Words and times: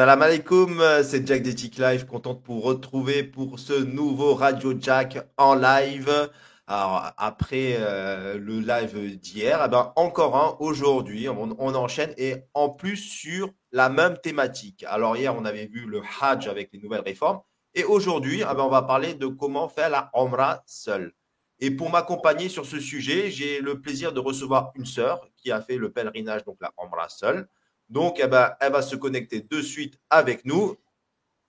Salam 0.00 0.22
alaikum, 0.22 0.82
c'est 1.02 1.26
Jack 1.26 1.42
des 1.42 1.54
Live, 1.78 2.06
content 2.06 2.32
de 2.32 2.40
vous 2.46 2.60
retrouver 2.60 3.22
pour 3.22 3.58
ce 3.58 3.74
nouveau 3.82 4.34
Radio 4.34 4.72
Jack 4.80 5.18
en 5.36 5.54
live. 5.54 6.30
Alors, 6.72 7.10
après 7.16 7.78
euh, 7.80 8.38
le 8.38 8.60
live 8.60 9.18
d'hier, 9.18 9.60
eh 9.66 9.68
ben, 9.68 9.92
encore 9.96 10.36
un 10.36 10.56
aujourd'hui, 10.60 11.28
on, 11.28 11.50
enchaîne 11.58 12.14
et 12.16 12.44
en 12.54 12.68
plus 12.68 12.96
sur 12.96 13.50
la 13.72 13.88
même 13.88 14.16
thématique. 14.18 14.84
Alors, 14.86 15.16
hier, 15.16 15.34
on 15.34 15.44
avait 15.44 15.66
vu 15.66 15.86
le 15.86 16.00
Hajj 16.20 16.46
avec 16.46 16.70
les 16.72 16.78
nouvelles 16.78 17.02
réformes 17.04 17.40
et 17.74 17.82
aujourd'hui, 17.82 18.42
eh 18.42 18.54
ben, 18.54 18.60
on 18.60 18.68
va 18.68 18.82
parler 18.82 19.14
de 19.14 19.26
comment 19.26 19.68
faire 19.68 19.90
la 19.90 20.10
Omra 20.12 20.62
seule. 20.64 21.12
Et 21.58 21.72
pour 21.72 21.90
m'accompagner 21.90 22.48
sur 22.48 22.64
ce 22.64 22.78
sujet, 22.78 23.32
j'ai 23.32 23.60
le 23.60 23.80
plaisir 23.80 24.12
de 24.12 24.20
recevoir 24.20 24.70
une 24.76 24.86
sœur 24.86 25.28
qui 25.36 25.50
a 25.50 25.60
fait 25.60 25.76
le 25.76 25.90
pèlerinage, 25.90 26.44
donc 26.44 26.58
la 26.60 26.70
Omra 26.76 27.08
seule. 27.08 27.48
Donc, 27.88 28.20
eh 28.22 28.28
ben, 28.28 28.54
elle 28.60 28.70
va 28.70 28.82
se 28.82 28.94
connecter 28.94 29.40
de 29.40 29.60
suite 29.60 29.98
avec 30.08 30.44
nous. 30.44 30.76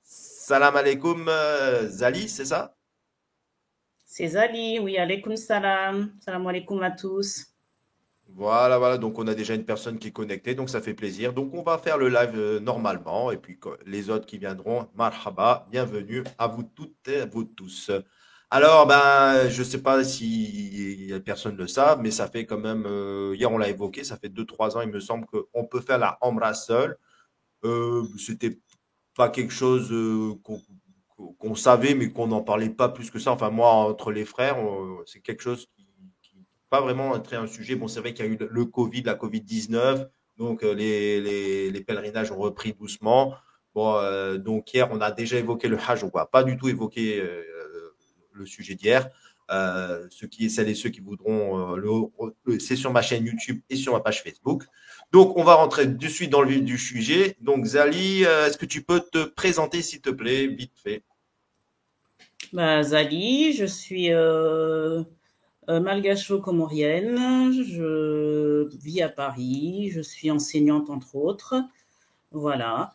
Salam 0.01 0.75
alaikum, 0.75 1.27
euh, 1.29 1.87
Zali, 1.89 2.27
c'est 2.27 2.45
ça? 2.45 2.75
C'est 4.13 4.27
Zali, 4.27 4.77
oui, 4.77 4.97
alaikum 4.97 5.37
salam. 5.37 6.11
Salam 6.19 6.45
alaikum 6.45 6.83
à 6.83 6.91
tous. 6.91 7.45
Voilà, 8.35 8.77
voilà, 8.77 8.97
donc 8.97 9.17
on 9.17 9.25
a 9.25 9.33
déjà 9.33 9.55
une 9.55 9.63
personne 9.63 9.97
qui 9.99 10.09
est 10.09 10.11
connectée, 10.11 10.53
donc 10.53 10.69
ça 10.69 10.81
fait 10.81 10.93
plaisir. 10.93 11.31
Donc 11.31 11.53
on 11.53 11.63
va 11.63 11.77
faire 11.77 11.97
le 11.97 12.09
live 12.09 12.33
euh, 12.35 12.59
normalement, 12.59 13.31
et 13.31 13.37
puis 13.37 13.57
les 13.85 14.09
autres 14.09 14.25
qui 14.25 14.37
viendront, 14.37 14.89
marhaba, 14.95 15.65
bienvenue 15.71 16.25
à 16.37 16.47
vous 16.47 16.63
toutes 16.63 17.07
et 17.07 17.21
à 17.21 17.25
vous 17.25 17.45
tous. 17.45 17.89
Alors, 18.49 18.85
ben, 18.85 19.47
je 19.47 19.59
ne 19.59 19.65
sais 19.65 19.81
pas 19.81 20.03
si 20.03 21.13
personne 21.23 21.53
ne 21.53 21.59
le 21.59 21.67
sait, 21.67 21.95
mais 22.01 22.11
ça 22.11 22.27
fait 22.27 22.45
quand 22.45 22.59
même, 22.59 22.83
euh, 22.85 23.33
hier 23.37 23.49
on 23.49 23.57
l'a 23.57 23.69
évoqué, 23.69 24.03
ça 24.03 24.17
fait 24.17 24.27
2-3 24.27 24.75
ans, 24.75 24.81
il 24.81 24.89
me 24.89 24.99
semble 24.99 25.25
qu'on 25.25 25.63
peut 25.65 25.79
faire 25.79 25.99
la 25.99 26.17
Omra 26.19 26.53
seul. 26.53 26.97
Euh, 27.63 28.03
C'était 28.17 28.59
pas 29.15 29.29
quelque 29.29 29.53
chose 29.53 29.89
euh, 29.91 30.33
qu'on 31.39 31.55
savait, 31.55 31.95
mais 31.95 32.09
qu'on 32.09 32.27
n'en 32.27 32.41
parlait 32.41 32.69
pas 32.69 32.89
plus 32.89 33.09
que 33.11 33.19
ça. 33.19 33.31
Enfin, 33.31 33.49
moi, 33.49 33.69
entre 33.69 34.11
les 34.11 34.25
frères, 34.25 34.57
c'est 35.05 35.21
quelque 35.21 35.41
chose 35.41 35.67
qui, 35.75 35.87
qui 36.21 36.45
pas 36.69 36.81
vraiment 36.81 37.09
entré 37.09 37.35
un 37.35 37.47
sujet. 37.47 37.75
Bon, 37.75 37.87
c'est 37.87 37.99
vrai 37.99 38.13
qu'il 38.13 38.25
y 38.25 38.27
a 38.27 38.31
eu 38.31 38.37
le 38.39 38.65
Covid, 38.65 39.03
la 39.03 39.15
Covid-19, 39.15 40.07
donc 40.37 40.63
euh, 40.63 40.73
les, 40.73 41.71
les, 41.71 41.81
pèlerinages 41.81 42.31
ont 42.31 42.37
repris 42.37 42.73
doucement. 42.73 43.33
Bon, 43.73 43.95
donc 44.37 44.73
hier, 44.73 44.89
on 44.91 44.99
a 44.99 45.11
déjà 45.11 45.37
évoqué 45.37 45.69
le 45.69 45.77
Hajj, 45.77 46.03
on 46.03 46.09
va 46.09 46.25
pas 46.25 46.43
du 46.43 46.57
tout 46.57 46.67
évoquer 46.67 47.23
le 48.33 48.45
sujet 48.45 48.75
d'hier. 48.75 49.07
Euh, 49.51 50.07
ceux 50.09 50.27
qui, 50.27 50.49
celles 50.49 50.69
et 50.69 50.75
ceux 50.75 50.89
qui 50.89 51.01
voudront, 51.01 51.75
euh, 51.77 52.59
c'est 52.59 52.77
sur 52.77 52.91
ma 52.93 53.01
chaîne 53.01 53.25
YouTube 53.25 53.59
et 53.69 53.75
sur 53.75 53.91
ma 53.91 53.99
page 53.99 54.23
Facebook. 54.23 54.63
Donc, 55.11 55.37
on 55.37 55.43
va 55.43 55.55
rentrer 55.55 55.87
de 55.87 56.07
suite 56.07 56.29
dans 56.29 56.41
le 56.41 56.49
vif 56.49 56.63
du 56.63 56.77
sujet. 56.77 57.35
Donc, 57.41 57.65
Zali, 57.65 58.23
euh, 58.23 58.47
est-ce 58.47 58.57
que 58.57 58.65
tu 58.65 58.81
peux 58.81 59.01
te 59.01 59.25
présenter, 59.25 59.81
s'il 59.81 59.99
te 59.99 60.09
plaît, 60.09 60.47
vite 60.47 60.71
fait? 60.81 61.03
Bah, 62.53 62.83
Zali, 62.83 63.53
je 63.53 63.65
suis 63.65 64.11
euh, 64.11 65.03
malgacho-comorienne. 65.67 67.51
Je 67.51 68.69
vis 68.77 69.01
à 69.01 69.09
Paris. 69.09 69.89
Je 69.91 70.01
suis 70.01 70.31
enseignante, 70.31 70.89
entre 70.89 71.15
autres. 71.15 71.55
Voilà. 72.31 72.93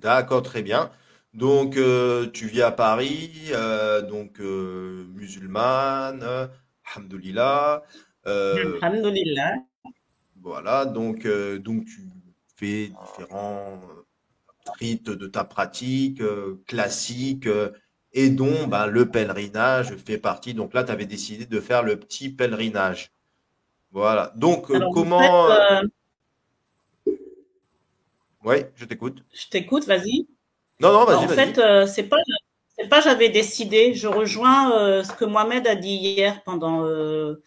D'accord, 0.00 0.42
très 0.42 0.62
bien. 0.62 0.90
Donc, 1.34 1.76
euh, 1.78 2.28
tu 2.30 2.46
vis 2.46 2.60
à 2.60 2.70
Paris, 2.70 3.30
euh, 3.52 4.02
donc 4.02 4.38
euh, 4.40 5.06
musulmane, 5.14 6.50
alhamdoulilah. 6.84 7.84
alhamdoulilah. 8.26 9.54
Voilà, 10.42 10.84
donc, 10.84 11.26
donc 11.60 11.86
tu 11.86 12.10
fais 12.56 12.88
différents 12.88 13.80
rites 14.78 15.08
de 15.10 15.26
ta 15.26 15.44
pratique 15.44 16.22
classique 16.66 17.48
et 18.14 18.28
dont 18.30 18.66
ben, 18.66 18.86
le 18.86 19.10
pèlerinage 19.10 19.96
fait 19.96 20.18
partie. 20.18 20.54
Donc 20.54 20.74
là, 20.74 20.84
tu 20.84 20.92
avais 20.92 21.06
décidé 21.06 21.46
de 21.46 21.60
faire 21.60 21.82
le 21.82 21.98
petit 21.98 22.28
pèlerinage. 22.28 23.12
Voilà. 23.90 24.32
Donc, 24.36 24.66
comment. 24.92 25.48
Oui, 28.44 28.56
je 28.74 28.84
t'écoute. 28.84 29.22
Je 29.32 29.48
t'écoute, 29.48 29.86
vas-y. 29.86 30.26
Non, 30.80 30.92
non, 30.92 31.04
vas-y. 31.04 31.24
En 31.24 31.28
fait, 31.28 31.58
euh, 31.58 31.86
c'est 31.86 32.04
pas, 32.04 32.16
c'est 32.76 32.88
pas 32.88 33.00
j'avais 33.00 33.28
décidé. 33.28 33.94
Je 33.94 34.08
rejoins 34.08 34.76
euh, 34.76 35.04
ce 35.04 35.12
que 35.12 35.24
Mohamed 35.24 35.66
a 35.66 35.76
dit 35.76 35.94
hier 35.94 36.42
pendant 36.42 36.84
euh, 36.84 37.40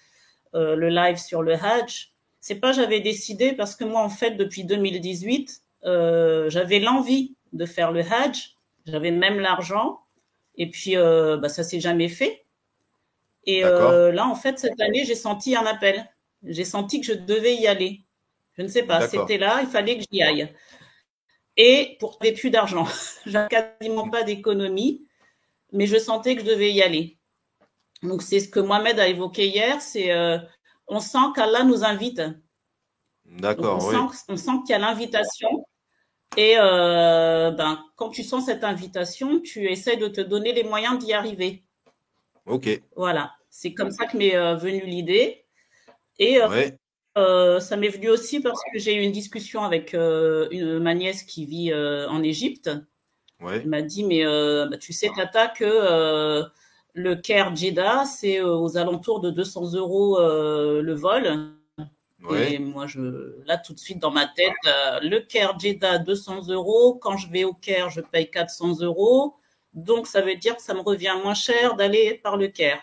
le 0.53 0.89
live 0.89 1.17
sur 1.17 1.41
le 1.41 1.53
Hajj. 1.53 2.11
C'est 2.39 2.55
pas 2.55 2.71
j'avais 2.71 3.01
décidé 3.01 3.53
parce 3.53 3.75
que 3.75 3.83
moi, 3.83 4.01
en 4.01 4.09
fait, 4.09 4.31
depuis 4.31 4.63
2018, 4.63 5.61
j'avais 5.83 6.79
l'envie 6.79 7.35
de 7.51 7.65
faire 7.65 7.91
le 7.91 8.01
Hajj. 8.01 8.55
J'avais 8.85 9.11
même 9.11 9.39
l'argent. 9.39 9.99
Et 10.57 10.69
puis, 10.69 10.95
bah, 10.95 11.49
ça 11.49 11.63
s'est 11.63 11.79
jamais 11.79 12.09
fait. 12.09 12.43
Et 13.45 13.61
là, 13.61 14.25
en 14.27 14.35
fait, 14.35 14.59
cette 14.59 14.79
année, 14.81 15.05
j'ai 15.05 15.15
senti 15.15 15.55
un 15.55 15.65
appel. 15.65 16.05
J'ai 16.43 16.65
senti 16.65 16.99
que 17.01 17.07
je 17.07 17.13
devais 17.13 17.55
y 17.55 17.67
aller. 17.67 18.01
Je 18.57 18.61
ne 18.61 18.67
sais 18.67 18.83
pas, 18.83 19.07
c'était 19.07 19.37
là, 19.37 19.59
il 19.61 19.67
fallait 19.67 19.97
que 19.97 20.03
j'y 20.11 20.21
aille 20.21 20.49
et 21.57 21.97
pour 21.99 22.17
n'avais 22.21 22.33
plus 22.33 22.49
d'argent. 22.49 22.87
J'avais 23.25 23.47
quasiment 23.47 24.09
pas 24.09 24.23
d'économie, 24.23 25.07
mais 25.71 25.87
je 25.87 25.97
sentais 25.97 26.35
que 26.35 26.41
je 26.41 26.47
devais 26.47 26.71
y 26.71 26.81
aller. 26.81 27.17
Donc 28.03 28.21
c'est 28.21 28.39
ce 28.39 28.49
que 28.49 28.59
Mohamed 28.59 28.99
a 28.99 29.07
évoqué 29.07 29.47
hier, 29.47 29.81
c'est 29.81 30.11
euh, 30.11 30.37
on 30.87 30.99
sent 30.99 31.31
qu'Allah 31.35 31.63
nous 31.63 31.83
invite. 31.83 32.21
D'accord. 33.25 33.81
Sent, 33.81 34.25
on 34.29 34.37
sent 34.37 34.51
qu'il 34.65 34.71
y 34.71 34.73
a 34.73 34.79
l'invitation. 34.79 35.65
Et 36.37 36.55
euh, 36.57 37.51
ben, 37.51 37.79
quand 37.95 38.09
tu 38.09 38.23
sens 38.23 38.45
cette 38.45 38.63
invitation, 38.63 39.39
tu 39.39 39.69
essaies 39.69 39.97
de 39.97 40.07
te 40.07 40.21
donner 40.21 40.53
les 40.53 40.63
moyens 40.63 40.97
d'y 40.97 41.13
arriver. 41.13 41.63
Ok. 42.45 42.81
Voilà, 42.95 43.33
c'est 43.49 43.73
comme 43.73 43.91
ça 43.91 44.05
que 44.05 44.17
m'est 44.17 44.35
euh, 44.35 44.55
venue 44.55 44.85
l'idée. 44.85 45.45
Et 46.19 46.41
ouais. 46.41 46.77
Euh, 47.17 47.61
ça 47.61 47.77
m'est 47.77 47.89
venu 47.89 48.09
aussi 48.09 48.41
parce 48.41 48.59
que 48.73 48.79
j'ai 48.79 48.95
eu 48.95 49.01
une 49.01 49.13
discussion 49.13 49.63
avec 49.63 49.93
une, 49.93 50.79
ma 50.79 50.93
nièce 50.93 51.23
qui 51.23 51.45
vit 51.45 51.73
en 51.73 52.21
Égypte. 52.21 52.69
Ouais. 53.39 53.61
Elle 53.63 53.69
m'a 53.69 53.81
dit, 53.81 54.03
mais 54.03 54.25
bah, 54.25 54.77
tu 54.77 54.91
sais, 54.91 55.09
Tata, 55.15 55.47
que 55.47 56.43
le 56.93 57.15
Caire 57.15 57.55
Jeddah, 57.55 58.03
c'est 58.05 58.41
aux 58.41 58.77
alentours 58.77 59.21
de 59.21 59.31
200 59.31 59.75
euros 59.75 60.19
le 60.19 60.93
vol. 60.93 61.55
Ouais. 62.29 62.53
Et 62.53 62.59
moi, 62.59 62.87
je, 62.87 63.35
là, 63.45 63.57
tout 63.57 63.73
de 63.73 63.79
suite 63.79 63.99
dans 63.99 64.11
ma 64.11 64.27
tête, 64.27 64.53
le 65.01 65.19
Caire 65.19 65.57
Jeddah, 65.59 65.99
200 65.99 66.49
euros. 66.49 66.95
Quand 66.95 67.17
je 67.17 67.29
vais 67.29 67.43
au 67.43 67.53
Caire, 67.53 67.89
je 67.89 68.01
paye 68.01 68.29
400 68.29 68.81
euros. 68.81 69.35
Donc, 69.73 70.07
ça 70.07 70.21
veut 70.21 70.35
dire 70.35 70.55
que 70.55 70.61
ça 70.61 70.73
me 70.73 70.79
revient 70.79 71.15
moins 71.21 71.33
cher 71.33 71.75
d'aller 71.75 72.19
par 72.23 72.37
le 72.37 72.47
Caire. 72.47 72.81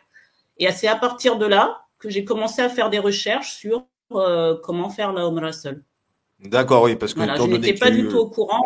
Et 0.58 0.70
c'est 0.70 0.88
à 0.88 0.96
partir 0.96 1.38
de 1.38 1.46
là 1.46 1.82
que 1.98 2.10
j'ai 2.10 2.24
commencé 2.24 2.60
à 2.60 2.68
faire 2.68 2.90
des 2.90 2.98
recherches 2.98 3.54
sur 3.54 3.86
euh, 4.12 4.56
comment 4.62 4.90
faire 4.90 5.12
la 5.12 5.26
Omra 5.26 5.52
seule. 5.52 5.82
D'accord, 6.40 6.82
oui, 6.82 6.96
parce 6.96 7.14
que 7.14 7.20
je 7.20 7.42
n'étais 7.46 7.74
pas 7.74 7.90
du 7.90 8.08
tout 8.08 8.18
au 8.18 8.28
courant 8.28 8.60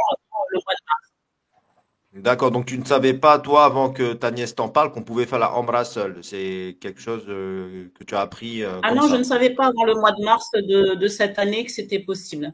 le 0.51 0.59
mois 0.59 0.75
de 0.75 0.85
mars. 0.87 1.13
D'accord, 2.17 2.51
donc 2.51 2.67
tu 2.67 2.79
ne 2.79 2.85
savais 2.85 3.15
pas, 3.15 3.39
toi, 3.39 3.65
avant 3.65 3.91
que 3.91 4.13
ta 4.13 4.31
nièce 4.31 4.55
t'en 4.55 4.69
parle, 4.69 4.93
qu'on 4.93 5.03
pouvait 5.03 5.27
faire 5.27 5.39
la 5.39 5.57
Omra 5.57 5.85
seule. 5.85 6.19
C'est 6.23 6.77
quelque 6.81 7.01
chose 7.01 7.25
euh, 7.29 7.89
que 7.99 8.05
tu 8.05 8.15
as 8.15 8.21
appris 8.21 8.63
euh, 8.63 8.81
Ah 8.83 8.95
non, 8.95 9.09
je 9.09 9.17
ne 9.17 9.23
savais 9.23 9.51
pas 9.51 9.67
avant 9.67 9.85
le 9.85 9.95
mois 9.95 10.13
de 10.13 10.25
mars 10.25 10.51
de, 10.53 11.09
cette 11.09 11.39
année 11.39 11.65
que 11.65 11.73
c'était 11.73 11.99
possible. 11.99 12.53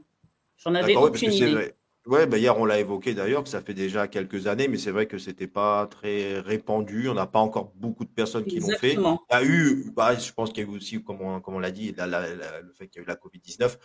J'en 0.58 0.74
avais 0.74 0.96
aucune 0.96 1.32
idée. 1.32 1.72
Oui, 2.04 2.26
ben 2.26 2.36
hier 2.36 2.58
on 2.58 2.64
l'a 2.64 2.80
évoqué 2.80 3.14
d'ailleurs, 3.14 3.44
que 3.44 3.48
ça 3.48 3.60
fait 3.60 3.74
déjà 3.74 4.08
quelques 4.08 4.48
années, 4.48 4.66
mais 4.66 4.76
c'est 4.76 4.90
vrai 4.90 5.06
que 5.06 5.18
c'était 5.18 5.46
pas 5.46 5.86
très 5.86 6.40
répandu. 6.40 7.08
On 7.08 7.14
n'a 7.14 7.26
pas 7.26 7.38
encore 7.38 7.72
beaucoup 7.76 8.04
de 8.04 8.10
personnes 8.10 8.44
qui 8.44 8.58
l'ont 8.58 8.76
fait. 8.76 8.94
Il 8.94 9.00
y 9.00 9.34
a 9.34 9.44
eu, 9.44 9.92
bah, 9.94 10.16
je 10.16 10.32
pense 10.32 10.52
qu'il 10.52 10.64
y 10.64 10.66
a 10.66 10.70
eu 10.70 10.74
aussi, 10.74 11.00
comme 11.00 11.20
on, 11.20 11.40
comme 11.40 11.54
on 11.54 11.60
l'a 11.60 11.70
dit, 11.70 11.94
le 11.96 12.72
fait 12.76 12.88
qu'il 12.88 13.00
y 13.00 13.04
a 13.04 13.04
eu 13.04 13.06
la 13.06 13.14
Covid-19. 13.14 13.76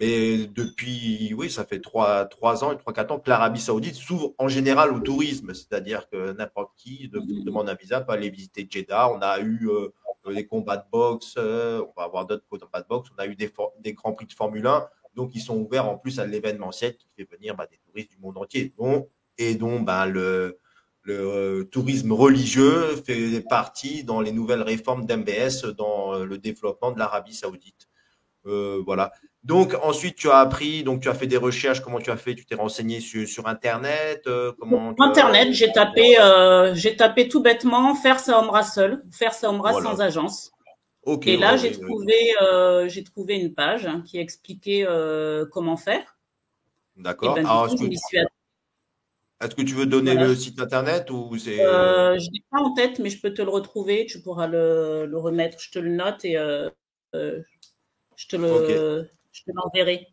Mais 0.00 0.46
depuis, 0.48 1.32
oui, 1.34 1.50
ça 1.50 1.64
fait 1.64 1.80
trois, 1.80 2.24
trois 2.24 2.64
ans 2.64 2.72
et 2.72 2.76
trois, 2.76 2.92
quatre 2.92 3.12
ans 3.12 3.20
que 3.20 3.30
l'Arabie 3.30 3.60
Saoudite 3.60 3.94
s'ouvre 3.94 4.34
en 4.38 4.48
général 4.48 4.92
au 4.92 4.98
tourisme. 4.98 5.54
C'est-à-dire 5.54 6.08
que 6.08 6.32
n'importe 6.32 6.72
qui 6.76 7.08
demande 7.08 7.68
un 7.68 7.74
visa 7.74 8.00
peut 8.00 8.12
aller 8.12 8.28
visiter 8.30 8.66
Jeddah. 8.68 9.10
On 9.12 9.20
a 9.20 9.38
eu 9.38 9.68
euh, 9.68 9.90
des 10.32 10.46
combats 10.46 10.78
de 10.78 10.84
boxe, 10.90 11.34
euh, 11.38 11.80
on 11.80 12.00
va 12.00 12.06
avoir 12.06 12.26
d'autres 12.26 12.44
combats 12.48 12.82
de 12.82 12.88
boxe. 12.88 13.10
On 13.16 13.22
a 13.22 13.26
eu 13.26 13.36
des, 13.36 13.52
grands 13.92 14.12
prix 14.12 14.26
de 14.26 14.32
Formule 14.32 14.66
1. 14.66 14.84
Donc, 15.14 15.30
ils 15.34 15.40
sont 15.40 15.56
ouverts 15.58 15.88
en 15.88 15.96
plus 15.96 16.18
à 16.18 16.26
l'événementiel 16.26 16.96
qui 16.96 17.06
fait 17.16 17.28
venir 17.30 17.54
bah, 17.54 17.66
des 17.70 17.78
touristes 17.78 18.10
du 18.10 18.18
monde 18.18 18.36
entier. 18.36 18.72
et 19.38 19.54
dont 19.54 19.80
bah, 19.80 20.06
le, 20.06 20.58
le 21.02 21.68
tourisme 21.70 22.10
religieux 22.10 22.96
fait 22.96 23.40
partie 23.42 24.02
dans 24.02 24.20
les 24.20 24.32
nouvelles 24.32 24.62
réformes 24.62 25.06
d'MBS 25.06 25.66
dans 25.76 26.18
le 26.18 26.36
développement 26.36 26.90
de 26.90 26.98
l'Arabie 26.98 27.34
saoudite. 27.34 27.88
voilà. 28.42 29.12
Donc 29.44 29.76
ensuite, 29.82 30.16
tu 30.16 30.30
as 30.30 30.38
appris, 30.38 30.84
donc 30.84 31.02
tu 31.02 31.08
as 31.08 31.14
fait 31.14 31.26
des 31.26 31.36
recherches. 31.36 31.80
Comment 31.80 32.00
tu 32.00 32.10
as 32.10 32.16
fait 32.16 32.34
Tu 32.34 32.46
t'es 32.46 32.54
renseigné 32.54 33.00
sur, 33.00 33.28
sur 33.28 33.46
Internet 33.46 34.26
comment 34.58 34.94
Internet, 34.98 35.52
j'ai 35.52 35.70
tapé, 35.70 36.16
j'ai 36.74 36.96
tapé 36.96 37.28
tout 37.28 37.42
bêtement 37.42 37.94
faire 37.94 38.18
sa 38.18 38.40
Omra 38.40 38.62
seul, 38.62 39.02
faire 39.12 39.34
sa 39.34 39.50
Omra 39.50 39.74
sans 39.74 40.00
agence. 40.00 40.50
et 41.26 41.36
là, 41.36 41.56
j'ai 41.56 41.72
trouvé, 41.72 42.34
j'ai 42.86 43.04
trouvé 43.04 43.34
une 43.36 43.54
page 43.54 43.86
hein, 43.86 44.02
qui 44.06 44.18
expliquait 44.18 44.86
comment 45.52 45.76
faire. 45.76 46.16
D'accord. 46.96 47.34
Ben, 47.34 47.44
est-ce 49.40 49.54
que 49.54 49.62
tu 49.62 49.74
veux 49.74 49.86
donner 49.86 50.14
le 50.14 50.34
site 50.34 50.60
internet 50.60 51.10
ou 51.10 51.36
c'est 51.36 51.60
euh, 51.60 52.18
Je 52.18 52.30
l'ai 52.32 52.42
pas 52.50 52.60
en 52.60 52.72
tête, 52.72 52.98
mais 52.98 53.10
je 53.10 53.20
peux 53.20 53.34
te 53.34 53.42
le 53.42 53.50
retrouver. 53.50 54.06
Tu 54.06 54.20
pourras 54.20 54.46
le, 54.46 55.10
remettre. 55.14 55.58
Je 55.60 55.70
te 55.70 55.78
le 55.78 55.90
note 55.90 56.24
et 56.24 56.38
euh, 56.38 56.70
euh, 57.14 57.42
je 59.34 59.42
te 59.42 59.50
le, 59.50 59.54
l'enverrai. 59.56 60.06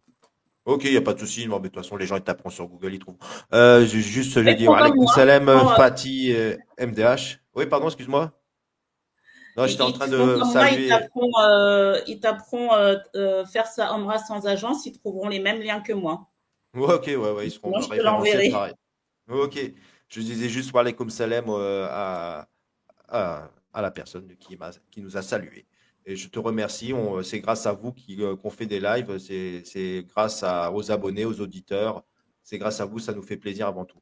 Ok, 0.65 0.83
il 0.83 0.91
n'y 0.91 0.97
a 0.97 1.01
pas 1.01 1.13
de 1.13 1.19
souci. 1.19 1.47
de 1.47 1.51
toute 1.51 1.75
façon, 1.75 1.95
les 1.95 2.05
gens 2.05 2.17
ils 2.17 2.21
taperont 2.21 2.49
sur 2.49 2.67
Google, 2.67 2.93
ils 2.93 2.99
trouvent. 2.99 3.17
Euh, 3.53 3.85
juste, 3.85 4.33
je 4.33 4.39
vais 4.41 4.55
dire 4.55 4.71
Alaykoum 4.71 5.07
Salam 5.07 5.47
Fatih 5.75 6.35
MDH. 6.79 7.39
Oui, 7.55 7.65
pardon, 7.65 7.87
excuse-moi. 7.87 8.31
Non, 9.57 9.67
j'étais 9.67 9.81
en 9.81 9.91
train 9.91 10.07
de 10.07 10.43
saluer. 10.51 10.89
Ils 12.07 12.19
taperont, 12.19 12.69
faire 13.45 13.67
ça 13.67 13.93
Omra 13.95 14.19
sans 14.19 14.45
agence, 14.45 14.85
ils 14.85 14.93
trouveront 14.93 15.29
les 15.29 15.39
mêmes 15.39 15.61
liens 15.61 15.79
que 15.79 15.93
moi. 15.93 16.27
ok, 16.75 17.05
ouais, 17.07 17.15
ouais, 17.15 17.47
ils 17.47 17.51
seront 17.51 17.69
moi, 17.69 17.81
je 17.81 17.89
référencés 17.89 18.49
pareil. 18.51 18.73
Ok. 19.29 19.57
Je 20.11 20.19
disais 20.19 20.49
juste 20.49 20.73
wa 20.73 20.91
comme 20.91 21.09
salam 21.09 21.45
euh, 21.47 21.87
à, 21.89 22.49
à, 23.07 23.81
la 23.81 23.91
personne 23.91 24.35
qui, 24.37 24.57
qui 24.91 25.01
nous 25.01 25.15
a 25.15 25.21
salué. 25.21 25.65
Et 26.05 26.15
je 26.15 26.29
te 26.29 26.39
remercie. 26.39 26.93
C'est 27.23 27.39
grâce 27.39 27.65
à 27.65 27.73
vous 27.73 27.93
euh, 28.19 28.35
qu'on 28.35 28.49
fait 28.49 28.65
des 28.65 28.79
lives. 28.79 29.17
C'est 29.19 30.05
grâce 30.07 30.43
aux 30.73 30.91
abonnés, 30.91 31.25
aux 31.25 31.39
auditeurs. 31.41 32.03
C'est 32.43 32.57
grâce 32.57 32.79
à 32.81 32.85
vous. 32.85 32.99
Ça 32.99 33.13
nous 33.13 33.21
fait 33.21 33.37
plaisir 33.37 33.67
avant 33.67 33.85
tout. 33.85 33.99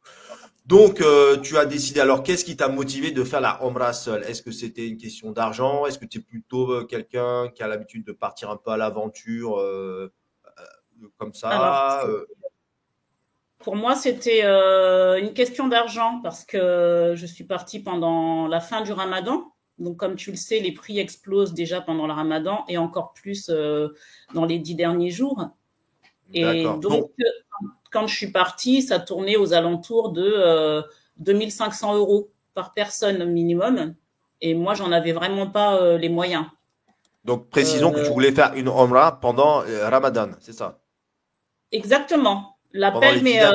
Donc, 0.66 1.02
euh, 1.02 1.38
tu 1.38 1.58
as 1.58 1.66
décidé. 1.66 2.00
Alors, 2.00 2.24
qu'est-ce 2.24 2.46
qui 2.46 2.56
t'a 2.56 2.70
motivé 2.70 3.12
de 3.12 3.24
faire 3.24 3.42
la 3.42 3.64
Omra 3.64 3.94
seule? 3.94 4.24
Est-ce 4.24 4.42
que 4.42 4.52
c'était 4.52 4.88
une 4.88 4.98
question 4.98 5.32
d'argent? 5.32 5.86
Est-ce 5.86 5.98
que 5.98 6.06
tu 6.06 6.20
es 6.20 6.22
plutôt 6.22 6.86
quelqu'un 6.86 7.50
qui 7.50 7.64
a 7.64 7.68
l'habitude 7.68 8.06
de 8.06 8.12
partir 8.12 8.50
un 8.50 8.58
peu 8.58 8.72
à 8.72 8.78
l'aventure 8.78 9.58
comme 11.18 11.34
ça 11.34 12.06
pour 13.60 13.76
moi, 13.76 13.94
c'était 13.94 14.46
euh, 14.46 15.20
une 15.20 15.34
question 15.34 15.68
d'argent 15.68 16.22
parce 16.24 16.46
que 16.46 17.14
je 17.16 17.26
suis 17.26 17.44
partie 17.44 17.82
pendant 17.82 18.48
la 18.48 18.62
fin 18.62 18.82
du 18.82 18.94
ramadan. 18.94 19.54
Donc, 19.80 19.98
comme 19.98 20.16
tu 20.16 20.32
le 20.32 20.38
sais, 20.38 20.60
les 20.60 20.72
prix 20.72 21.00
explosent 21.00 21.54
déjà 21.54 21.82
pendant 21.82 22.08
le 22.08 22.14
ramadan 22.14 22.66
et 22.68 22.78
encore 22.78 23.14
plus 23.14 23.50
euh, 23.50 23.90
dans 24.34 24.46
les 24.46 24.60
dix 24.60 24.76
derniers 24.76 25.12
jours. 25.12 25.50
Et 26.34 26.64
donc, 26.64 27.12
quand 27.92 28.06
je 28.06 28.16
suis 28.16 28.32
partie, 28.32 28.82
ça 28.82 29.00
tournait 29.00 29.36
aux 29.36 29.54
alentours 29.54 30.12
de 30.12 30.84
2500 31.18 31.94
euh, 31.94 31.98
euros 31.98 32.30
par 32.54 32.74
personne 32.74 33.26
minimum. 33.26 33.96
Et 34.42 34.54
moi, 34.54 34.74
j'en 34.74 34.92
avais 34.92 35.12
vraiment 35.12 35.48
pas 35.48 35.98
les 35.98 36.10
moyens. 36.10 36.46
Donc, 37.26 37.50
précisons 37.50 37.92
que 37.92 38.06
tu 38.06 38.12
voulais 38.12 38.32
faire 38.32 38.54
une 38.54 38.70
Omra 38.70 39.20
pendant 39.20 39.64
Ramadan, 39.90 40.30
c'est 40.40 40.54
ça? 40.54 40.80
Exactement. 41.72 42.60
L'appel 42.72 43.24
m'est 43.24 43.42
euh, 43.44 43.52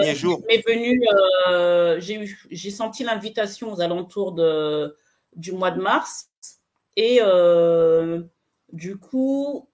venu, 0.67 1.01
euh, 1.49 2.01
j'ai 2.01 2.71
senti 2.71 3.05
l'invitation 3.05 3.73
aux 3.73 3.81
alentours 3.81 4.33
de, 4.33 4.97
du 5.37 5.53
mois 5.53 5.71
de 5.71 5.81
mars 5.81 6.31
et 6.97 7.19
euh, 7.21 8.23
du 8.73 8.99
coup, 8.99 9.69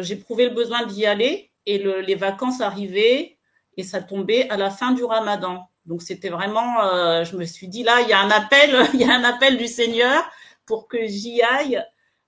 j'ai 0.00 0.16
prouvé 0.16 0.48
le 0.48 0.54
besoin 0.54 0.86
d'y 0.86 1.06
aller 1.06 1.50
et 1.66 1.78
les 1.78 2.14
vacances 2.14 2.60
arrivaient 2.60 3.38
et 3.76 3.82
ça 3.82 4.00
tombait 4.00 4.48
à 4.48 4.56
la 4.56 4.70
fin 4.70 4.92
du 4.92 5.04
ramadan. 5.04 5.68
Donc 5.86 6.02
c'était 6.02 6.28
vraiment, 6.28 7.24
je 7.24 7.36
me 7.36 7.44
suis 7.44 7.68
dit 7.68 7.82
là, 7.82 8.00
il 8.02 8.08
y 8.08 8.12
a 8.12 8.20
un 8.20 8.30
appel, 8.30 8.86
il 8.94 9.00
y 9.00 9.04
a 9.04 9.14
un 9.14 9.24
appel 9.24 9.58
du 9.58 9.66
Seigneur 9.66 10.22
pour 10.64 10.86
que 10.88 11.06
j'y 11.06 11.42
aille 11.42 11.82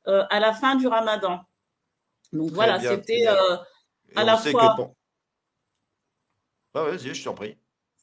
à 0.05 0.41
la 0.41 0.53
fin 0.53 0.75
du 0.75 0.87
ramadan. 0.87 1.41
Donc 2.33 2.51
voilà, 2.51 2.81
c'était 2.81 3.27
à 4.17 4.25
la 4.25 4.37
fois 4.37 4.95
je 6.75 7.25
t'en 7.25 7.35
prie. 7.35 7.57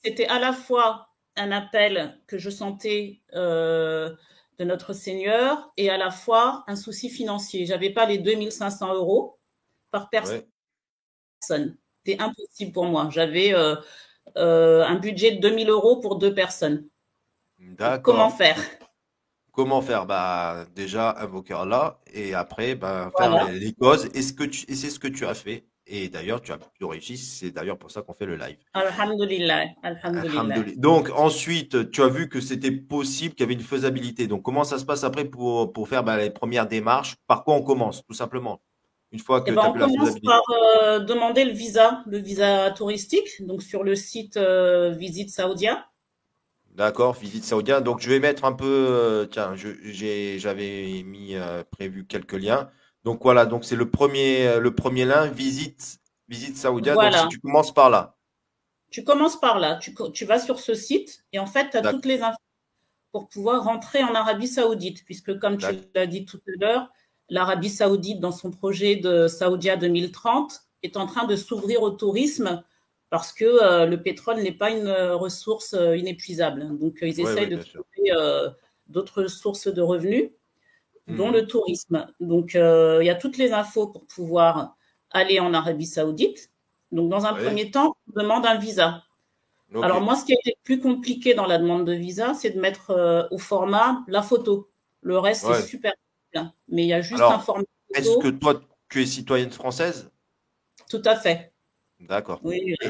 C'était 0.04 0.28
à 0.28 0.40
la 0.40 0.54
fois 0.54 1.10
un 1.36 1.52
appel 1.52 2.20
que 2.28 2.38
je 2.38 2.50
sentais 2.50 3.22
euh, 3.34 4.16
de 4.60 4.66
notre 4.66 4.94
Seigneur 4.94 5.72
et 5.78 5.90
à 5.90 5.98
la 5.98 6.12
fois 6.12 6.63
un 6.68 6.75
souci 6.75 7.10
financier. 7.10 7.66
J'avais 7.66 7.90
pas 7.90 8.06
les 8.06 8.18
2500 8.18 8.94
euros 8.94 9.38
par 9.92 10.10
personne. 10.10 10.44
C'était 11.40 12.22
impossible 12.22 12.72
pour 12.72 12.86
moi. 12.86 13.10
J'avais 13.12 13.54
euh, 13.54 13.75
euh, 14.38 14.84
un 14.84 14.96
budget 14.96 15.36
de 15.36 15.42
2000 15.42 15.69
euros 15.69 16.00
pour 16.00 16.18
deux 16.18 16.34
personnes. 16.34 16.88
Comment 18.04 18.30
faire? 18.30 18.60
Comment 19.52 19.81
faire? 19.81 20.06
Bah, 20.06 20.66
Déjà, 20.75 21.16
invoquer 21.18 21.58
là 21.66 22.00
et 22.13 22.34
après, 22.34 22.75
bah, 22.75 23.12
faire 23.18 23.51
les, 23.51 23.74
causes. 23.74 24.06
Et 24.13 24.22
c'est 24.22 24.90
ce 24.90 25.00
que 25.00 25.08
tu 25.08 25.25
as 25.25 25.34
fait? 25.34 25.66
Et 25.88 26.10
d'ailleurs, 26.10 26.42
tu 26.42 26.52
as 26.52 26.58
plutôt 26.58 26.88
réussi. 26.88 27.18
C'est 27.18 27.52
d'ailleurs 27.52 27.78
pour 27.78 27.92
ça 27.92 28.02
qu'on 28.02 28.14
fait 28.14 28.26
le 28.26 28.36
live. 28.36 28.58
Alhamdulillah. 28.74 29.66
Alhamdulillah. 29.84 30.74
Donc, 30.78 31.10
ensuite, 31.16 31.92
tu 31.92 32.02
as 32.02 32.08
vu 32.08 32.28
que 32.28 32.42
c'était 32.42 32.72
possible, 32.72 33.36
qu'il 33.36 33.44
y 33.44 33.44
avait 33.44 33.54
une 33.54 33.60
faisabilité. 33.60 34.28
Donc, 34.28 34.42
comment 34.42 34.64
ça 34.64 34.80
se 34.80 34.86
passe 34.86 35.04
après 35.04 35.26
pour, 35.26 35.72
pour 35.74 35.88
faire 35.88 36.04
bah, 36.04 36.18
les 36.18 36.32
premières 36.32 36.68
démarches? 36.68 37.16
Par 37.28 37.44
quoi 37.44 37.56
on 37.56 37.62
commence, 37.62 38.04
tout 38.06 38.16
simplement? 38.16 38.62
Une 39.12 39.20
fois 39.20 39.42
que 39.42 39.52
eh 39.52 39.54
ben, 39.54 39.62
as 39.62 39.70
on 39.70 39.74
commence 39.74 40.20
par 40.22 40.42
euh, 40.50 41.00
demander 41.00 41.46
le 41.46 41.52
visa, 41.52 42.04
le 42.08 42.18
visa 42.18 42.72
touristique, 42.72 43.46
donc 43.46 43.62
sur 43.62 43.84
le 43.84 43.96
site 43.96 44.38
euh, 44.38 44.90
Visite 44.90 45.30
Saoudia. 45.30 45.86
D'accord, 46.74 47.14
Visite 47.14 47.44
Saoudia. 47.44 47.80
Donc, 47.80 48.02
je 48.02 48.10
vais 48.10 48.20
mettre 48.20 48.44
un 48.44 48.54
peu. 48.54 48.66
Euh, 48.66 49.26
tiens, 49.26 49.54
j'avais 49.56 51.04
mis 51.06 51.36
prévu 51.72 52.08
quelques 52.08 52.34
liens. 52.34 52.70
Donc 53.06 53.22
voilà, 53.22 53.46
donc 53.46 53.63
c'est 53.63 53.75
le 53.75 53.90
premier, 53.92 54.48
euh, 54.48 54.60
le 54.60 54.74
premier 54.74 55.06
lien, 55.06 55.28
visite, 55.28 56.00
visite 56.28 56.57
Saoudia. 56.57 56.96
Donc 56.96 57.13
si 57.13 57.28
tu 57.28 57.40
commences 57.40 57.72
par 57.72 57.92
là. 57.92 58.18
Tu 58.90 59.04
commences 59.04 59.40
par 59.40 59.60
là, 59.60 59.75
tu, 59.75 59.94
tu 60.12 60.25
vas 60.25 60.40
sur 60.40 60.60
ce 60.60 60.74
site 60.74 61.24
et 61.31 61.38
en 61.38 61.46
fait, 61.46 61.69
tu 61.69 61.78
as 61.78 61.81
toutes 61.92 62.06
les 62.06 62.24
infos 62.24 62.38
pour 63.12 63.30
pouvoir 63.30 63.63
rentrer 63.63 64.04
en 64.04 64.16
Arabie 64.16 64.48
Saoudite, 64.48 65.06
puisque 65.06 65.38
comme 65.38 65.57
tu 65.57 65.68
l'as 65.94 66.07
dit 66.07 66.25
tout 66.25 66.40
à 66.48 66.52
l'heure, 66.60 66.90
l'Arabie 67.30 67.69
Saoudite, 67.69 68.19
dans 68.19 68.31
son 68.31 68.50
projet 68.50 68.96
de 68.96 69.28
Saoudia 69.28 69.78
2030, 69.78 70.62
est 70.81 70.98
en 70.98 71.06
train 71.06 71.25
de 71.25 71.36
s'ouvrir 71.36 71.84
au 71.84 71.92
tourisme 71.92 72.63
parce 73.12 73.31
que 73.31 73.46
euh, 73.46 73.86
le 73.86 74.01
pétrole 74.01 74.38
n'est 74.38 74.51
pas 74.51 74.72
une 74.72 74.88
euh, 74.88 75.15
ressource 75.15 75.75
inépuisable. 75.96 76.75
Donc, 76.80 76.98
ils 77.03 77.20
essayent 77.20 77.50
de 77.50 77.58
trouver 77.58 78.56
d'autres 78.88 79.27
sources 79.27 79.68
de 79.68 79.82
revenus 79.82 80.32
dont 81.08 81.28
mhm. 81.28 81.34
le 81.34 81.48
tourisme. 81.48 82.08
Donc, 82.20 82.56
euh, 82.56 83.00
il 83.02 83.06
y 83.06 83.10
a 83.10 83.16
toutes 83.16 83.38
les 83.38 83.54
infos 83.54 83.88
pour 83.88 84.06
pouvoir 84.06 84.76
aller 85.12 85.40
en 85.40 85.54
Arabie 85.54 85.86
Saoudite. 85.86 86.52
Donc, 86.92 87.10
dans 87.10 87.26
un 87.26 87.34
premier 87.34 87.72
temps, 87.72 87.96
on 88.10 88.22
demande 88.22 88.46
un 88.46 88.58
visa. 88.58 89.04
Alors, 89.82 90.02
moi, 90.02 90.16
ce 90.16 90.26
qui 90.26 90.34
a 90.34 90.38
été 90.40 90.58
plus 90.64 90.80
compliqué 90.80 91.34
dans 91.34 91.46
la 91.46 91.58
demande 91.58 91.86
de 91.86 91.94
visa, 91.94 92.34
c'est 92.34 92.52
de 92.52 92.60
mettre 92.60 92.92
euh, 92.92 93.24
au 93.32 93.38
format 93.38 94.04
la 94.08 94.22
photo. 94.22 94.68
Le 95.02 95.20
reste, 95.20 95.46
c'est 95.46 95.68
super 95.68 95.94
bien. 96.34 96.54
Mais 96.70 96.84
il 96.84 96.88
y 96.88 96.94
a 96.94 97.02
juste 97.02 97.22
un 97.22 97.40
format. 97.40 97.64
Est-ce 97.94 98.18
que 98.20 98.30
toi, 98.30 98.62
tu 98.90 99.02
es 99.02 99.06
citoyenne 99.06 99.52
française? 99.52 100.10
Tout 100.90 101.02
à 101.06 101.16
fait. 101.16 101.52
D'accord. 102.00 102.40
Oui, 102.44 102.76
et 102.82 102.90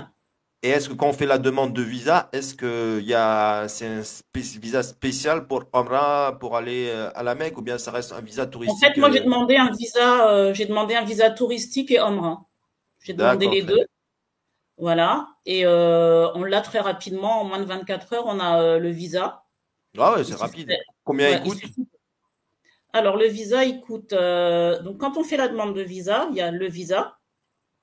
est-ce 0.63 0.89
que 0.89 0.93
quand 0.93 1.07
on 1.07 1.13
fait 1.13 1.25
la 1.25 1.37
demande 1.37 1.73
de 1.73 1.81
visa, 1.81 2.29
est-ce 2.33 2.55
que 2.55 2.99
y 3.01 3.13
a 3.13 3.67
c'est 3.67 3.85
un 3.85 4.01
visa 4.33 4.83
spécial 4.83 5.47
pour 5.47 5.65
Omra 5.73 6.37
pour 6.39 6.55
aller 6.57 6.89
euh, 6.89 7.11
à 7.15 7.23
la 7.23 7.35
Mecque 7.35 7.57
ou 7.57 7.61
bien 7.61 7.77
ça 7.77 7.91
reste 7.91 8.13
un 8.13 8.21
visa 8.21 8.45
touristique 8.45 8.83
En 8.83 8.93
fait, 8.93 8.99
moi 8.99 9.11
j'ai 9.11 9.21
euh? 9.21 9.25
demandé 9.25 9.57
un 9.57 9.71
visa, 9.71 10.29
euh, 10.29 10.53
j'ai 10.53 10.65
demandé 10.65 10.95
un 10.95 11.03
visa 11.03 11.29
touristique 11.29 11.91
et 11.91 11.99
Omra. 11.99 12.45
J'ai 13.03 13.13
demandé 13.13 13.47
les 13.47 13.61
deux. 13.61 13.85
Voilà, 14.77 15.27
et 15.45 15.65
on 15.65 16.43
l'a 16.43 16.61
très 16.61 16.79
rapidement, 16.79 17.41
en 17.41 17.45
moins 17.45 17.59
de 17.59 17.65
24 17.65 18.13
heures, 18.13 18.25
on 18.25 18.39
a 18.39 18.77
le 18.77 18.89
visa. 18.89 19.43
Ah 19.97 20.13
ouais, 20.13 20.23
c'est 20.23 20.35
rapide. 20.35 20.73
Combien 21.05 21.29
il 21.29 21.41
coûte 21.43 21.61
Alors 22.91 23.15
le 23.15 23.27
visa, 23.27 23.63
il 23.63 23.79
coûte. 23.79 24.09
donc 24.09 24.97
quand 24.97 25.17
on 25.17 25.23
fait 25.23 25.37
la 25.37 25.47
demande 25.47 25.75
de 25.75 25.81
visa, 25.81 26.27
il 26.31 26.37
y 26.37 26.41
a 26.41 26.51
le 26.51 26.67
visa 26.67 27.17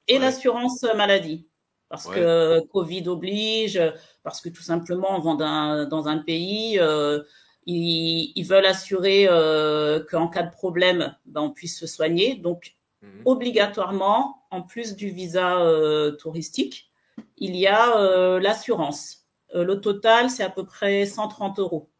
et 0.09 0.19
l'assurance 0.19 0.83
maladie 0.97 1.47
parce 1.93 2.07
que 2.07 2.61
Covid 2.69 3.07
oblige, 3.07 3.79
parce 4.23 4.41
que 4.41 4.49
tout 4.49 4.63
simplement, 4.63 5.15
on 5.15 5.21
vend 5.21 5.35
dans 5.35 6.09
un 6.09 6.17
pays, 6.17 6.79
euh, 6.81 7.23
ils, 7.67 8.43
veulent 8.45 8.65
assurer 8.65 9.27
euh, 9.29 10.03
qu'en 10.11 10.29
cas 10.29 10.43
de 10.43 10.51
problème, 10.51 11.15
ben, 11.27 11.43
on 11.43 11.51
puisse 11.51 11.79
se 11.79 11.87
soigner. 11.87 12.37
Donc, 12.37 12.73
mhm. 13.03 13.21
obligatoirement, 13.27 14.43
en 14.51 14.63
plus 14.63 14.97
du 14.97 15.11
visa 15.11 15.59
euh, 15.61 16.13
touristique, 16.13 16.91
il 17.37 17.57
y 17.57 17.67
a 17.67 18.39
l'assurance. 18.41 19.27
le 19.53 19.75
total, 19.75 20.31
c'est 20.31 20.45
à 20.45 20.49
peu 20.49 20.65
près 20.65 21.05
130 21.05 21.59
euros. 21.59 21.91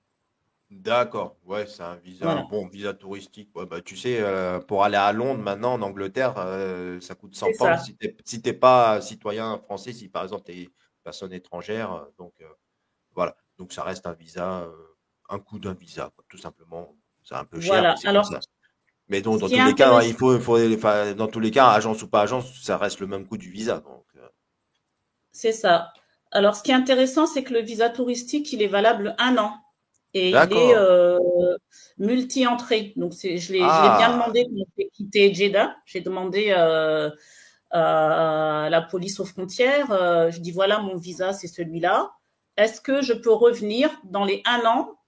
D'accord, 0.75 1.37
ouais, 1.45 1.67
c'est 1.67 1.83
un 1.83 1.97
visa, 1.97 2.31
un 2.31 2.45
bon 2.45 2.67
visa 2.67 2.95
touristique. 2.95 3.51
Ouais, 3.55 3.67
bah, 3.67 3.83
tu 3.83 3.95
sais, 3.95 4.19
euh, 4.21 4.59
pour 4.59 4.85
aller 4.85 4.97
à 4.97 5.13
Londres 5.13 5.43
maintenant, 5.43 5.75
en 5.75 5.83
Angleterre, 5.83 6.35
euh, 6.39 6.99
ça 7.01 7.15
coûte 7.15 7.37
100 7.37 7.49
C'est 7.53 7.59
pounds 7.59 7.79
ça. 7.79 7.85
si 8.25 8.41
tu 8.41 8.49
n'es 8.49 8.55
pas 8.55 9.01
citoyen 9.03 9.59
français, 9.59 9.93
si 9.93 10.09
par 10.09 10.23
exemple 10.23 10.45
tu 10.47 10.53
es 10.53 10.69
personne 11.05 11.33
étrangère. 11.35 11.93
euh, 11.93 12.05
Donc 12.19 12.33
euh, 12.41 12.47
voilà, 13.15 13.37
donc 13.59 13.73
ça 13.75 13.83
reste 13.83 14.07
un 14.07 14.15
visa, 14.15 14.61
euh, 14.63 14.73
un 15.29 15.39
coût 15.41 15.59
d'un 15.59 15.75
visa, 15.75 16.11
quoi, 16.15 16.25
tout 16.29 16.39
simplement. 16.39 16.97
C'est 17.23 17.35
un 17.35 17.45
peu 17.45 17.61
cher, 17.61 17.75
mais 17.75 17.81
Voilà. 17.81 17.97
c'est 17.97 18.03
comme 18.05 18.11
Alors, 18.11 18.25
ça. 18.27 18.41
Mais 19.09 19.21
donc, 19.21 19.37
ce 19.37 19.41
dans 19.41 19.49
qui 19.49 19.55
est 19.57 19.59
tous 19.61 19.67
les 19.67 19.75
cas, 19.75 19.89
intéressant, 19.89 20.09
il 20.09 20.15
faut, 20.15 20.35
il 20.37 20.41
faut, 20.43 20.75
enfin, 20.75 21.13
dans 21.15 21.29
tous 21.29 21.41
les 21.41 21.51
cas, 21.51 21.69
agence 21.71 22.03
ou 22.03 22.09
pas 22.09 22.23
agence, 22.23 22.63
ça 22.63 22.79
reste 22.79 23.01
le 23.01 23.07
même 23.07 23.27
coût 23.27 23.37
du 23.37 23.51
visa. 23.51 23.81
Donc, 23.81 24.07
euh, 24.17 24.27
c'est 25.33 25.53
ça. 25.53 25.93
Alors, 26.31 26.57
ce 26.57 26.63
qui 26.63 26.71
est 26.71 26.75
intéressant, 26.75 27.27
c'est 27.27 27.43
que 27.45 27.53
le 27.53 27.61
visa 27.61 27.91
touristique, 27.91 28.53
il 28.53 28.63
est 28.63 28.69
valable 28.69 29.15
un 29.19 29.37
an 29.39 29.55
et 30.15 30.31
il 30.31 30.35
est 30.37 30.75
euh, 30.77 31.19
multi-entrée. 31.99 32.93
Donc, 32.97 33.15
c'est, 33.15 33.39
je 33.39 33.53
l'ai, 33.53 33.59
bien 33.59 33.69
Ah, 33.71 34.13
demandé 34.13 34.45
quand 34.45 34.65
j'ai 34.79 34.89
quitté 34.89 35.35
Jeddah. 35.35 35.77
J'ai 35.87 36.01
demandé 36.01 36.55
euh, 36.57 37.11
à 37.71 38.69
la 38.71 38.83
police 38.83 39.21
aux 39.21 39.25
frontières. 39.25 39.91
euh, 39.93 40.31
je 40.31 40.41
dis 40.41 40.51
voilà, 40.51 40.79
mon 40.79 40.97
visa, 40.97 41.33
c'est 41.33 41.49
celui-là. 41.49 42.13
Est-ce 42.57 42.81
que 42.81 43.03
je 43.03 43.13
peux 43.13 43.33
revenir 43.33 43.91
dans 44.05 44.25
les 44.25 44.43
un 44.45 44.61
an 44.67 44.99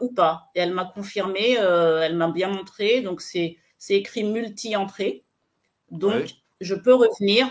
ou 0.00 0.12
pas? 0.14 0.50
Et 0.54 0.60
elle 0.60 0.72
m'a 0.72 0.86
confirmé, 0.86 1.52
elle 1.52 2.16
m'a 2.16 2.28
bien 2.28 2.48
montré. 2.48 3.02
Donc, 3.02 3.20
c'est, 3.20 3.58
c'est 3.76 3.94
écrit 3.94 4.24
multi-entrée. 4.24 5.22
Donc, 5.90 6.30
je 6.60 6.74
peux 6.74 6.94
revenir 6.94 7.46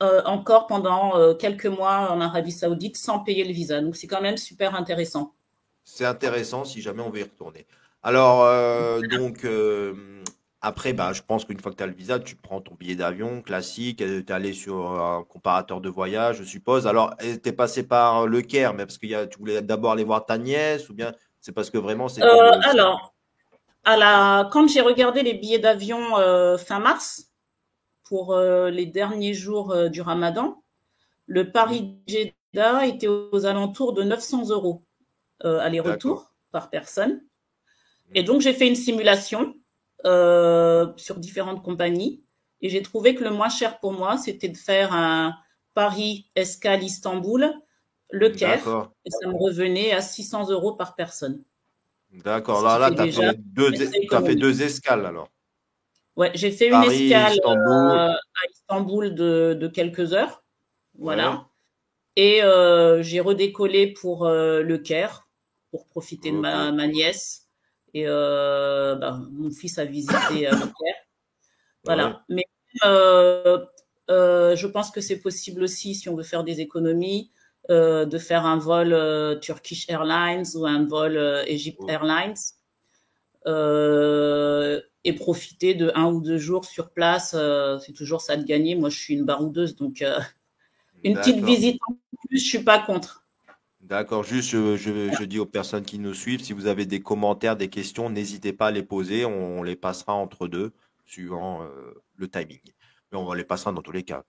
euh, 0.00 0.22
encore 0.26 0.68
pendant 0.68 1.18
euh, 1.18 1.34
quelques 1.34 1.66
mois 1.66 2.12
en 2.12 2.20
Arabie 2.20 2.52
Saoudite 2.52 2.96
sans 2.96 3.18
payer 3.18 3.42
le 3.44 3.52
visa. 3.52 3.80
Donc, 3.80 3.96
c'est 3.96 4.06
quand 4.06 4.20
même 4.20 4.36
super 4.36 4.76
intéressant. 4.76 5.34
C'est 5.90 6.04
intéressant 6.04 6.66
si 6.66 6.82
jamais 6.82 7.00
on 7.02 7.08
veut 7.08 7.20
y 7.20 7.22
retourner. 7.22 7.66
Alors, 8.02 8.44
euh, 8.44 9.00
donc, 9.00 9.44
euh, 9.46 9.94
après, 10.60 10.92
bah, 10.92 11.14
je 11.14 11.22
pense 11.22 11.46
qu'une 11.46 11.58
fois 11.60 11.72
que 11.72 11.78
tu 11.78 11.82
as 11.82 11.86
le 11.86 11.94
visa, 11.94 12.18
tu 12.18 12.36
prends 12.36 12.60
ton 12.60 12.74
billet 12.74 12.94
d'avion 12.94 13.40
classique, 13.40 13.96
tu 13.96 14.04
es 14.04 14.30
allé 14.30 14.52
sur 14.52 15.00
un 15.00 15.24
comparateur 15.24 15.80
de 15.80 15.88
voyage, 15.88 16.36
je 16.40 16.44
suppose. 16.44 16.86
Alors, 16.86 17.16
tu 17.16 17.48
es 17.48 17.52
passé 17.52 17.84
par 17.84 18.26
le 18.26 18.42
Caire, 18.42 18.74
mais 18.74 18.84
parce 18.84 18.98
que 18.98 19.06
y 19.06 19.14
a, 19.14 19.26
tu 19.26 19.38
voulais 19.38 19.62
d'abord 19.62 19.92
aller 19.92 20.04
voir 20.04 20.26
ta 20.26 20.36
nièce, 20.36 20.90
ou 20.90 20.94
bien 20.94 21.12
c'est 21.40 21.52
parce 21.52 21.70
que 21.70 21.78
vraiment 21.78 22.06
Euh, 22.20 22.52
le. 22.56 22.62
c'est- 22.62 22.68
alors, 22.68 23.14
à 23.84 23.96
la, 23.96 24.50
quand 24.52 24.68
j'ai 24.68 24.82
regardé 24.82 25.22
les 25.22 25.34
billets 25.34 25.58
d'avion 25.58 26.18
euh, 26.18 26.58
fin 26.58 26.80
mars 26.80 27.30
pour 28.04 28.34
euh, 28.34 28.68
les 28.68 28.84
derniers 28.84 29.34
jours 29.34 29.72
euh, 29.72 29.88
du 29.88 30.02
Ramadan, 30.02 30.62
le 31.26 31.50
Paris-Jeddah 31.50 32.86
était 32.86 33.08
aux 33.08 33.46
alentours 33.46 33.94
de 33.94 34.02
900 34.02 34.50
euros 34.50 34.82
euh, 35.44 35.58
aller-retour 35.60 36.32
par 36.52 36.70
personne. 36.70 37.22
Et 38.14 38.22
Hmm, 38.22 38.26
donc, 38.26 38.40
j'ai 38.40 38.52
fait 38.54 38.66
une 38.68 38.76
simulation 38.76 39.54
euh, 40.06 40.92
sur 40.96 41.16
différentes 41.18 41.62
compagnies 41.62 42.22
et 42.60 42.68
j'ai 42.70 42.82
trouvé 42.82 43.14
que 43.14 43.24
le 43.24 43.30
moins 43.30 43.48
cher 43.50 43.78
pour 43.80 43.92
moi, 43.92 44.16
c'était 44.16 44.48
de 44.48 44.56
faire 44.56 44.92
un 44.92 45.34
Paris-Escale-Istanbul, 45.74 47.52
Le 48.10 48.30
Caire, 48.30 48.90
et 49.04 49.10
ça 49.10 49.28
me 49.28 49.34
revenait 49.36 49.92
à 49.92 50.00
600 50.00 50.50
euros 50.50 50.74
par 50.74 50.94
personne, 50.96 51.42
D'accord. 52.10 52.62
Là, 52.62 52.78
là, 52.78 52.90
tu 52.90 53.00
as 53.00 53.04
déjà 53.04 53.32
fait 53.32 53.36
deux, 53.36 53.72
fait 53.74 54.64
escales 54.64 55.04
alors. 55.06 55.28
Ouais, 56.16 56.32
j'ai 56.34 56.50
fait 56.50 56.66
une 56.66 56.72
Paris, 56.72 57.04
escale 57.04 57.32
Istanbul. 57.34 57.90
euh, 57.92 58.12
à 58.12 58.50
Istanbul 58.52 59.14
de, 59.14 59.56
de 59.60 59.68
quelques 59.68 60.12
heures, 60.14 60.42
Ouais. 60.94 61.14
voilà, 61.14 61.46
et 62.16 62.42
euh, 62.42 63.02
j'ai 63.02 63.20
redécollé 63.20 63.92
pour 63.92 64.26
euh, 64.26 64.62
Le 64.62 64.78
Caire 64.78 65.27
pour 65.78 65.86
profiter 65.86 66.30
de 66.30 66.36
Ok. 66.36 66.42
ma, 66.42 66.72
ma 66.72 66.86
nièce. 66.86 67.46
Et 67.94 68.04
euh, 68.06 68.96
bah, 68.96 69.18
mon 69.30 69.50
fils 69.50 69.78
a 69.78 69.84
visité 69.84 70.46
euh, 70.46 70.50
Caire. 70.50 70.70
Ouais. 70.80 70.94
Voilà. 71.84 72.22
Mais 72.28 72.44
euh, 72.84 73.64
je 74.08 74.66
pense 74.66 74.90
que 74.90 75.00
c'est 75.00 75.20
possible 75.20 75.62
aussi, 75.62 75.94
si 75.94 76.08
on 76.08 76.16
veut 76.16 76.22
faire 76.22 76.44
des 76.44 76.60
économies, 76.60 77.30
de 77.70 78.18
faire 78.18 78.46
un 78.46 78.56
vol 78.56 79.38
Turkish 79.40 79.88
Airlines 79.88 80.46
ou 80.54 80.66
un 80.66 80.84
vol 80.84 81.16
Egypt 81.46 81.80
Airlines 81.88 82.34
et 85.04 85.12
profiter 85.14 85.74
de 85.74 85.90
un 85.94 86.06
ou 86.06 86.20
deux 86.20 86.38
jours 86.38 86.64
sur 86.64 86.90
place. 86.90 87.34
euh, 87.34 87.78
c'est 87.78 87.92
toujours 87.92 88.20
ça 88.20 88.36
de 88.36 88.44
gagner. 88.44 88.74
Moi, 88.74 88.90
je 88.90 88.98
suis 88.98 89.14
une 89.14 89.24
baroudeuse, 89.24 89.76
donc 89.76 90.02
euh, 90.02 90.18
une 91.04 91.14
petite 91.14 91.42
visite 91.44 91.80
en 91.88 91.94
plus, 92.28 92.38
je 92.38 92.44
suis 92.44 92.62
pas 92.62 92.78
contre. 92.80 93.24
D'accord, 93.80 94.24
juste 94.24 94.50
je, 94.50 94.76
je- 94.76 95.12
je 95.12 95.24
dis 95.24 95.38
aux 95.38 95.46
personnes 95.46 95.84
qui 95.84 95.98
nous 95.98 96.12
suivent, 96.14 96.42
si 96.42 96.52
vous 96.52 96.66
avez 96.66 96.84
des 96.84 97.00
commentaires, 97.00 97.56
des 97.56 97.68
questions, 97.68 98.10
n'hésitez 98.10 98.52
pas 98.52 98.66
à 98.66 98.70
les 98.70 98.82
poser, 98.82 99.24
on, 99.24 99.62
les 99.62 99.76
passera 99.76 100.14
entre 100.14 100.48
deux, 100.48 100.72
suivant 101.06 101.62
euh, 101.62 101.94
le 102.16 102.28
timing. 102.28 102.60
Mais 103.12 103.18
on 103.18 103.32
les 103.32 103.44
passera 103.44 103.72
dans 103.72 103.80
tous 103.80 103.92
les 103.92 104.02
cas. 104.02 104.24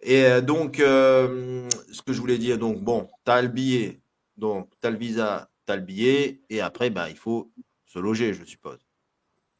Et 0.00 0.24
euh, 0.24 0.40
donc, 0.40 0.80
euh, 0.80 1.68
ce 1.92 2.02
que 2.02 2.12
je 2.12 2.20
voulais 2.20 2.38
dire, 2.38 2.58
donc 2.58 2.80
bon, 2.80 3.08
tu 3.24 3.30
as 3.30 3.40
le 3.40 3.48
billet, 3.48 4.00
donc 4.36 4.68
tu 4.80 4.86
as 4.86 4.90
le 4.90 4.98
visa, 4.98 5.48
tu 5.66 5.72
as 5.72 5.76
le 5.76 5.82
billet, 5.82 6.40
et 6.50 6.60
après, 6.60 6.90
ben, 6.90 7.06
il 7.08 7.16
faut 7.16 7.50
se 7.86 7.98
loger, 8.00 8.34
je 8.34 8.44
suppose. 8.44 8.78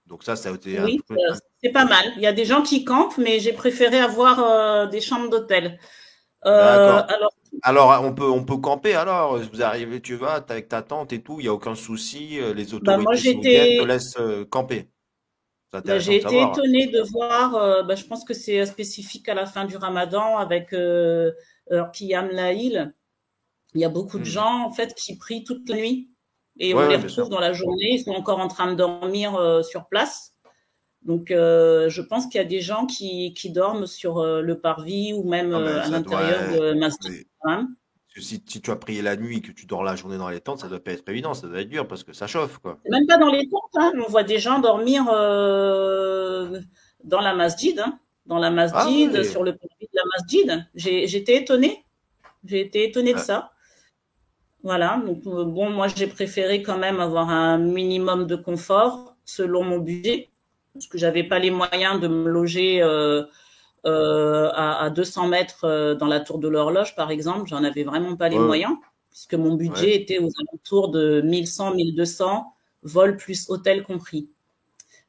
Donc 0.07 0.25
ça, 0.25 0.37
ça 0.37 0.51
a 0.51 0.55
été 0.55 0.79
un 0.79 0.85
Oui, 0.85 1.01
euh, 1.13 1.17
c'est 1.63 1.71
pas 1.73 1.85
mal. 1.85 2.13
Il 2.17 2.23
y 2.23 2.27
a 2.27 2.33
des 2.33 2.45
gens 2.45 2.63
qui 2.63 2.85
campent, 2.85 3.19
mais 3.19 3.41
j'ai 3.41 3.53
préféré 3.53 3.99
avoir 4.01 4.89
des 4.89 5.01
chambres 5.01 5.29
d'hôtel. 5.31 5.79
Alors, 6.43 7.33
Alors, 7.63 8.03
on 8.05 8.15
peut, 8.15 8.29
on 8.29 8.45
peut 8.45 8.57
camper 8.59 8.95
alors. 8.95 9.39
Vous 9.39 9.63
arrivez, 9.63 10.01
tu 10.01 10.15
vas, 10.17 10.35
avec 10.49 10.69
ta 10.69 10.83
tante 10.83 11.13
et 11.13 11.23
tout, 11.23 11.39
il 11.41 11.45
n'y 11.45 11.49
a 11.49 11.55
aucun 11.55 11.75
souci. 11.75 12.39
euh, 12.41 12.53
Les 12.55 12.75
bah, 12.81 12.97
moi, 12.99 13.15
autorités 13.15 13.33
saoudiennes 13.33 13.75
te 13.75 13.83
laissent 13.83 14.17
euh, 14.19 14.45
camper. 14.45 14.91
Bah, 15.85 15.99
j'ai 15.99 16.17
été 16.17 16.43
étonnée 16.43 16.89
de 16.89 17.01
voir, 17.01 17.55
euh, 17.55 17.83
bah, 17.83 17.95
je 17.95 18.05
pense 18.05 18.25
que 18.25 18.35
c'est 18.35 18.65
spécifique 18.67 19.29
à 19.29 19.35
la 19.35 19.47
fin 19.47 19.65
du 19.65 19.77
Ramadan 19.77 20.37
avec 20.39 20.73
euh, 20.73 21.31
Qiyam 21.93 22.29
Laïl. 22.31 22.95
Il 23.75 23.81
y 23.83 23.85
a 23.85 23.89
beaucoup 23.91 24.19
de 24.19 24.25
Hmm. 24.25 24.31
gens 24.31 24.65
en 24.67 24.73
fait 24.73 24.95
qui 24.95 25.19
prient 25.19 25.45
toute 25.45 25.69
la 25.69 25.77
nuit 25.77 26.11
et 26.59 26.75
on 26.75 26.87
les 26.87 26.97
retrouve 26.97 27.29
dans 27.31 27.41
la 27.41 27.53
journée, 27.53 27.95
ils 27.95 28.03
sont 28.05 28.13
encore 28.13 28.41
en 28.41 28.49
train 28.49 28.71
de 28.73 28.77
dormir 28.77 29.37
euh, 29.37 29.63
sur 29.63 29.87
place. 29.87 30.33
Donc 31.09 31.31
euh, 31.31 31.89
je 31.89 32.03
pense 32.03 32.27
qu'il 32.27 32.37
y 32.37 32.45
a 32.45 32.47
des 32.47 32.61
gens 32.61 32.85
qui, 32.85 33.33
qui 33.33 33.51
dorment 33.51 33.87
sur 33.87 34.19
euh, 34.19 34.43
le 34.43 34.61
parvis 34.61 35.15
ou 35.15 35.25
même 35.27 35.55
Ah, 35.55 35.59
euh, 35.59 35.65
mais 35.65 35.71
à 35.81 35.85
ça 35.85 35.89
doit. 36.01 36.21
l'intérieur 36.21 36.61
de 36.61 36.79
Masjid. 36.79 37.27
Haram. 37.43 37.67
Parce 37.67 38.15
que 38.15 38.21
si, 38.21 38.43
si 38.47 38.61
tu 38.61 38.71
as 38.71 38.77
prié 38.77 39.01
la 39.01 39.17
nuit 39.17 39.39
et 39.39 39.41
que 39.41 39.51
tu 39.53 39.65
dors 39.65 39.83
la 39.83 39.97
journée 39.97 40.19
dans 40.19 40.29
les 40.29 40.41
tentes, 40.41 40.61
ça 40.61 40.69
doit 40.69 40.81
pas 40.81 40.93
être 40.93 41.09
évident, 41.09 41.33
ça 41.33 41.49
doit 41.49 41.61
être 41.63 41.69
dur 41.71 41.89
parce 41.89 42.05
que 42.05 42.13
ça 42.13 42.27
chauffe, 42.27 42.59
quoi. 42.59 42.79
Même 42.91 43.07
pas 43.07 43.17
dans 43.17 43.31
les 43.31 43.49
tentes, 43.49 43.71
hein. 43.77 43.91
On 44.07 44.11
voit 44.11 44.23
des 44.23 44.39
gens 44.39 44.59
dormir 44.61 45.07
euh, 45.11 46.61
dans 47.05 47.21
la 47.23 47.35
masjid, 47.35 47.79
hein. 47.81 47.99
Dans 48.27 48.39
la 48.39 48.49
Ah 48.49 48.51
masjid, 48.51 49.23
sur 49.25 49.43
le 49.43 49.57
parvis 49.57 49.87
de 49.91 49.95
la 49.95 50.03
masjid. 50.19 50.67
J'étais 51.07 51.37
étonnée. 51.37 51.83
J'ai 52.45 52.61
été 52.61 52.85
étonnée 52.85 53.15
de 53.15 53.19
Ah, 53.19 53.23
ça. 53.23 53.51
Voilà. 54.63 55.01
Donc, 55.07 55.23
euh, 55.27 55.45
bon, 55.47 55.71
moi, 55.71 55.87
j'ai 55.89 56.07
préféré 56.07 56.63
quand 56.63 56.77
même 56.77 57.01
avoir 57.01 57.31
un 57.31 57.57
minimum 57.57 58.27
de 58.27 58.37
confort 58.37 59.17
selon 59.25 59.65
mon 59.65 59.79
budget, 59.79 60.29
parce 60.79 60.89
que 60.89 60.99
j'avais 60.99 61.25
pas 61.25 61.39
les 61.39 61.51
moyens 61.51 62.01
de 62.01 62.09
me 62.09 62.29
loger 62.31 62.83
euh, 62.83 63.25
euh, 63.87 64.51
à, 64.55 64.85
à 64.85 64.91
200 64.91 65.29
mètres 65.29 65.65
euh, 65.65 65.95
dans 65.95 66.07
la 66.07 66.21
tour 66.21 66.39
de 66.39 66.49
l'horloge, 66.49 66.97
par 66.97 67.11
exemple. 67.11 67.49
J'en 67.49 67.65
avais 67.65 67.85
vraiment 67.85 68.17
pas 68.17 68.29
les 68.29 68.39
Ouais, 68.39 68.41
moyens, 68.41 68.77
puisque 69.11 69.35
mon 69.35 69.55
ouais. 69.67 69.89
budget 69.89 69.97
était 69.97 70.19
aux 70.19 70.31
alentours 70.51 70.91
de 70.91 71.23
1100, 71.23 71.75
1200, 71.75 72.55
vol 72.85 73.17
plus 73.17 73.51
hôtel 73.51 73.83
compris. 73.85 74.31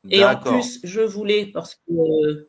Et 0.10 0.26
en 0.26 0.38
plus, 0.38 0.80
je 0.84 1.02
voulais, 1.02 1.48
parce 1.48 1.76
que 1.88 2.48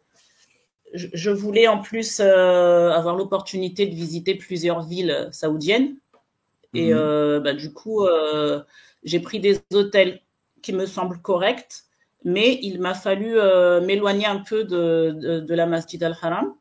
je, 0.95 1.09
je 1.15 1.31
voulais 1.31 1.69
en 1.69 1.79
plus 1.83 2.21
euh, 2.21 2.91
avoir 2.93 3.17
l'opportunité 3.17 3.87
de 3.87 3.95
visiter 3.95 4.35
plusieurs 4.35 4.83
villes 4.83 5.29
saoudiennes. 5.33 5.97
Et 6.75 6.93
Mhm. 6.93 6.95
bah, 6.95 7.55
du 7.55 7.73
coup, 7.73 8.07
j'ai 9.05 9.21
pris 9.21 9.41
des 9.41 9.61
hôtels 9.73 10.21
qui 10.63 10.73
me 10.73 10.87
semblent 10.87 11.21
corrects, 11.21 11.85
mais 12.25 12.59
il 12.63 12.81
m'a 12.81 12.95
fallu 12.95 13.39
euh, 13.39 13.81
m'éloigner 13.81 14.27
un 14.27 14.39
peu 14.39 14.65
de, 14.65 15.13
de, 15.13 15.41
de 15.41 15.55
la 15.55 15.67
Masjid 15.67 16.03
al-Haram. 16.03 16.55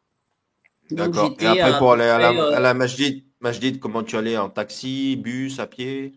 D'accord. 0.92 1.36
Et 1.40 1.48
après, 1.48 1.62
à 1.62 1.78
pour 1.78 1.94
aller 1.94 2.06
à 2.06 2.18
la, 2.18 2.32
euh, 2.32 2.56
à 2.56 2.60
la 2.60 2.74
Masjid, 2.74 3.24
Masjid, 3.40 3.80
comment 3.80 4.04
tu 4.04 4.18
allais? 4.18 4.38
En 4.38 4.50
taxi, 4.50 5.16
bus, 5.16 5.60
à 5.60 5.68
pied? 5.68 6.14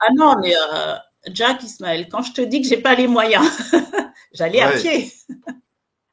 Ah 0.00 0.12
non, 0.14 0.36
mais 0.40 0.54
euh, 0.54 0.94
Jack 1.32 1.62
Ismaël, 1.62 2.08
quand 2.08 2.22
je 2.22 2.32
te 2.32 2.40
dis 2.40 2.62
que 2.62 2.68
j'ai 2.68 2.78
pas 2.78 2.94
les 2.94 3.06
moyens, 3.06 3.46
j'allais 4.32 4.60
à 4.60 4.72
pied. 4.72 5.12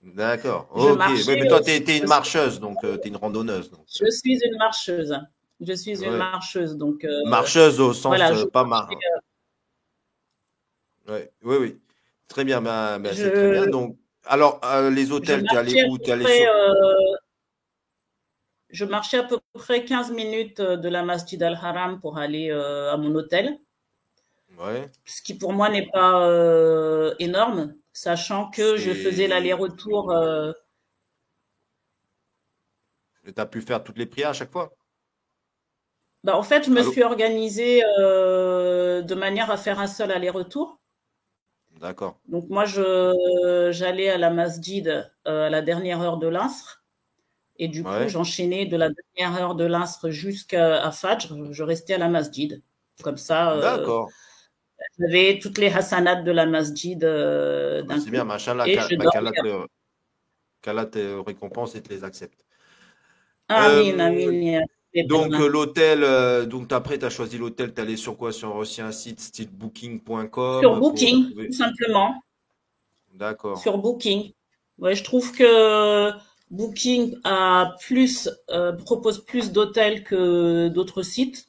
D'accord. 0.03 0.67
Ok. 0.71 0.99
Oui, 0.99 1.23
mais 1.27 1.47
toi, 1.47 1.59
euh, 1.59 1.63
t'es, 1.63 1.81
t'es 1.81 1.97
une 1.97 2.07
marcheuse, 2.07 2.59
donc 2.59 2.77
tu 2.81 2.99
t'es 2.99 3.09
une 3.09 3.15
randonneuse. 3.15 3.71
Donc, 3.71 3.85
je 3.87 4.09
suis 4.09 4.33
une 4.33 4.57
marcheuse. 4.57 5.17
Je 5.65 5.73
suis 5.73 6.03
euh, 6.03 6.07
une 6.07 6.11
ouais. 6.11 6.17
marcheuse. 6.17 6.75
Donc 6.75 7.03
euh, 7.03 7.21
Marcheuse 7.25 7.79
au 7.79 7.93
sens 7.93 8.07
voilà, 8.07 8.31
euh, 8.31 8.45
pas 8.47 8.63
marchais, 8.63 8.95
mar. 8.95 11.15
Ouais. 11.15 11.31
Oui, 11.43 11.57
oui. 11.59 11.79
Très 12.33 12.45
bien, 12.45 12.61
bah, 12.61 12.97
bah, 12.97 13.13
c'est 13.13 13.31
très 13.31 13.51
bien. 13.51 13.67
Donc, 13.67 13.95
alors, 14.25 14.59
euh, 14.65 14.89
les 14.89 15.11
hôtels, 15.11 15.43
tu 15.43 15.53
es 15.53 15.57
allé 15.57 15.73
marchais 15.73 15.81
à 15.81 15.87
où? 15.87 16.11
allé 16.11 16.23
près, 16.23 16.37
sur. 16.37 16.47
euh, 16.47 17.15
je 18.71 18.85
marchais 18.85 19.17
à 19.19 19.23
peu 19.23 19.39
près 19.53 19.85
15 19.85 20.09
minutes 20.09 20.59
euh, 20.59 20.75
de 20.75 20.89
la 20.89 21.03
Masjid 21.03 21.41
al-Haram 21.43 22.01
pour 22.01 22.17
aller 22.17 22.49
euh, 22.49 22.91
à 22.91 22.97
mon 22.97 23.13
hôtel. 23.13 23.59
Ouais. 24.57 24.89
Ce 25.05 25.21
qui 25.21 25.35
pour 25.35 25.53
moi 25.53 25.69
n'est 25.69 25.85
pas 25.91 26.27
énorme, 27.19 27.75
sachant 27.91 28.49
que 28.49 28.77
je 28.77 28.91
faisais 28.93 29.27
l'aller-retour. 29.27 30.11
Tu 33.23 33.33
as 33.37 33.45
pu 33.45 33.61
faire 33.61 33.83
toutes 33.83 33.99
les 33.99 34.07
prières 34.07 34.29
à 34.29 34.33
chaque 34.33 34.51
fois? 34.51 34.73
Bah, 36.23 36.35
En 36.35 36.41
fait, 36.41 36.65
je 36.65 36.71
me 36.71 36.81
suis 36.81 37.03
organisée 37.03 37.81
de 37.81 39.13
manière 39.13 39.51
à 39.51 39.57
faire 39.57 39.79
un 39.79 39.87
seul 39.87 40.11
aller-retour. 40.11 40.79
D'accord. 41.83 42.17
Donc 42.29 42.47
moi, 42.49 42.63
j'allais 42.63 44.09
à 44.09 44.17
la 44.17 44.29
masjid 44.29 44.87
euh, 45.27 45.47
à 45.47 45.49
la 45.49 45.61
dernière 45.61 45.99
heure 46.01 46.17
de 46.17 46.27
l'Asr. 46.27 46.81
Et 47.59 47.67
du 47.67 47.83
coup, 47.83 48.07
j'enchaînais 48.07 48.65
de 48.65 48.77
la 48.77 48.89
dernière 48.89 49.41
heure 49.41 49.55
de 49.55 49.65
l'Asr 49.65 50.09
jusqu'à 50.09 50.89
Fajr. 50.91 51.51
Je 51.51 51.63
restais 51.63 51.95
à 51.95 51.97
la 51.97 52.07
masjid. 52.07 52.61
Comme 53.03 53.17
ça, 53.17 53.51
euh, 53.51 53.61
D'accord. 53.61 54.09
j'avais 54.97 55.39
toutes 55.41 55.57
les 55.57 55.67
hasanats 55.67 56.21
de 56.21 56.31
la 56.31 56.45
masjid 56.45 57.03
euh, 57.03 57.83
C'est 57.99 58.11
bien, 58.11 58.23
machin 58.23 58.55
là, 58.55 58.65
qu'Allah 60.61 60.85
te 60.85 61.19
récompense 61.19 61.75
et 61.75 61.83
te 61.83 61.89
les 61.89 62.05
accepte. 62.05 62.45
Amin, 63.49 63.99
amin. 63.99 64.61
Donc 65.01 65.31
l'hôtel, 65.37 66.03
euh, 66.03 66.45
donc 66.45 66.71
après 66.71 66.99
tu 66.99 67.05
as 67.05 67.09
choisi 67.09 67.39
l'hôtel, 67.39 67.73
tu 67.73 67.81
allé 67.81 67.97
sur 67.97 68.15
quoi? 68.15 68.31
Sur 68.31 68.55
aussi 68.55 68.79
un 68.81 68.91
site 68.91 69.19
style 69.19 69.49
booking.com 69.49 70.61
Sur 70.61 70.79
Booking, 70.79 71.33
tout 71.33 71.53
simplement. 71.53 72.21
D'accord. 73.15 73.57
Sur 73.57 73.79
Booking. 73.79 74.33
Ouais, 74.77 74.95
je 74.95 75.03
trouve 75.03 75.31
que 75.31 76.11
Booking 76.51 77.17
a 77.23 77.75
plus, 77.81 78.29
euh, 78.51 78.73
propose 78.73 79.25
plus 79.25 79.51
d'hôtels 79.51 80.03
que 80.03 80.67
d'autres 80.67 81.01
sites. 81.01 81.47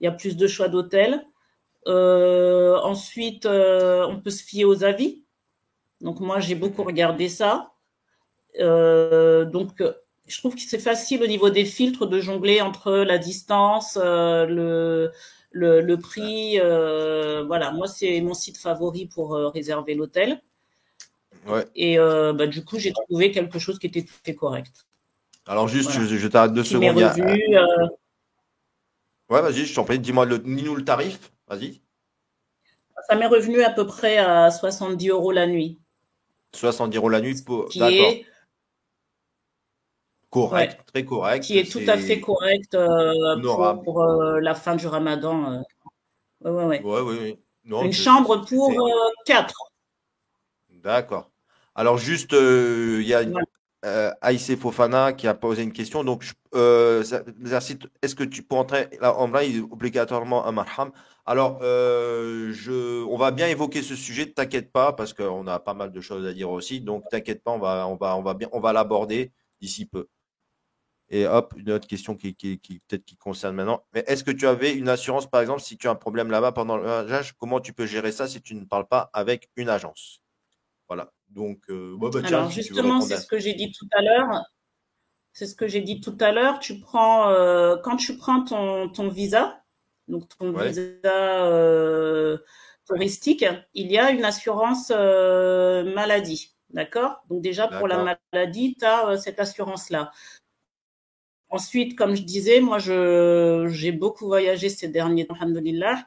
Il 0.00 0.04
y 0.04 0.08
a 0.08 0.12
plus 0.12 0.36
de 0.36 0.46
choix 0.46 0.68
d'hôtels. 0.68 1.24
Euh, 1.86 2.76
ensuite, 2.82 3.46
on 3.46 4.20
peut 4.22 4.30
se 4.30 4.42
fier 4.42 4.66
aux 4.66 4.84
avis. 4.84 5.24
Donc 6.02 6.20
moi, 6.20 6.38
j'ai 6.38 6.54
beaucoup 6.54 6.84
regardé 6.84 7.30
ça. 7.30 7.72
donc 8.58 9.82
je 10.28 10.38
trouve 10.38 10.54
que 10.54 10.60
c'est 10.60 10.78
facile 10.78 11.22
au 11.22 11.26
niveau 11.26 11.50
des 11.50 11.64
filtres 11.64 12.06
de 12.06 12.20
jongler 12.20 12.60
entre 12.60 12.92
la 12.92 13.18
distance, 13.18 13.98
euh, 14.00 14.46
le, 15.52 15.80
le, 15.80 15.96
prix. 15.96 16.60
Euh, 16.60 17.44
voilà, 17.46 17.72
moi, 17.72 17.86
c'est 17.86 18.20
mon 18.20 18.34
site 18.34 18.58
favori 18.58 19.06
pour 19.06 19.34
euh, 19.34 19.48
réserver 19.48 19.94
l'hôtel. 19.94 20.40
Ouais. 21.46 21.64
Et 21.74 21.96
bah, 21.96 22.46
du 22.46 22.64
coup, 22.64 22.78
j'ai 22.78 22.92
trouvé 22.92 23.32
quelque 23.32 23.58
chose 23.58 23.78
qui 23.78 23.86
était 23.86 24.02
tout 24.02 24.14
fait 24.22 24.34
correct. 24.34 24.86
Alors, 25.46 25.66
juste, 25.66 25.90
je, 25.90 26.28
t'arrête 26.28 26.52
deux 26.52 26.64
secondes. 26.64 26.96
Ouais, 29.30 29.42
vas-y, 29.42 29.66
je 29.66 29.74
t'en 29.74 29.84
prie, 29.84 29.98
dis-moi, 29.98 30.24
le, 30.24 30.38
dis-nous 30.38 30.74
le 30.74 30.84
tarif, 30.84 31.30
vas-y. 31.48 31.82
Ça 33.08 33.14
m'est 33.14 33.26
revenu 33.26 33.62
à 33.62 33.70
peu 33.70 33.86
près 33.86 34.16
à 34.18 34.50
70 34.50 35.08
euros 35.10 35.32
la 35.32 35.46
nuit. 35.46 35.78
70 36.54 36.96
euros 36.96 37.08
la 37.10 37.20
nuit, 37.20 37.42
pour... 37.44 37.68
d'accord. 37.76 38.14
Correct, 40.30 40.78
très 40.92 41.04
correct. 41.04 41.44
Qui 41.44 41.58
est, 41.58 41.70
tout 41.70 41.80
à 41.86 41.96
fait 41.96 42.20
correct 42.20 42.74
euh, 42.74 43.40
pour, 43.82 44.02
euh, 44.02 44.40
la 44.40 44.54
fin 44.54 44.76
du 44.76 44.86
ramadan. 44.86 45.62
Euh. 46.44 46.50
Ouais, 46.50 46.82
ouais, 46.82 47.02
ouais. 47.02 47.38
Une 47.64 47.92
chambre 47.92 48.44
pour 48.44 48.90
quatre. 49.24 49.54
D'accord. 50.70 51.30
Alors, 51.74 51.96
juste, 51.96 52.32
il 52.32 53.06
y 53.06 53.14
a 53.14 53.22
ouais. 53.22 54.56
Fofana 54.56 55.12
qui 55.14 55.26
a 55.26 55.34
posé 55.34 55.62
une 55.62 55.72
question. 55.72 56.04
Donc, 56.04 56.24
est-ce 56.52 58.14
que 58.14 58.24
tu 58.24 58.42
peux 58.42 58.56
entrer 58.56 58.88
là, 59.00 59.14
en 59.16 59.28
vrai, 59.28 59.48
obligatoirement 59.70 60.46
un 60.46 60.52
marham 60.52 60.90
Alors, 61.24 61.58
je, 61.62 63.04
on 63.04 63.16
va 63.16 63.30
bien 63.30 63.48
évoquer 63.48 63.80
ce 63.80 63.96
sujet, 63.96 64.30
t'inquiète 64.30 64.72
pas, 64.72 64.92
parce 64.92 65.14
qu'on 65.14 65.46
a 65.46 65.58
pas 65.58 65.74
mal 65.74 65.90
de 65.90 66.00
choses 66.02 66.26
à 66.26 66.34
dire 66.34 66.50
aussi. 66.50 66.82
Donc, 66.82 67.04
t'inquiète 67.10 67.42
pas, 67.42 67.52
on 67.52 67.58
va, 67.58 67.88
on 67.88 67.96
va, 67.96 68.14
on 68.16 68.22
va 68.22 68.34
bien, 68.34 68.48
on 68.52 68.60
va 68.60 68.74
l'aborder 68.74 69.32
d'ici 69.60 69.86
peu. 69.86 70.06
Et 71.10 71.26
hop, 71.26 71.54
une 71.56 71.70
autre 71.70 71.86
question 71.86 72.16
qui, 72.16 72.34
qui, 72.34 72.58
peut-être 72.58 73.04
qui 73.04 73.16
concerne 73.16 73.56
maintenant. 73.56 73.82
Mais 73.94 74.04
est-ce 74.06 74.22
que 74.22 74.30
tu 74.30 74.46
avais 74.46 74.74
une 74.74 74.90
assurance, 74.90 75.28
par 75.28 75.40
exemple, 75.40 75.62
si 75.62 75.78
tu 75.78 75.88
as 75.88 75.90
un 75.90 75.94
problème 75.94 76.30
là-bas 76.30 76.52
pendant 76.52 76.76
le 76.76 76.82
voyage, 76.82 77.32
comment 77.38 77.60
tu 77.60 77.72
peux 77.72 77.86
gérer 77.86 78.12
ça 78.12 78.28
si 78.28 78.42
tu 78.42 78.54
ne 78.54 78.64
parles 78.64 78.86
pas 78.86 79.08
avec 79.14 79.48
une 79.56 79.70
agence? 79.70 80.22
Voilà. 80.86 81.12
Donc, 81.30 81.60
euh, 81.70 81.96
bah, 81.98 82.10
Alors, 82.24 82.50
justement, 82.50 83.00
c'est 83.00 83.16
ce 83.16 83.26
que 83.26 83.38
j'ai 83.38 83.54
dit 83.54 83.72
tout 83.72 83.88
à 83.96 84.02
l'heure. 84.02 84.44
C'est 85.32 85.46
ce 85.46 85.54
que 85.54 85.66
j'ai 85.66 85.80
dit 85.80 86.00
tout 86.00 86.16
à 86.20 86.32
l'heure. 86.32 86.58
Tu 86.58 86.78
prends, 86.80 87.30
euh, 87.30 87.76
quand 87.82 87.96
tu 87.96 88.16
prends 88.16 88.44
ton, 88.44 88.88
ton 88.88 89.08
visa, 89.08 89.62
donc 90.08 90.28
ton 90.38 90.52
visa 90.52 90.80
euh, 91.04 92.38
touristique, 92.86 93.44
il 93.74 93.92
y 93.92 93.98
a 93.98 94.10
une 94.10 94.24
assurance 94.24 94.90
maladie. 94.90 96.54
D'accord? 96.70 97.22
Donc, 97.30 97.40
déjà, 97.40 97.66
pour 97.68 97.88
la 97.88 98.18
maladie, 98.32 98.76
tu 98.78 98.84
as 98.84 99.16
cette 99.16 99.40
assurance-là. 99.40 100.10
Ensuite, 101.50 101.96
comme 101.96 102.14
je 102.14 102.22
disais, 102.22 102.60
moi, 102.60 102.78
j'ai 102.78 103.92
beaucoup 103.92 104.26
voyagé 104.26 104.68
ces 104.68 104.88
derniers 104.88 105.26
temps, 105.26 105.34
alhamdoulilah. 105.40 106.06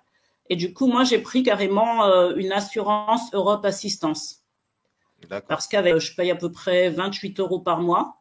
Et 0.50 0.56
du 0.56 0.74
coup, 0.74 0.86
moi, 0.86 1.04
j'ai 1.04 1.20
pris 1.20 1.44
carrément 1.44 2.04
euh, 2.06 2.36
une 2.36 2.52
assurance 2.52 3.34
Europe 3.34 3.66
Assistance. 3.66 4.42
Parce 5.48 5.68
qu'avec, 5.68 5.98
je 5.98 6.16
paye 6.16 6.32
à 6.32 6.36
peu 6.36 6.52
près 6.52 6.90
28 6.90 7.40
euros 7.40 7.60
par 7.60 7.80
mois. 7.80 8.18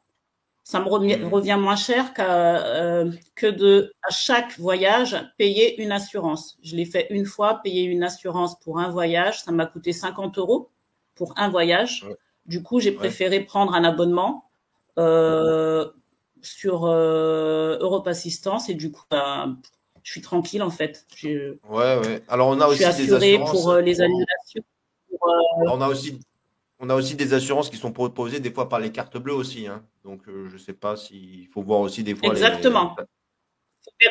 Ça 0.62 0.78
me 0.78 0.84
mmh. 0.84 1.28
revient, 1.32 1.56
moins 1.58 1.76
cher 1.76 2.12
euh, 2.18 3.10
que 3.34 3.46
de, 3.46 3.92
à 4.02 4.10
chaque 4.10 4.58
voyage, 4.58 5.16
payer 5.38 5.82
une 5.82 5.90
assurance. 5.90 6.58
Je 6.62 6.76
l'ai 6.76 6.84
fait 6.84 7.06
une 7.10 7.24
fois, 7.24 7.60
payer 7.62 7.82
une 7.82 8.04
assurance 8.04 8.60
pour 8.60 8.78
un 8.78 8.90
voyage. 8.90 9.42
Ça 9.42 9.50
m'a 9.50 9.66
coûté 9.66 9.92
50 9.92 10.38
euros 10.38 10.70
pour 11.16 11.34
un 11.36 11.48
voyage. 11.48 12.06
Du 12.46 12.62
coup, 12.62 12.78
j'ai 12.78 12.92
préféré 12.92 13.40
prendre 13.40 13.74
un 13.74 13.82
abonnement. 13.82 14.50
Euh, 14.98 15.90
sur 16.42 16.84
euh, 16.84 17.78
Europe 17.80 18.06
Assistance 18.06 18.68
et 18.68 18.74
du 18.74 18.90
coup, 18.90 19.02
bah, 19.10 19.48
je 20.02 20.10
suis 20.10 20.20
tranquille 20.20 20.62
en 20.62 20.70
fait. 20.70 21.06
Je, 21.16 21.56
ouais, 21.68 21.98
ouais. 21.98 22.22
Alors 22.28 22.48
on 22.48 22.60
a 22.60 22.66
aussi 22.66 22.78
suis 22.78 22.84
assuré 22.84 23.38
pour 23.38 23.70
euh, 23.70 23.80
les 23.80 24.00
annulations. 24.00 24.62
Euh, 25.12 25.16
on 25.68 25.80
a 25.80 25.88
aussi 25.88 26.18
on 26.78 26.88
a 26.88 26.94
aussi 26.94 27.14
des 27.14 27.34
assurances 27.34 27.68
qui 27.68 27.76
sont 27.76 27.92
proposées 27.92 28.40
des 28.40 28.50
fois 28.50 28.68
par 28.68 28.80
les 28.80 28.90
cartes 28.90 29.18
bleues 29.18 29.34
aussi. 29.34 29.66
Hein. 29.66 29.84
Donc 30.04 30.22
je 30.26 30.52
ne 30.52 30.58
sais 30.58 30.72
pas 30.72 30.96
s'il 30.96 31.46
faut 31.48 31.62
voir 31.62 31.80
aussi 31.80 32.02
des 32.02 32.14
fois. 32.14 32.30
Exactement. 32.30 32.96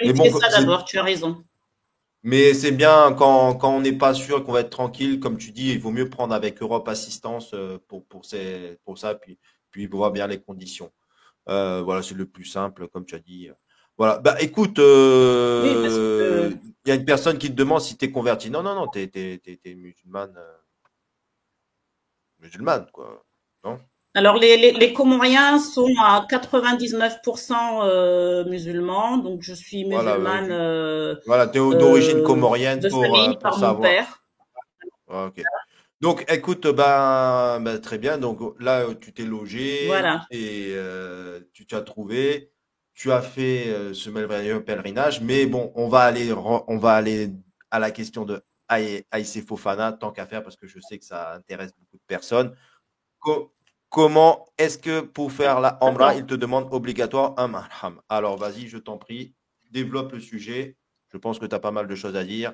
Il 0.02 0.16
faut 0.16 0.24
vérifier 0.24 0.40
ça 0.40 0.60
d'abord, 0.60 0.86
tu 0.86 0.98
as 1.00 1.04
raison. 1.04 1.44
Mais 2.22 2.54
c'est 2.54 2.74
bien 2.74 3.14
quand, 3.14 3.56
quand 3.56 3.74
on 3.74 3.80
n'est 3.80 3.94
pas 3.94 4.14
sûr 4.14 4.44
qu'on 4.44 4.52
va 4.52 4.60
être 4.60 4.70
tranquille, 4.70 5.22
comme 5.22 5.38
tu 5.38 5.52
dis, 5.52 5.72
il 5.72 5.80
vaut 5.80 5.92
mieux 5.92 6.10
prendre 6.10 6.34
avec 6.34 6.62
Europe 6.62 6.88
Assistance 6.90 7.56
pour, 7.88 8.04
pour, 8.06 8.26
ces, 8.26 8.78
pour 8.84 8.98
ça, 8.98 9.16
puis, 9.16 9.40
puis 9.72 9.88
voir 9.88 10.12
bien 10.12 10.28
les 10.28 10.40
conditions. 10.40 10.92
Euh, 11.50 11.82
voilà, 11.84 12.02
c'est 12.04 12.16
le 12.16 12.26
plus 12.26 12.46
simple, 12.46 12.88
comme 12.88 13.06
tu 13.06 13.16
as 13.16 13.20
dit. 13.20 13.50
Voilà. 13.98 14.20
Bah, 14.20 14.36
écoute, 14.40 14.80
euh, 14.80 16.52
il 16.86 16.90
y 16.90 16.92
a 16.92 16.96
une 16.96 17.04
personne 17.06 17.38
qui 17.38 17.50
te 17.50 17.56
demande 17.56 17.82
si 17.82 17.98
tu 17.98 18.06
es 18.06 18.12
converti. 18.12 18.50
Non, 18.50 18.64
non, 18.64 18.76
non, 18.76 18.88
tu 18.88 19.00
es, 19.00 19.12
musulmane. 19.76 20.36
Euh, 20.38 20.56
musulmane, 22.40 22.88
quoi. 22.94 23.26
Non? 23.64 23.78
Alors, 24.16 24.38
les, 24.38 24.72
les, 24.72 24.94
Comoriens 24.94 25.60
sont 25.60 25.94
à 26.02 26.26
99% 26.30 28.50
musulmans, 28.50 29.18
donc 29.18 29.42
je 29.42 29.54
suis 29.54 29.84
musulmane. 29.86 31.18
Voilà, 31.26 31.48
tu 31.48 31.58
es 31.58 31.62
d'origine 31.62 32.24
comorienne 32.24 32.80
pour, 32.90 33.06
pour 33.42 33.54
savoir. 33.54 33.76
Mon 33.76 33.82
père. 33.82 34.24
ok. 35.08 35.44
Donc, 36.02 36.26
écoute, 36.32 36.66
ben, 36.68 37.60
ben, 37.60 37.80
très 37.82 37.98
bien. 37.98 38.18
Donc 38.18 38.40
là, 38.60 38.86
tu 38.96 39.12
t'es 39.14 39.26
logé 39.26 39.88
voilà. 39.88 40.26
et 40.32 40.74
euh, 40.76 41.42
tu 41.54 41.66
t'as 41.66 41.82
trouvé. 41.82 42.52
Tu 42.94 43.12
as 43.12 43.22
fait 43.22 43.68
euh, 43.70 43.94
ce 43.94 44.10
pèlerinage, 44.60 45.22
mais 45.22 45.46
bon, 45.46 45.72
on 45.76 45.88
va 45.88 46.02
aller, 46.02 46.34
on 46.34 46.78
va 46.78 46.94
aller 46.94 47.32
à 47.72 47.80
la 47.80 47.92
question 47.92 48.26
de 48.26 48.42
Aïssé 48.68 49.42
Fofana, 49.42 49.94
tant 49.94 50.12
qu'à 50.12 50.26
faire, 50.26 50.44
parce 50.44 50.58
que 50.58 50.68
je 50.68 50.80
sais 50.80 51.00
que 51.00 51.06
ça 51.06 51.34
intéresse 51.34 51.72
beaucoup 51.78 51.98
de 51.98 52.04
personnes. 52.08 52.56
comment 53.90 54.46
est-ce 54.58 54.78
que 54.78 55.00
pour 55.02 55.32
faire 55.32 55.62
la 55.62 55.70
Amra, 55.82 56.16
il 56.16 56.26
te 56.26 56.36
demande 56.36 56.68
obligatoire 56.72 57.34
un 57.38 57.48
marham? 57.48 58.02
Alors, 58.10 58.38
vas-y, 58.38 58.68
je 58.68 58.78
t'en 58.78 58.98
prie, 58.98 59.34
développe 59.72 60.12
le 60.12 60.20
sujet. 60.20 60.76
Je 61.12 61.18
pense 61.18 61.40
que 61.40 61.46
tu 61.46 61.56
as 61.56 61.60
pas 61.60 61.72
mal 61.72 61.88
de 61.88 61.96
choses 61.96 62.16
à 62.16 62.24
dire. 62.24 62.54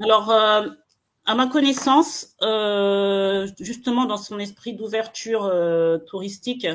Alors, 0.00 0.30
euh, 0.30 0.68
à 1.24 1.34
ma 1.34 1.46
connaissance, 1.46 2.34
euh, 2.42 3.46
justement 3.60 4.06
dans 4.06 4.16
son 4.16 4.38
esprit 4.38 4.74
d'ouverture 4.74 5.44
euh, 5.44 5.98
touristique, 5.98 6.66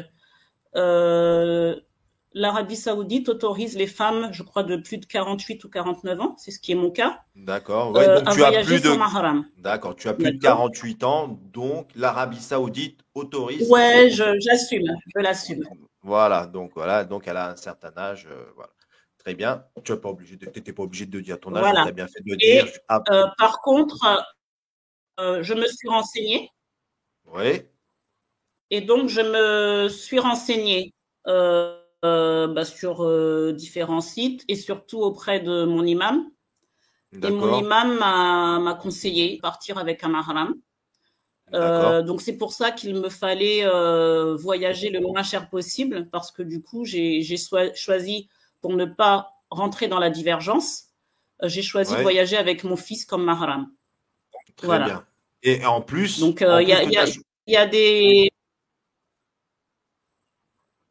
l'Arabie 2.35 2.75
saoudite 2.75 3.27
autorise 3.27 3.75
les 3.75 3.87
femmes, 3.87 4.29
je 4.31 4.43
crois, 4.43 4.61
de 4.63 4.77
plus 4.77 4.97
de 4.97 5.05
48 5.05 5.63
ou 5.63 5.69
49 5.69 6.21
ans, 6.21 6.35
c'est 6.37 6.51
ce 6.51 6.59
qui 6.59 6.71
est 6.71 6.75
mon 6.75 6.91
cas. 6.91 7.21
D'accord. 7.35 7.91
Ouais, 7.91 8.05
donc 8.05 8.29
tu 8.33 8.43
as 8.43 8.63
plus 8.63 8.81
de 8.81 9.61
D'accord, 9.61 9.95
tu 9.95 10.07
as 10.07 10.13
plus 10.13 10.33
de 10.33 10.39
48 10.39 11.03
ans, 11.03 11.39
donc 11.51 11.89
l'Arabie 11.95 12.39
saoudite 12.39 12.99
autorise. 13.15 13.67
Ouais, 13.69 14.09
j'assume, 14.11 14.85
je, 15.15 15.21
l'assume. 15.21 15.63
Voilà, 16.03 16.45
donc 16.45 16.71
voilà, 16.75 17.03
donc 17.03 17.27
elle 17.27 17.37
a 17.37 17.49
un 17.49 17.55
certain 17.55 17.91
âge, 17.97 18.27
voilà. 18.55 18.71
Très 19.29 19.35
bien. 19.35 19.63
Tu 19.83 19.91
n'étais 19.91 20.01
pas, 20.01 20.09
obligé 20.09 20.37
de, 20.37 20.71
pas 20.71 20.81
obligé 20.81 21.05
de 21.05 21.19
dire 21.19 21.39
ton 21.39 21.55
âge, 21.55 21.71
tu 21.71 21.87
as 21.87 21.91
bien 21.91 22.07
fait 22.07 22.19
de 22.25 22.31
le 22.31 22.35
dire. 22.35 22.65
Euh, 22.89 23.27
par 23.37 23.61
contre, 23.61 24.25
euh, 25.19 25.43
je 25.43 25.53
me 25.53 25.67
suis 25.67 25.87
renseignée. 25.87 26.49
Oui. 27.27 27.61
Et 28.71 28.81
donc, 28.81 29.07
je 29.07 29.21
me 29.21 29.87
suis 29.87 30.17
renseignée 30.17 30.95
euh, 31.27 31.77
bah, 32.01 32.65
sur 32.65 33.53
différents 33.53 34.01
sites 34.01 34.45
et 34.47 34.55
surtout 34.55 35.01
auprès 35.01 35.39
de 35.41 35.63
mon 35.65 35.85
imam. 35.85 36.25
Et 37.13 37.29
mon 37.29 37.59
imam 37.59 37.99
m'a 37.99 38.73
conseillé 38.81 39.35
de 39.35 39.41
partir 39.41 39.77
avec 39.77 40.03
un 40.03 40.09
mahram. 40.09 40.55
donc 42.03 42.21
c'est 42.21 42.37
pour 42.37 42.51
ça 42.51 42.71
qu'il 42.71 42.95
me 42.95 43.09
fallait 43.09 43.63
voyager 44.37 44.89
le 44.89 45.01
moins 45.01 45.21
cher 45.21 45.51
possible 45.51 46.09
parce 46.09 46.31
que 46.31 46.41
du 46.41 46.63
coup 46.63 46.83
j'ai 46.83 47.23
choisi 47.75 48.27
pour 48.61 48.73
ne 48.73 48.85
pas 48.85 49.33
rentrer 49.49 49.87
dans 49.87 49.99
la 49.99 50.09
divergence, 50.09 50.85
euh, 51.43 51.49
j'ai 51.49 51.61
choisi 51.61 51.95
de 51.95 52.01
voyager 52.01 52.37
avec 52.37 52.63
mon 52.63 52.75
fils 52.75 53.05
comme 53.05 53.23
mahram. 53.23 53.71
Très 54.55 54.67
voilà. 54.67 54.85
bien. 54.85 55.05
Et 55.41 55.65
en 55.65 55.81
plus, 55.81 56.19
donc 56.19 56.41
euh, 56.41 56.61
il 56.61 56.67
y, 56.67 56.73
a 57.55 57.65
des. 57.65 58.29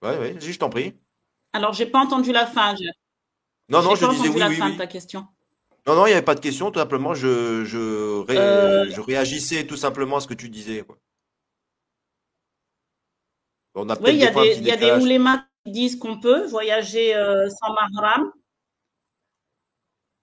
Oui, 0.03 0.11
oui, 0.21 0.37
je 0.41 0.59
t'en 0.59 0.71
prie. 0.71 0.95
Alors, 1.53 1.75
j'ai 1.75 1.87
pas 1.87 1.99
entendu 1.99 2.33
la 2.33 2.47
fin. 2.47 2.75
Non, 3.69 3.83
non, 3.83 3.95
je 3.95 4.07
disais 4.07 4.29
oui, 4.29 4.39
la 4.39 4.49
oui, 4.49 4.57
fin 4.57 4.71
de 4.71 4.79
ta 4.79 4.87
question. 4.87 5.27
Non, 5.87 5.95
non, 5.95 6.07
il 6.07 6.11
n'y 6.11 6.15
avait 6.15 6.25
pas 6.25 6.35
de 6.35 6.41
question. 6.41 6.71
Tout 6.71 6.79
simplement, 6.79 7.15
je, 7.15 7.65
je, 7.65 7.79
euh. 7.79 8.91
je 8.91 9.01
réagissais 9.01 9.67
tout 9.67 9.77
simplement 9.77 10.17
à 10.17 10.21
ce 10.21 10.29
que 10.29 10.35
tu 10.35 10.49
disais. 10.49 10.85
On 13.75 13.89
a 13.89 13.99
oui, 14.01 14.11
il 14.13 14.17
y 14.17 14.27
a 14.27 14.33
des, 14.33 14.57
il 14.57 14.65
y 14.65 14.71
a 14.71 14.77
des 14.77 14.91
disent 15.69 15.97
qu'on 15.97 16.21
peut 16.21 16.47
voyager 16.47 17.15
euh, 17.15 17.49
sans 17.49 17.73
mahram. 17.73 18.33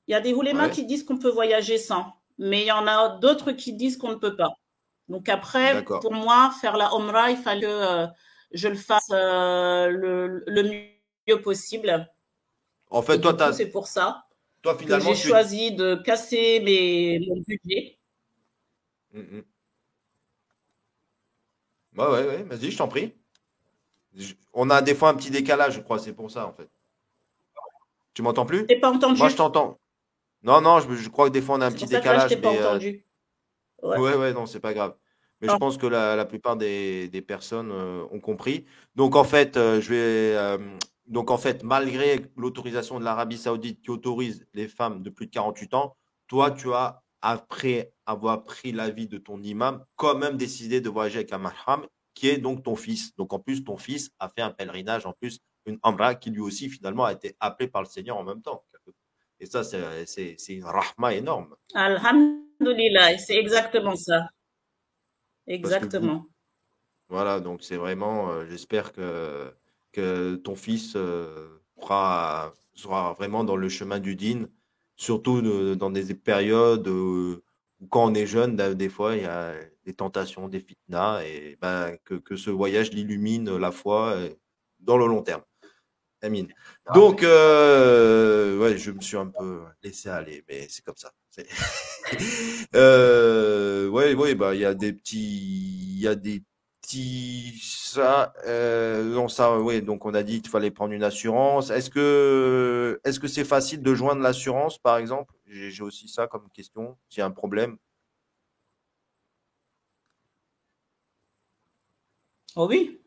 Il 0.08 0.12
y 0.12 0.16
a 0.16 0.22
des 0.22 0.34
oulémas 0.34 0.70
qui 0.70 0.86
disent 0.86 1.04
qu'on 1.04 1.18
peut 1.18 1.30
voyager 1.30 1.78
sans, 1.78 2.14
mais 2.38 2.62
il 2.62 2.68
y 2.68 2.72
en 2.72 2.86
a 2.86 3.18
d'autres 3.18 3.52
qui 3.52 3.74
disent 3.74 3.98
qu'on 3.98 4.10
ne 4.10 4.16
peut 4.16 4.36
pas. 4.36 4.54
Donc 5.08 5.30
après, 5.30 5.84
pour 5.84 6.14
moi, 6.14 6.52
faire 6.62 6.78
la 6.78 6.94
Omra, 6.94 7.32
il 7.32 7.38
fallait 7.38 7.62
que 7.62 7.68
euh, 7.68 8.08
je 8.52 8.68
le 8.68 8.76
fasse 8.76 9.10
euh, 9.12 9.88
le, 9.90 10.64
mieux 11.28 11.42
possible. 11.42 12.08
En 12.90 13.02
fait, 13.02 13.20
toi, 13.20 13.54
c'est 13.54 13.70
pour 13.70 13.88
ça. 13.88 14.26
Toi, 14.62 14.78
finalement, 14.78 15.14
j'ai 15.14 15.28
choisi 15.30 15.74
de 15.74 15.96
casser 15.96 16.60
mes, 16.62 17.20
mon 17.28 17.42
budget. 17.48 18.00
Mm, 19.14 19.20
mm. 19.20 19.44
ouais, 22.00 22.28
ouais, 22.28 22.44
vas-y, 22.44 22.72
je 22.72 22.78
t'en 22.78 22.88
prie. 22.88 23.14
On 24.54 24.70
a 24.70 24.82
des 24.82 24.96
fois 24.96 25.10
un 25.10 25.14
petit 25.14 25.32
décalage, 25.32 25.76
je 25.76 25.82
crois, 25.82 26.00
c'est 26.00 26.14
pour 26.14 26.32
ça 26.32 26.48
en 26.48 26.54
fait. 26.54 26.70
Tu 28.14 28.22
m'entends 28.22 28.46
plus? 28.46 28.66
T'es 28.66 28.80
pas 28.80 28.92
entendu 28.92 29.20
Moi 29.20 29.30
je 29.30 29.36
t'entends. 29.36 29.80
Non, 30.44 30.62
non, 30.62 30.80
je, 30.80 31.10
crois 31.10 31.28
que 31.28 31.34
des 31.34 31.42
fois 31.42 31.58
on 31.58 31.62
a 31.62 31.68
un 31.68 31.72
petit 31.72 31.86
décalage. 31.86 32.30
je 32.30 32.36
pas 32.36 32.54
euh, 32.54 32.70
entendu. 32.70 33.04
Ouais. 33.82 34.16
ouais, 34.16 34.34
non, 34.34 34.46
c'est 34.46 34.60
pas 34.60 34.74
grave. 34.74 34.96
Mais 35.42 35.50
je 35.50 35.56
pense 35.58 35.78
que 35.78 35.88
la, 35.88 36.26
plupart 36.26 36.56
des, 36.56 37.26
personnes 37.28 37.72
euh, 37.72 38.06
ont 38.12 38.20
compris. 38.20 38.66
Donc 38.96 39.16
en 39.16 39.24
fait, 39.24 39.58
euh, 39.58 39.82
je 39.82 39.90
vais. 39.90 40.58
donc 41.08 41.30
en 41.30 41.38
fait, 41.38 41.64
malgré 41.64 42.22
l'autorisation 42.38 43.00
de 43.00 43.04
l'Arabie 43.04 43.38
Saoudite 43.38 43.82
qui 43.82 43.92
autorise 43.92 44.46
les 44.54 44.68
femmes 44.68 45.04
de 45.04 45.10
plus 45.10 45.26
de 45.26 45.32
48 45.32 45.74
ans, 45.74 45.98
toi, 46.28 46.52
tu 46.52 46.74
as, 46.74 47.04
après 47.22 47.92
avoir 48.06 48.44
pris 48.44 48.72
l'avis 48.72 49.08
de 49.08 49.18
ton 49.18 49.42
imam, 49.42 49.84
quand 49.96 50.16
même 50.16 50.38
décidé 50.38 50.80
de 50.80 50.90
voyager 50.90 51.18
avec 51.18 51.34
un 51.34 51.40
mahram 51.40 51.86
qui 52.16 52.30
est 52.30 52.38
donc 52.38 52.64
ton 52.64 52.76
fils. 52.76 53.16
Donc 53.16 53.34
en 53.34 53.40
plus, 53.40 53.64
ton 53.64 53.78
fils 53.78 54.10
a 54.20 54.30
fait 54.30 54.42
un 54.42 54.50
pèlerinage, 54.50 55.06
en 55.06 55.14
plus, 55.14 55.40
une 55.66 55.78
Amra 55.84 56.16
qui 56.16 56.32
lui 56.32 56.42
aussi 56.42 56.70
finalement 56.70 57.06
a 57.06 57.14
été 57.14 57.36
appelé 57.40 57.68
par 57.68 57.84
le 57.84 57.88
Seigneur 57.88 58.18
en 58.18 58.24
même 58.24 58.42
temps. 58.42 58.64
Et 59.40 59.46
ça, 59.46 59.64
c'est 59.64 60.36
une 60.50 60.64
rahma 60.64 61.14
énorme. 61.14 61.56
Alhamdulillah, 61.74 63.18
c'est 63.18 63.36
exactement 63.36 63.96
ça. 63.96 64.30
Exactement. 65.48 66.26
voilà, 67.08 67.40
donc 67.40 67.62
c'est 67.62 67.76
vraiment, 67.76 68.32
euh, 68.32 68.48
j'espère 68.50 68.94
que, 68.94 69.54
que 69.92 70.36
ton 70.38 70.56
fils 70.56 70.94
euh, 70.96 71.62
sera 71.80 73.14
vraiment 73.16 73.44
dans 73.44 73.56
le 73.56 73.70
chemin 73.70 74.00
du 74.00 74.16
din, 74.16 74.46
surtout 74.96 75.76
dans 75.76 75.92
des 75.92 76.16
périodes 76.16 76.88
où, 76.88 77.42
quand 77.90 78.06
on 78.06 78.14
est 78.14 78.26
jeune, 78.26 78.56
des 78.56 78.90
fois, 78.90 79.16
il 79.16 79.24
y 79.24 79.26
a 79.26 79.54
des 79.86 79.94
tentations, 79.94 80.48
des 80.48 80.60
fitnas, 80.62 81.24
et 81.24 81.58
ben, 81.62 81.98
que, 82.04 82.16
que 82.16 82.36
ce 82.36 82.50
voyage 82.50 82.92
l'illumine 82.92 83.58
la 83.58 83.72
foi 83.72 84.14
euh, 84.14 84.30
dans 84.80 84.98
le 84.98 85.08
long 85.08 85.22
terme. 85.22 85.44
Amine. 86.22 86.48
Ah, 86.86 86.94
Donc, 86.94 87.24
euh, 87.24 88.58
ouais, 88.58 88.78
je 88.78 88.92
me 88.92 89.02
suis 89.02 89.18
un 89.18 89.28
peu 89.28 89.62
laissé 89.84 90.10
aller, 90.10 90.44
mais 90.50 90.68
c'est 90.70 90.84
comme 90.84 90.96
ça. 90.98 91.12
euh, 92.76 93.88
ouais, 93.90 94.14
ouais, 94.16 94.34
bah, 94.34 94.56
il 94.56 94.62
y 94.62 94.66
a 94.66 94.74
des 94.74 94.94
petits, 94.94 95.94
il 95.96 96.00
y 96.00 96.08
a 96.08 96.16
des 96.16 96.42
petits, 96.82 97.60
ça, 97.62 98.34
euh, 98.48 99.04
non, 99.04 99.28
ça, 99.28 99.60
ouais, 99.60 99.82
donc 99.82 100.06
on 100.06 100.14
a 100.14 100.24
dit 100.24 100.42
qu'il 100.42 100.50
fallait 100.50 100.72
prendre 100.72 100.94
une 100.94 101.04
assurance. 101.04 101.70
Est-ce 101.70 101.90
que, 101.90 103.00
est-ce 103.04 103.20
que 103.20 103.28
c'est 103.28 103.46
facile 103.46 103.82
de 103.82 103.94
joindre 103.94 104.22
l'assurance, 104.22 104.80
par 104.80 104.98
exemple? 104.98 105.35
J'ai 105.56 105.84
aussi 105.84 106.08
ça 106.08 106.28
comme 106.28 106.50
question. 106.52 106.98
S'il 107.10 107.20
y 107.20 107.24
a 107.24 107.26
un 107.26 107.32
problème, 107.32 107.78
Oh 112.58 112.68
oui, 112.70 113.02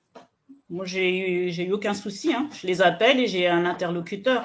moi 0.69 0.85
j'ai 0.85 1.65
eu, 1.65 1.73
aucun 1.73 1.95
souci. 1.95 2.35
Hein. 2.35 2.51
Je 2.53 2.67
les 2.67 2.83
appelle 2.83 3.19
et 3.19 3.27
j'ai 3.27 3.49
un 3.49 3.65
interlocuteur. 3.65 4.45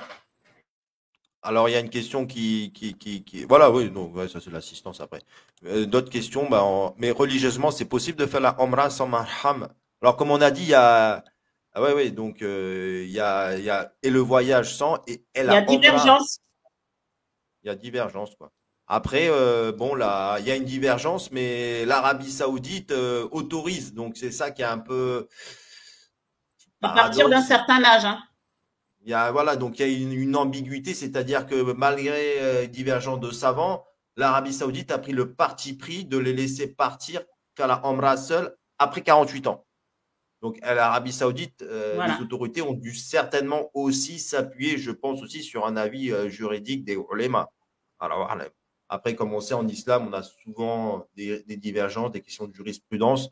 Alors, 1.42 1.68
il 1.68 1.74
y 1.74 1.76
a 1.76 1.82
une 1.82 1.90
question 1.90 2.26
qui. 2.26 2.72
qui, 2.74 2.96
qui, 2.96 3.44
Voilà, 3.44 3.70
oui, 3.70 3.90
donc, 3.90 4.14
ça 4.30 4.40
c'est 4.40 4.50
l'assistance 4.50 5.02
après. 5.02 5.20
Euh, 5.66 5.86
d'autres 5.86 6.10
questions, 6.10 6.48
bah, 6.50 6.64
mais 6.98 7.12
religieusement, 7.12 7.70
c'est 7.70 7.84
possible 7.84 8.18
de 8.18 8.26
faire 8.26 8.40
la 8.40 8.60
Omra 8.62 8.90
sans 8.90 9.08
marham? 9.08 9.68
Alors, 10.02 10.16
comme 10.16 10.32
on 10.32 10.40
a 10.40 10.52
dit, 10.52 10.64
il 10.64 10.70
y 10.70 10.74
a. 10.74 11.22
Ah 11.74 11.82
ouais, 11.82 11.94
ouais, 11.94 12.12
donc 12.12 12.42
euh, 12.42 13.04
il, 13.06 13.12
y 13.12 13.20
a, 13.20 13.58
y 13.58 13.70
a. 13.70 13.94
Et 14.04 14.10
le 14.10 14.20
voyage 14.20 14.74
sans. 14.74 15.00
Et, 15.08 15.26
il 15.36 15.44
y 15.44 15.50
a 15.50 15.62
divergence. 15.62 16.40
Il 17.64 17.68
y 17.68 17.70
a 17.70 17.76
divergence, 17.76 18.36
quoi. 18.36 18.52
Après, 18.88 19.28
euh, 19.30 19.72
bon, 19.72 19.96
là, 19.96 20.38
il 20.40 20.46
y 20.46 20.52
a 20.52 20.56
une 20.56 20.66
divergence, 20.66 21.32
mais 21.32 21.86
l'Arabie 21.86 22.32
Saoudite 22.32 22.92
euh, 22.92 23.28
autorise. 23.32 23.94
Donc, 23.94 24.18
c'est 24.18 24.32
ça 24.32 24.52
qui 24.52 24.62
est 24.62 24.66
un 24.66 24.80
peu. 24.80 25.28
À 26.82 26.90
partir 26.90 27.30
d'un 27.30 27.42
certain 27.42 27.84
âge. 27.84 28.04
Hein. 28.04 28.20
Il 29.06 29.10
y 29.10 29.14
a, 29.14 29.32
voilà, 29.32 29.56
donc 29.56 29.80
il 29.80 29.88
y 29.88 29.96
a 29.96 29.98
une, 29.98 30.36
ambiguïté, 30.36 30.94
c'est-à-dire 30.94 31.46
que 31.46 31.74
malgré 31.74 32.42
euh, 32.42 32.68
divergence 32.68 33.20
de 33.20 33.32
savants, 33.32 33.86
l'Arabie 34.16 34.54
Saoudite 34.54 34.92
a 34.92 34.98
pris 34.98 35.12
le 35.12 35.34
parti 35.34 35.74
pris 35.74 36.06
de 36.06 36.18
les 36.18 36.34
laisser 36.34 36.68
partir 36.68 37.22
faire 37.56 37.68
la 37.68 37.76
Amra 37.76 38.18
seule 38.18 38.56
après 38.80 39.02
48 39.02 39.48
ans. 39.48 39.66
Donc, 40.44 40.60
l'Arabie 40.62 41.12
Saoudite, 41.12 41.64
les 41.64 42.22
autorités 42.22 42.62
ont 42.62 42.74
dû 42.74 42.94
certainement 42.94 43.72
aussi 43.74 44.20
s'appuyer, 44.20 44.78
je 44.78 44.92
pense 44.92 45.24
aussi, 45.24 45.42
sur 45.42 45.66
un 45.66 45.76
avis 45.76 46.14
juridique 46.30 46.84
des 46.84 46.98
ulémas. 47.12 47.48
Alors, 47.98 48.30
après, 48.90 49.16
comme 49.16 49.34
on 49.34 49.40
sait, 49.40 49.56
en 49.56 49.68
islam, 49.68 50.08
on 50.08 50.14
a 50.14 50.22
souvent 50.22 51.08
des, 51.16 51.44
divergences, 51.58 52.12
des 52.12 52.22
questions 52.22 52.48
de 52.48 52.54
jurisprudence. 52.54 53.30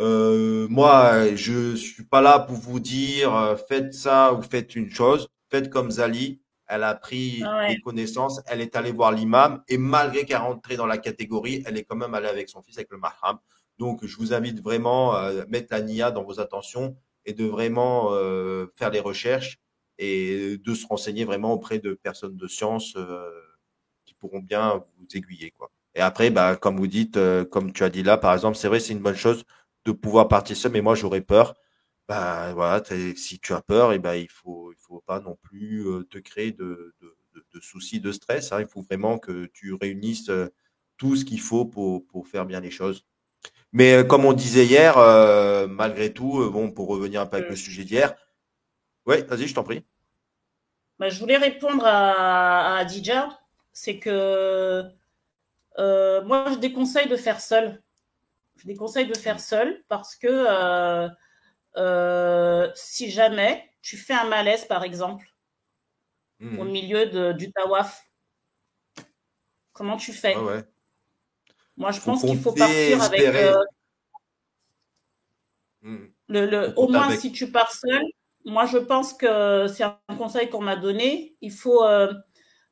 Euh, 0.00 0.66
moi, 0.70 1.34
je 1.34 1.74
suis 1.74 2.04
pas 2.04 2.22
là 2.22 2.38
pour 2.38 2.56
vous 2.56 2.80
dire 2.80 3.34
euh, 3.34 3.56
faites 3.56 3.92
ça 3.92 4.32
ou 4.32 4.40
faites 4.40 4.74
une 4.74 4.90
chose. 4.90 5.28
Faites 5.50 5.68
comme 5.68 5.90
Zali. 5.90 6.40
Elle 6.66 6.82
a 6.82 6.94
pris 6.94 7.42
ah 7.44 7.68
des 7.68 7.78
connaissances, 7.78 8.40
elle 8.46 8.60
est 8.60 8.74
allée 8.74 8.90
voir 8.90 9.12
l'imam 9.12 9.62
et 9.68 9.78
malgré 9.78 10.24
qu'elle 10.24 10.38
rentrée 10.38 10.76
dans 10.76 10.86
la 10.86 10.98
catégorie, 10.98 11.62
elle 11.64 11.76
est 11.78 11.84
quand 11.84 11.94
même 11.94 12.12
allée 12.12 12.26
avec 12.26 12.48
son 12.48 12.60
fils, 12.60 12.76
avec 12.76 12.90
le 12.90 12.98
mahram. 12.98 13.38
Donc, 13.78 14.04
je 14.06 14.16
vous 14.16 14.32
invite 14.32 14.62
vraiment 14.62 15.12
à 15.12 15.46
mettre 15.46 15.68
la 15.70 15.82
NIA 15.82 16.10
dans 16.10 16.24
vos 16.24 16.40
attentions 16.40 16.96
et 17.24 17.32
de 17.32 17.44
vraiment 17.44 18.12
euh, 18.12 18.66
faire 18.76 18.90
les 18.90 19.00
recherches 19.00 19.58
et 19.98 20.58
de 20.58 20.74
se 20.74 20.86
renseigner 20.86 21.24
vraiment 21.24 21.52
auprès 21.52 21.78
de 21.78 21.94
personnes 21.94 22.36
de 22.36 22.46
science 22.46 22.96
pourront 24.18 24.40
bien 24.40 24.84
vous 24.98 25.06
aiguiller. 25.14 25.50
Quoi. 25.50 25.70
Et 25.94 26.00
après, 26.00 26.30
bah, 26.30 26.56
comme 26.56 26.76
vous 26.76 26.86
dites, 26.86 27.16
euh, 27.16 27.44
comme 27.44 27.72
tu 27.72 27.84
as 27.84 27.90
dit 27.90 28.02
là, 28.02 28.16
par 28.16 28.34
exemple, 28.34 28.56
c'est 28.56 28.68
vrai, 28.68 28.80
c'est 28.80 28.92
une 28.92 29.00
bonne 29.00 29.16
chose 29.16 29.44
de 29.84 29.92
pouvoir 29.92 30.28
partir 30.28 30.56
seul, 30.56 30.72
mais 30.72 30.82
moi, 30.82 30.94
j'aurais 30.94 31.20
peur. 31.20 31.54
Bah, 32.08 32.52
voilà, 32.54 32.82
si 33.16 33.40
tu 33.40 33.52
as 33.52 33.62
peur, 33.62 33.92
et 33.92 33.96
eh 33.96 33.98
ben, 33.98 34.14
il 34.14 34.30
faut, 34.30 34.72
il 34.72 34.78
faut 34.78 35.02
pas 35.06 35.20
non 35.20 35.36
plus 35.42 35.86
euh, 35.88 36.04
te 36.04 36.18
créer 36.18 36.52
de, 36.52 36.94
de, 37.00 37.16
de, 37.54 37.60
soucis, 37.60 38.00
de 38.00 38.12
stress. 38.12 38.52
Hein. 38.52 38.60
Il 38.60 38.68
faut 38.68 38.82
vraiment 38.82 39.18
que 39.18 39.46
tu 39.46 39.74
réunisses 39.74 40.28
euh, 40.28 40.48
tout 40.98 41.16
ce 41.16 41.24
qu'il 41.24 41.40
faut 41.40 41.64
pour, 41.64 42.06
pour, 42.06 42.28
faire 42.28 42.46
bien 42.46 42.60
les 42.60 42.70
choses. 42.70 43.04
Mais 43.72 44.06
comme 44.06 44.24
on 44.24 44.32
disait 44.32 44.64
hier, 44.64 44.96
malgré 45.68 46.12
tout, 46.12 46.50
bon, 46.50 46.70
pour 46.70 46.88
revenir 46.88 47.20
un 47.20 47.26
peu 47.26 47.36
avec 47.36 47.50
le 47.50 47.56
sujet 47.56 47.84
d'hier, 47.84 48.14
ouais, 49.06 49.22
vas-y, 49.22 49.46
je 49.46 49.54
t'en 49.54 49.64
prie. 49.64 49.84
Bah, 50.98 51.08
je 51.10 51.18
voulais 51.20 51.36
répondre 51.36 51.84
à, 51.84 52.76
à 52.76 52.78
Adija 52.78 53.28
c'est 53.76 53.98
que 53.98 54.82
euh, 55.78 56.24
moi, 56.24 56.50
je 56.50 56.58
déconseille 56.58 57.08
de 57.08 57.16
faire 57.16 57.42
seul. 57.42 57.82
Je 58.56 58.66
déconseille 58.66 59.06
de 59.06 59.14
faire 59.14 59.38
seul 59.38 59.84
parce 59.88 60.16
que 60.16 60.26
euh, 60.30 61.08
euh, 61.76 62.70
si 62.74 63.10
jamais 63.10 63.70
tu 63.82 63.98
fais 63.98 64.14
un 64.14 64.24
malaise, 64.24 64.64
par 64.64 64.82
exemple, 64.82 65.26
au 66.40 66.64
mhm. 66.64 66.70
milieu 66.70 67.06
de, 67.06 67.32
du 67.32 67.52
tawaf. 67.52 68.02
Comment 69.74 69.98
tu 69.98 70.14
fais? 70.14 70.34
Moi, 71.76 71.90
je 71.92 72.00
pense 72.00 72.22
qu'il 72.22 72.38
faut 72.38 72.52
partir 72.52 73.02
avec. 73.02 73.20
Euh, 73.20 73.54
mhm. 75.82 76.10
le, 76.28 76.72
au 76.76 76.88
moins, 76.88 77.14
si 77.16 77.32
tu 77.32 77.50
pars 77.50 77.72
seul, 77.72 78.02
moi, 78.44 78.66
je 78.66 78.78
pense 78.78 79.12
que 79.12 79.66
c'est 79.68 79.84
un 79.84 80.16
conseil 80.16 80.48
qu'on 80.48 80.62
m'a 80.62 80.76
donné. 80.76 81.36
Il 81.40 81.52
faut 81.52 81.84
euh, 81.84 82.12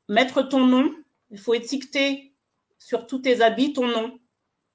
mettre 0.07 0.41
ton 0.41 0.65
nom, 0.65 0.91
il 1.29 1.37
faut 1.37 1.53
étiqueter 1.53 2.33
sur 2.79 3.07
tous 3.07 3.19
tes 3.19 3.41
habits 3.41 3.73
ton 3.73 3.87
nom 3.87 4.17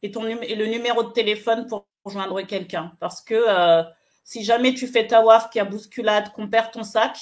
et, 0.02 0.10
ton, 0.10 0.26
et 0.26 0.54
le 0.54 0.66
numéro 0.66 1.02
de 1.02 1.10
téléphone 1.10 1.66
pour 1.66 1.86
rejoindre 2.04 2.42
quelqu'un. 2.42 2.92
Parce 3.00 3.22
que 3.22 3.34
euh, 3.34 3.82
si 4.24 4.44
jamais 4.44 4.74
tu 4.74 4.86
fais 4.86 5.06
tawaf, 5.06 5.50
qui 5.50 5.58
a 5.58 5.64
bousculade, 5.64 6.32
qu'on 6.32 6.48
perd 6.48 6.70
ton 6.70 6.82
sac, 6.82 7.16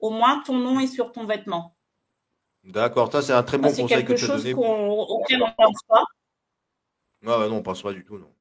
au 0.00 0.10
moins 0.10 0.42
ton 0.44 0.56
nom 0.56 0.80
est 0.80 0.86
sur 0.86 1.12
ton 1.12 1.26
vêtement. 1.26 1.74
D'accord, 2.64 3.10
ça 3.10 3.22
c'est 3.22 3.32
un 3.32 3.42
très 3.42 3.58
bon 3.58 3.68
conseil 3.68 4.04
que 4.04 4.12
tu 4.12 4.24
as 4.24 4.28
donné. 4.28 4.38
C'est 4.38 4.54
quelque 4.54 4.54
chose 4.54 5.08
auquel 5.08 5.42
on 5.42 5.48
ne 5.48 5.54
pense 5.56 5.82
pas. 5.88 6.04
Non, 7.22 7.52
on 7.52 7.62
pense 7.62 7.82
pas 7.82 7.92
du 7.92 8.04
tout, 8.04 8.18
non. 8.18 8.32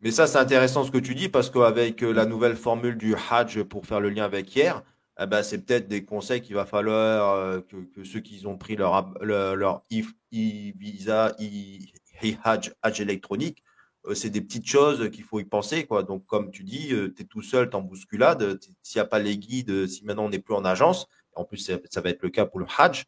Mais 0.00 0.10
ça, 0.10 0.26
c'est 0.26 0.38
intéressant 0.38 0.84
ce 0.84 0.90
que 0.90 0.98
tu 0.98 1.14
dis 1.14 1.28
parce 1.28 1.50
qu'avec 1.50 2.02
euh, 2.02 2.12
la 2.12 2.26
nouvelle 2.26 2.56
formule 2.56 2.96
du 2.96 3.14
Hajj 3.14 3.62
pour 3.62 3.86
faire 3.86 4.00
le 4.00 4.10
lien 4.10 4.24
avec 4.24 4.54
hier, 4.54 4.82
eh 5.18 5.26
ben, 5.26 5.42
c'est 5.42 5.64
peut-être 5.64 5.88
des 5.88 6.04
conseils 6.04 6.42
qu'il 6.42 6.54
va 6.54 6.66
falloir 6.66 7.34
euh, 7.34 7.60
que, 7.60 8.04
ceux 8.04 8.20
qui 8.20 8.46
ont 8.46 8.58
pris 8.58 8.76
leur, 8.76 9.14
leur, 9.22 9.82
e-visa, 9.90 11.34
e-Hajj 11.40 13.00
électronique, 13.00 13.62
euh, 14.06 14.14
c'est 14.14 14.28
des 14.28 14.42
petites 14.42 14.66
choses 14.66 15.10
qu'il 15.10 15.24
faut 15.24 15.40
y 15.40 15.44
penser. 15.44 15.86
Quoi. 15.86 16.02
Donc, 16.02 16.26
comme 16.26 16.50
tu 16.50 16.62
dis, 16.62 16.88
tu 16.88 17.22
es 17.22 17.24
tout 17.24 17.42
seul, 17.42 17.70
tu 17.70 17.76
en 17.76 17.80
bousculade. 17.82 18.60
S'il 18.82 18.98
n'y 18.98 19.02
a 19.02 19.06
pas 19.06 19.18
les 19.18 19.38
guides, 19.38 19.86
si 19.86 20.04
maintenant 20.04 20.26
on 20.26 20.30
n'est 20.30 20.38
plus 20.38 20.54
en 20.54 20.64
agence, 20.64 21.08
en 21.34 21.44
plus, 21.44 21.58
ça 21.90 22.00
va 22.00 22.10
être 22.10 22.22
le 22.22 22.30
cas 22.30 22.44
pour 22.46 22.60
le 22.60 22.66
Hajj, 22.78 23.06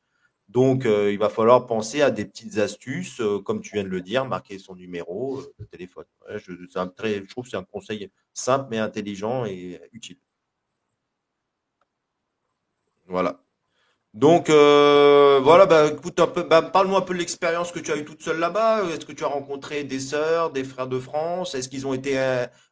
donc, 0.48 0.86
euh, 0.86 1.12
il 1.12 1.18
va 1.18 1.28
falloir 1.28 1.66
penser 1.66 2.00
à 2.00 2.10
des 2.10 2.24
petites 2.24 2.56
astuces, 2.58 3.20
euh, 3.20 3.38
comme 3.38 3.60
tu 3.60 3.74
viens 3.74 3.84
de 3.84 3.88
le 3.88 4.00
dire, 4.00 4.24
marquer 4.24 4.58
son 4.58 4.74
numéro 4.74 5.40
euh, 5.40 5.54
de 5.58 5.64
téléphone. 5.66 6.06
je, 6.30 7.28
trouve 7.28 7.44
que 7.44 7.50
c'est 7.50 7.56
un 7.58 7.64
conseil 7.64 8.10
simple 8.32 8.68
mais 8.70 8.78
intelligent 8.78 9.44
et 9.44 9.78
utile. 9.92 10.16
Voilà. 13.06 13.36
Donc, 14.14 14.48
voilà, 14.48 15.66
bah, 15.66 15.88
écoute, 15.88 16.16
bah, 16.48 16.62
parle-moi 16.62 16.98
un 17.00 17.02
peu 17.02 17.14
de 17.14 17.18
l'expérience 17.18 17.70
que 17.72 17.78
tu 17.80 17.92
as 17.92 17.96
eue 17.96 18.04
toute 18.04 18.22
seule 18.22 18.38
là-bas. 18.38 18.84
Est-ce 18.90 19.04
que 19.06 19.12
tu 19.12 19.24
as 19.24 19.28
rencontré 19.28 19.84
des 19.84 20.00
sœurs, 20.00 20.50
des 20.50 20.64
frères 20.64 20.88
de 20.88 20.98
France? 20.98 21.54
Est-ce 21.54 21.68
qu'ils 21.68 21.86
ont 21.86 21.94
été 21.94 22.18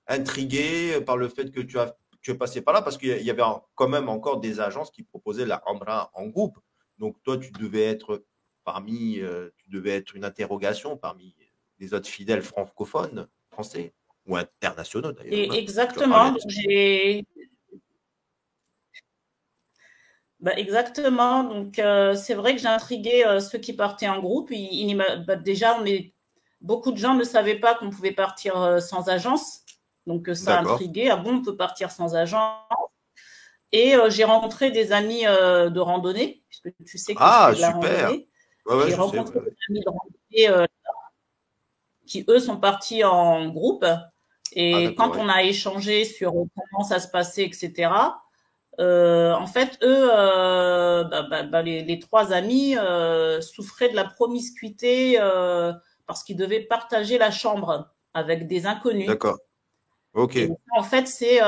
intrigués 0.06 1.00
par 1.02 1.16
le 1.18 1.28
fait 1.28 1.50
que 1.52 1.60
tu 1.60 1.78
as 1.78 1.94
tu 2.22 2.32
es 2.32 2.34
passé 2.34 2.62
par 2.62 2.74
là? 2.74 2.82
Parce 2.82 2.96
qu'il 2.98 3.22
y 3.22 3.30
avait 3.30 3.42
quand 3.74 3.88
même 3.88 4.08
encore 4.08 4.40
des 4.40 4.60
agences 4.60 4.90
qui 4.90 5.02
proposaient 5.02 5.46
la 5.46 5.62
Ambra 5.66 6.10
en 6.14 6.26
groupe. 6.26 6.58
Donc 6.98 7.22
toi, 7.22 7.36
tu 7.38 7.50
devais 7.50 7.84
être 7.84 8.24
parmi, 8.64 9.20
euh, 9.20 9.50
tu 9.56 9.70
devais 9.70 9.90
être 9.90 10.14
une 10.16 10.24
interrogation 10.24 10.96
parmi 10.96 11.34
les 11.78 11.94
autres 11.94 12.08
fidèles 12.08 12.42
francophones, 12.42 13.28
français 13.50 13.94
ou 14.26 14.36
internationaux 14.36 15.12
d'ailleurs. 15.12 15.52
Hein. 15.52 15.54
Exactement. 15.54 16.34
Bah, 20.40 20.52
exactement. 20.56 21.44
Donc 21.44 21.78
euh, 21.78 22.14
c'est 22.14 22.34
vrai 22.34 22.54
que 22.54 22.60
j'ai 22.60 22.68
intrigué 22.68 23.24
euh, 23.24 23.40
ceux 23.40 23.58
qui 23.58 23.72
partaient 23.72 24.08
en 24.08 24.20
groupe. 24.20 24.50
Bah, 25.26 25.36
déjà, 25.36 25.78
beaucoup 26.60 26.92
de 26.92 26.98
gens 26.98 27.14
ne 27.14 27.24
savaient 27.24 27.58
pas 27.58 27.74
qu'on 27.74 27.90
pouvait 27.90 28.12
partir 28.12 28.82
sans 28.82 29.08
agence. 29.08 29.60
Donc 30.06 30.28
ça 30.34 30.58
a 30.58 30.62
intrigué. 30.62 31.08
Ah 31.10 31.16
bon, 31.16 31.36
on 31.36 31.42
peut 31.42 31.56
partir 31.56 31.90
sans 31.90 32.14
agence 32.14 32.58
et 33.76 33.94
euh, 33.94 34.08
j'ai 34.08 34.24
rencontré 34.24 34.70
des 34.70 34.92
amis 34.92 35.26
euh, 35.26 35.68
de 35.68 35.80
randonnée, 35.80 36.42
puisque 36.48 36.74
tu 36.86 36.96
sais 36.96 37.14
que 37.14 37.18
ah, 37.20 37.52
je 37.52 37.56
fais 37.56 37.62
de 37.62 37.62
la 37.62 37.74
super. 37.74 38.08
randonnée. 38.08 38.28
j'ai 38.88 38.94
rencontré 38.94 39.40
des 39.40 39.56
amis 39.68 39.80
de 39.80 39.90
randonnée 39.90 40.48
euh, 40.48 40.66
qui, 42.06 42.24
eux, 42.28 42.38
sont 42.38 42.56
partis 42.56 43.04
en 43.04 43.48
groupe. 43.48 43.84
Et 44.52 44.86
ah, 44.86 44.92
quand 44.96 45.16
on 45.18 45.28
a 45.28 45.42
échangé 45.42 46.06
sur 46.06 46.32
comment 46.32 46.84
ça 46.84 47.00
se 47.00 47.08
passait, 47.08 47.44
etc., 47.44 47.90
en 48.78 49.46
fait, 49.46 49.78
eux, 49.82 50.08
bah, 50.08 51.26
bah, 51.28 51.42
bah, 51.42 51.62
les, 51.62 51.82
les, 51.82 51.98
trois 51.98 52.32
amis 52.32 52.76
souffraient 53.40 53.90
de 53.90 53.96
la 53.96 54.04
promiscuité 54.04 55.18
parce 56.06 56.22
qu'ils 56.22 56.36
devaient 56.36 56.60
partager 56.60 57.18
la 57.18 57.30
chambre 57.30 57.90
avec 58.14 58.46
des 58.46 58.66
inconnus. 58.66 59.08
D'accord. 59.08 59.38
Ok. 60.14 60.38
en 60.74 60.82
fait, 60.82 61.08
c'est 61.08 61.40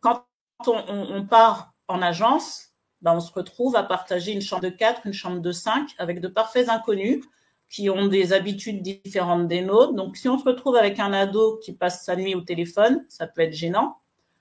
quand 0.00 0.24
on, 0.68 1.24
part 1.26 1.72
en 1.88 2.02
agence, 2.02 2.68
ben, 3.00 3.14
on 3.14 3.20
se 3.20 3.32
retrouve 3.32 3.76
à 3.76 3.82
partager 3.82 4.32
une 4.32 4.40
chambre 4.40 4.62
de 4.62 4.68
4, 4.68 5.06
une 5.06 5.12
chambre 5.12 5.40
de 5.40 5.52
5 5.52 5.90
avec 5.98 6.20
de 6.20 6.28
parfaits 6.28 6.68
inconnus 6.68 7.24
qui 7.68 7.88
ont 7.88 8.06
des 8.06 8.32
habitudes 8.32 8.82
différentes 8.82 9.48
des 9.48 9.62
nôtres. 9.62 9.94
Donc, 9.94 10.16
si 10.16 10.28
on 10.28 10.38
se 10.38 10.44
retrouve 10.44 10.76
avec 10.76 11.00
un 11.00 11.12
ado 11.12 11.58
qui 11.64 11.72
passe 11.72 12.04
sa 12.04 12.16
nuit 12.16 12.34
au 12.34 12.42
téléphone, 12.42 13.04
ça 13.08 13.26
peut 13.26 13.40
être 13.40 13.54
gênant. 13.54 13.96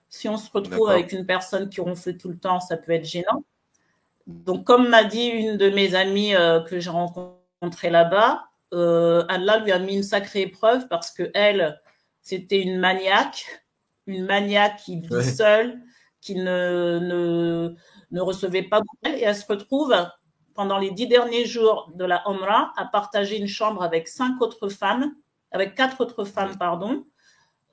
Si 0.10 0.28
on 0.28 0.38
se 0.38 0.52
retrouve 0.52 0.90
avec 0.90 1.14
une 1.14 1.26
personne 1.26 1.70
qui 1.70 1.80
ronfle 1.80 2.18
tout 2.18 2.28
le 2.28 2.38
temps, 2.38 2.60
ça 2.60 2.76
peut 2.76 2.92
être 2.92 3.06
gênant. 3.06 3.46
Donc, 4.28 4.66
comme 4.66 4.90
m'a 4.90 5.06
dit 5.06 5.28
une 5.28 5.56
de 5.56 5.70
mes 5.70 5.96
amies 5.96 6.36
euh, 6.36 6.60
que 6.60 6.80
j'ai 6.80 6.90
rencontrée 6.90 7.90
là-bas, 7.90 8.44
euh, 8.74 9.26
Allah 9.30 9.60
lui 9.60 9.72
a 9.72 9.80
mis 9.80 9.96
une 9.96 10.04
sacrée 10.04 10.42
épreuve 10.42 10.88
parce 10.88 11.12
que 11.12 11.32
elle, 11.34 11.80
c'était 12.22 12.62
une 12.62 12.78
maniaque, 12.78 13.46
une 14.08 14.26
maniaque 14.26 14.78
qui 14.84 15.00
vit 15.00 15.24
seule, 15.24 15.80
qui 16.22 16.36
ne, 16.36 17.00
ne, 17.00 17.76
ne 18.12 18.22
recevait 18.22 18.64
pas 18.64 18.82
et 19.06 19.24
elle 19.24 19.36
se 19.36 19.46
retrouve 19.46 19.94
pendant 20.54 20.78
les 20.78 20.92
dix 20.92 21.08
derniers 21.08 21.46
jours 21.46 21.92
de 21.96 22.06
la 22.06 22.28
Omra 22.30 22.72
à 22.78 22.86
partager 22.86 23.38
une 23.38 23.48
chambre 23.48 23.84
avec 23.84 24.08
cinq 24.08 24.42
autres 24.42 24.70
femmes, 24.70 25.14
avec 25.52 25.76
quatre 25.76 26.02
autres 26.02 26.26
femmes, 26.26 26.58
pardon. 26.58 27.06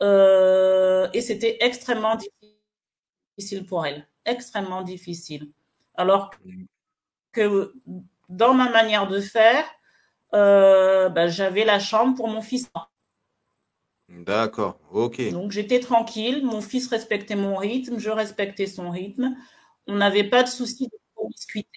Euh, 0.03 1.09
et 1.13 1.21
c'était 1.21 1.59
extrêmement 1.61 2.17
difficile 3.37 3.67
pour 3.67 3.85
elle, 3.85 4.07
extrêmement 4.25 4.83
difficile. 4.83 5.51
Alors 5.95 6.31
que 7.33 7.75
dans 8.29 8.55
ma 8.55 8.71
manière 8.71 9.09
de 9.09 9.21
faire, 9.21 9.65
euh, 10.35 11.09
ben, 11.09 11.29
j'avais 11.29 11.65
la 11.65 11.81
chambre 11.81 12.17
pour 12.17 12.29
mon 12.29 12.43
fils. 12.43 12.71
D'accord, 14.09 14.79
ok. 14.91 15.31
Donc 15.31 15.53
j'étais 15.53 15.81
tranquille, 15.81 16.45
mon 16.45 16.63
fils 16.63 16.89
respectait 16.89 17.37
mon 17.37 17.57
rythme, 17.57 17.99
je 17.99 18.09
respectais 18.09 18.67
son 18.67 18.91
rythme. 18.91 19.37
On 19.87 19.97
n'avait 19.97 20.25
pas 20.25 20.43
de 20.43 20.49
souci 20.49 20.89
de 20.89 20.99
promiscuité. 21.15 21.69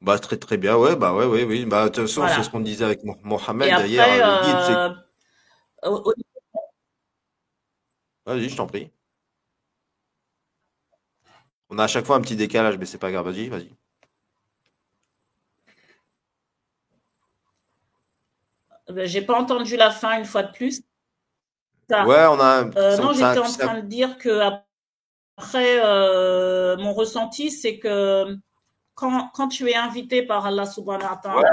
Bah 0.00 0.18
très 0.18 0.36
très 0.38 0.56
bien, 0.56 0.76
ouais, 0.76 0.96
bah 0.96 1.14
ouais, 1.14 1.26
ouais, 1.26 1.44
oui. 1.44 1.66
Bah 1.66 1.84
de 1.84 1.88
toute 1.88 2.06
façon, 2.06 2.26
c'est 2.28 2.42
ce 2.42 2.50
qu'on 2.50 2.60
disait 2.60 2.84
avec 2.84 3.00
Mohamed 3.22 3.86
hier. 3.86 4.94
Euh, 5.84 5.98
vas-y, 8.24 8.48
je 8.48 8.56
t'en 8.56 8.66
prie. 8.66 8.90
On 11.68 11.78
a 11.78 11.84
à 11.84 11.88
chaque 11.88 12.06
fois 12.06 12.16
un 12.16 12.20
petit 12.20 12.36
décalage, 12.36 12.78
mais 12.78 12.86
c'est 12.86 12.98
pas 12.98 13.10
grave, 13.10 13.28
vas-y, 13.28 13.48
vas-y. 13.48 13.70
J'ai 18.94 19.22
pas 19.22 19.38
entendu 19.38 19.76
la 19.76 19.90
fin 19.90 20.18
une 20.18 20.24
fois 20.24 20.42
de 20.42 20.52
plus. 20.52 20.82
Ouais, 21.90 22.26
on 22.26 22.40
a. 22.40 22.64
Euh, 22.76 22.96
non, 22.98 23.12
j'étais 23.12 23.38
en 23.38 23.52
train 23.52 23.80
de 23.80 23.86
dire 23.86 24.18
que 24.18 24.40
après, 25.36 25.80
euh, 25.84 26.76
mon 26.78 26.92
ressenti, 26.92 27.50
c'est 27.50 27.78
que 27.78 28.36
quand, 28.94 29.28
quand, 29.34 29.48
tu 29.48 29.68
es 29.70 29.76
invité 29.76 30.22
par 30.22 30.46
Allah 30.46 30.66
subhanahu 30.66 31.10
wa 31.10 31.16
ta'ala. 31.16 31.50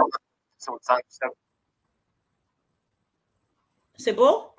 c'est 3.98 4.14
beau 4.14 4.50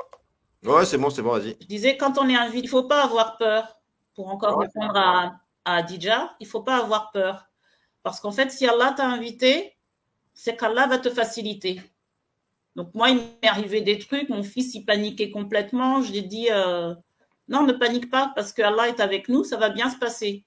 Ouais, 0.62 0.84
c'est 0.86 0.98
bon, 0.98 1.10
c'est 1.10 1.22
bon, 1.22 1.32
vas-y. 1.32 1.56
Je 1.60 1.66
disais, 1.66 1.96
quand 1.96 2.18
on 2.18 2.28
est 2.28 2.36
invité, 2.36 2.60
il 2.60 2.64
ne 2.64 2.70
faut 2.70 2.84
pas 2.84 3.02
avoir 3.02 3.36
peur. 3.36 3.80
Pour 4.14 4.28
encore 4.28 4.60
répondre 4.60 4.96
à, 4.96 5.34
à 5.64 5.76
Adija, 5.76 6.34
il 6.40 6.44
ne 6.44 6.50
faut 6.50 6.62
pas 6.62 6.76
avoir 6.76 7.10
peur. 7.10 7.48
Parce 8.02 8.20
qu'en 8.20 8.30
fait, 8.30 8.50
si 8.52 8.66
Allah 8.66 8.94
t'a 8.96 9.06
invité, 9.06 9.76
c'est 10.34 10.56
qu'Allah 10.56 10.86
va 10.86 10.98
te 10.98 11.10
faciliter. 11.10 11.80
Donc 12.76 12.92
moi, 12.94 13.10
il 13.10 13.16
m'est 13.16 13.48
arrivé 13.48 13.80
des 13.80 13.98
trucs, 13.98 14.28
mon 14.28 14.42
fils, 14.42 14.74
il 14.74 14.84
paniquait 14.84 15.30
complètement. 15.30 16.02
Je 16.02 16.10
lui 16.10 16.18
ai 16.18 16.22
dit, 16.22 16.48
euh, 16.50 16.94
non, 17.48 17.64
ne 17.64 17.72
panique 17.72 18.10
pas 18.10 18.32
parce 18.34 18.52
que 18.52 18.62
Allah 18.62 18.88
est 18.88 19.00
avec 19.00 19.28
nous, 19.28 19.44
ça 19.44 19.56
va 19.56 19.70
bien 19.70 19.88
se 19.90 19.96
passer. 19.96 20.44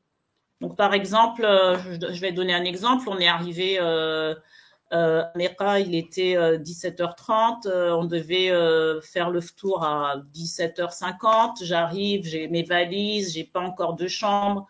Donc 0.59 0.75
par 0.75 0.93
exemple, 0.93 1.45
euh, 1.45 1.77
je, 1.77 2.19
vais 2.19 2.31
donner 2.31 2.53
un 2.53 2.65
exemple. 2.65 3.07
On 3.09 3.19
est 3.19 3.27
arrivé 3.27 3.77
euh, 3.79 4.35
euh 4.93 5.23
à 5.23 5.31
Mecca, 5.37 5.79
il 5.79 5.95
était 5.95 6.35
17h30, 6.35 7.69
on 7.91 8.05
devait 8.05 8.51
faire 9.01 9.29
le 9.29 9.41
tour 9.41 9.83
à 9.83 10.17
17h50. 10.33 11.63
J'arrive, 11.63 12.25
j'ai 12.25 12.47
mes 12.47 12.63
valises, 12.63 13.33
j'ai 13.33 13.43
pas 13.43 13.61
encore 13.61 13.95
de 13.95 14.07
chambre. 14.07 14.67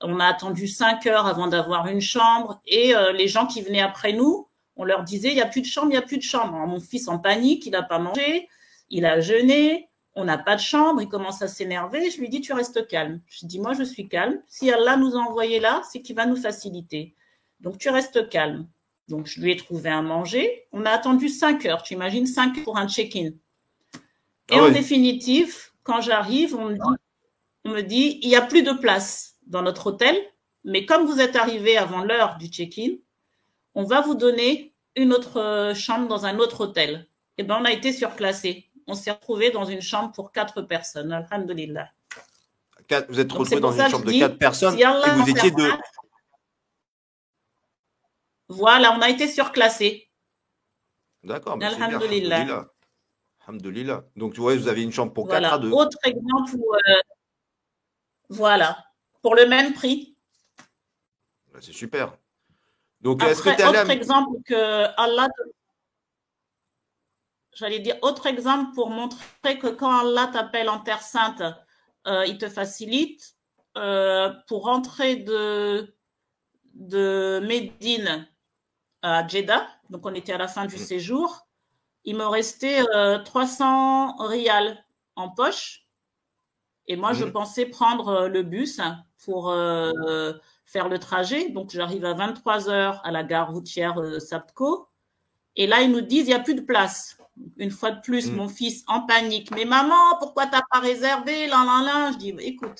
On 0.00 0.20
a 0.20 0.26
attendu 0.26 0.68
5 0.68 1.06
heures 1.06 1.26
avant 1.26 1.46
d'avoir 1.46 1.86
une 1.88 2.00
chambre 2.00 2.60
et 2.66 2.94
les 3.14 3.28
gens 3.28 3.46
qui 3.46 3.62
venaient 3.62 3.80
après 3.80 4.12
nous, 4.12 4.45
on 4.76 4.84
leur 4.84 5.02
disait, 5.02 5.28
il 5.28 5.34
n'y 5.34 5.40
a 5.40 5.46
plus 5.46 5.62
de 5.62 5.66
chambre, 5.66 5.88
il 5.88 5.92
n'y 5.92 5.96
a 5.96 6.02
plus 6.02 6.18
de 6.18 6.22
chambre. 6.22 6.52
mon 6.52 6.80
fils 6.80 7.08
en 7.08 7.18
panique, 7.18 7.66
il 7.66 7.70
n'a 7.70 7.82
pas 7.82 7.98
mangé, 7.98 8.48
il 8.90 9.06
a 9.06 9.20
jeûné, 9.20 9.88
On 10.18 10.24
n'a 10.24 10.38
pas 10.38 10.56
de 10.56 10.60
chambre, 10.60 11.02
il 11.02 11.08
commence 11.08 11.42
à 11.42 11.48
s'énerver. 11.48 12.10
Je 12.10 12.18
lui 12.18 12.30
dis, 12.30 12.40
tu 12.40 12.54
restes 12.54 12.86
calme. 12.88 13.20
Je 13.28 13.44
dis, 13.44 13.58
moi, 13.58 13.74
je 13.74 13.82
suis 13.82 14.08
calme. 14.08 14.40
Si 14.46 14.70
Allah 14.70 14.96
nous 14.96 15.14
a 15.14 15.18
envoyé 15.18 15.60
là, 15.60 15.82
c'est 15.90 16.00
qu'il 16.00 16.16
va 16.16 16.24
nous 16.24 16.36
faciliter. 16.36 17.14
Donc, 17.60 17.76
tu 17.76 17.90
restes 17.90 18.28
calme. 18.30 18.66
Donc, 19.08 19.26
je 19.26 19.40
lui 19.40 19.52
ai 19.52 19.56
trouvé 19.56 19.90
à 19.90 20.00
manger. 20.00 20.64
On 20.72 20.86
a 20.86 20.90
attendu 20.90 21.28
5 21.28 21.66
heures. 21.66 21.82
Tu 21.82 21.92
imagines 21.92 22.24
5 22.24 22.56
heures 22.56 22.64
pour 22.64 22.78
un 22.78 22.88
check-in. 22.88 23.30
Et 24.50 24.58
Ah 24.58 24.64
en 24.64 24.70
définitive, 24.70 25.54
quand 25.82 26.00
j'arrive, 26.00 26.54
on 26.54 26.70
me 26.70 26.74
dit, 26.74 26.80
on 27.66 27.70
me 27.70 27.82
dit, 27.82 28.18
il 28.22 28.28
n'y 28.28 28.36
a 28.36 28.42
plus 28.42 28.62
de 28.62 28.72
place 28.72 29.34
dans 29.46 29.62
notre 29.62 29.88
hôtel, 29.88 30.16
mais 30.64 30.86
comme 30.86 31.04
vous 31.04 31.20
êtes 31.20 31.36
arrivé 31.36 31.76
avant 31.76 32.02
l'heure 32.02 32.38
du 32.38 32.46
check-in, 32.46 32.94
on 33.76 33.84
va 33.84 34.00
vous 34.00 34.14
donner 34.14 34.72
une 34.96 35.12
autre 35.12 35.38
euh, 35.38 35.74
chambre 35.74 36.08
dans 36.08 36.24
un 36.26 36.38
autre 36.38 36.62
hôtel. 36.62 37.06
Et 37.38 37.44
ben, 37.44 37.58
on 37.60 37.64
a 37.64 37.70
été 37.70 37.92
surclassé. 37.92 38.68
On 38.86 38.94
s'est 38.94 39.10
retrouvé 39.10 39.50
dans 39.50 39.66
une 39.66 39.82
chambre 39.82 40.12
pour 40.12 40.32
quatre 40.32 40.62
personnes. 40.62 41.12
Alhamdulillah. 41.12 41.90
Quatre- 42.88 43.08
vous 43.10 43.20
êtes 43.20 43.30
retrouvé 43.30 43.60
dans 43.60 43.72
une 43.72 43.88
chambre 43.90 44.06
de 44.06 44.12
dis, 44.12 44.18
quatre 44.18 44.38
personnes 44.38 44.76
si 44.76 44.82
et 44.82 45.10
vous 45.10 45.28
étiez 45.30 45.50
deux. 45.50 45.72
Voilà, 48.48 48.92
on 48.92 49.00
a 49.02 49.10
été 49.10 49.28
surclassé. 49.28 50.08
D'accord. 51.22 51.58
Alhamdulillah. 51.60 51.96
Alhamdulillah. 51.98 52.66
Alhamdulillah. 53.46 54.04
Donc, 54.16 54.34
tu 54.34 54.40
vois, 54.40 54.56
vous 54.56 54.68
avez 54.68 54.82
une 54.82 54.92
chambre 54.92 55.12
pour 55.12 55.28
quatre 55.28 55.52
à 55.52 55.58
deux. 55.58 55.70
Autre 55.70 55.98
exemple 56.04 56.54
où, 56.56 56.74
euh, 56.74 57.00
voilà, 58.30 58.86
pour 59.20 59.34
le 59.34 59.46
même 59.46 59.74
prix. 59.74 60.16
Bah, 61.52 61.58
C'est 61.60 61.72
super. 61.72 62.16
Donc, 63.00 63.20
que 63.20 63.48
allé 63.48 63.78
autre 63.78 63.90
exemple 63.90 64.36
que 64.44 64.84
Allah, 65.00 65.28
j'allais 67.52 67.78
dire, 67.80 67.96
autre 68.02 68.26
exemple 68.26 68.74
pour 68.74 68.90
montrer 68.90 69.58
que 69.58 69.68
quand 69.68 69.90
Allah 70.00 70.28
t'appelle 70.32 70.68
en 70.68 70.80
Terre 70.80 71.02
Sainte, 71.02 71.42
euh, 72.06 72.26
il 72.26 72.38
te 72.38 72.48
facilite. 72.48 73.34
Euh, 73.76 74.32
pour 74.48 74.64
rentrer 74.64 75.16
de, 75.16 75.94
de 76.72 77.42
Médine 77.46 78.26
à 79.02 79.26
Jeddah, 79.28 79.68
donc 79.90 80.06
on 80.06 80.14
était 80.14 80.32
à 80.32 80.38
la 80.38 80.48
fin 80.48 80.64
du 80.64 80.76
Mm. 80.76 80.78
séjour, 80.78 81.46
il 82.04 82.16
me 82.16 82.24
restait 82.24 82.82
euh, 82.94 83.18
300 83.18 84.16
rials 84.28 84.82
en 85.14 85.28
poche. 85.28 85.86
Et 86.86 86.96
moi, 86.96 87.12
je 87.12 87.24
Mhm. 87.26 87.32
pensais 87.32 87.66
prendre 87.66 88.08
euh, 88.08 88.28
le 88.28 88.42
bus 88.42 88.80
pour 89.26 89.50
euh, 89.50 90.32
faire 90.66 90.88
le 90.88 90.98
trajet. 90.98 91.48
Donc, 91.50 91.70
j'arrive 91.70 92.04
à 92.04 92.12
23 92.14 92.68
heures 92.68 93.00
à 93.04 93.10
la 93.10 93.22
gare 93.24 93.50
routière 93.52 93.98
euh, 94.00 94.18
Sapco. 94.20 94.88
Et 95.54 95.66
là, 95.66 95.80
ils 95.80 95.90
nous 95.90 96.02
disent, 96.02 96.24
il 96.24 96.28
n'y 96.28 96.34
a 96.34 96.40
plus 96.40 96.54
de 96.54 96.60
place. 96.60 97.16
Une 97.56 97.70
fois 97.70 97.90
de 97.92 98.00
plus, 98.00 98.30
Mm. 98.30 98.34
mon 98.36 98.48
fils 98.48 98.84
en 98.88 99.02
panique. 99.06 99.50
Mais 99.52 99.64
maman, 99.64 100.16
pourquoi 100.18 100.46
t'as 100.46 100.62
pas 100.70 100.80
réservé? 100.80 101.46
Là, 101.46 101.64
là, 101.64 101.82
là. 101.84 102.12
Je 102.12 102.18
dis, 102.18 102.34
écoute, 102.40 102.78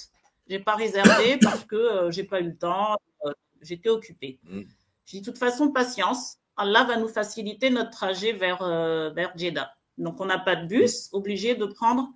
j'ai 0.49 0.59
pas 0.59 0.75
réservé 0.75 1.39
parce 1.43 1.65
que 1.65 1.77
euh, 1.77 2.11
j'ai 2.11 2.25
pas 2.25 2.41
eu 2.41 2.45
le 2.49 2.57
temps. 2.59 2.97
euh, 3.25 3.33
J'étais 3.63 3.89
occupée. 3.89 4.39
Mm. 4.45 4.63
Je 5.07 5.11
dis, 5.11 5.21
de 5.21 5.25
toute 5.27 5.39
façon, 5.39 5.71
patience. 5.71 6.37
Allah 6.59 6.85
va 6.85 6.97
nous 6.97 7.09
faciliter 7.09 7.71
notre 7.71 7.91
trajet 7.91 8.33
vers, 8.33 8.63
euh, 8.63 9.11
vers 9.11 9.31
Jeddah. 9.37 9.73
Donc, 9.99 10.21
on 10.21 10.25
n'a 10.27 10.39
pas 10.39 10.57
de 10.57 10.67
bus, 10.67 11.09
obligé 11.13 11.55
de 11.55 11.65
prendre 11.67 12.09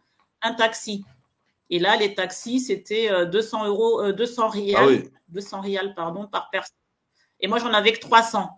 un 0.43 0.55
taxi. 0.55 1.05
Et 1.71 1.79
là, 1.79 1.97
les 1.97 2.15
taxis, 2.15 2.61
c'était 2.61 3.11
euh, 3.11 3.25
200 3.27 3.67
euros, 3.67 4.03
euh, 4.03 4.13
200 4.13 4.49
rials, 4.49 4.77
Ah 4.83 4.87
oui. 4.89 5.11
200 5.29 5.61
rials, 5.61 5.95
pardon, 5.95 6.27
par 6.27 6.51
personne. 6.51 6.77
Et 7.39 7.47
moi, 7.49 7.59
j'en 7.59 7.73
avais 7.73 7.93
que 7.93 8.01
300. 8.01 8.51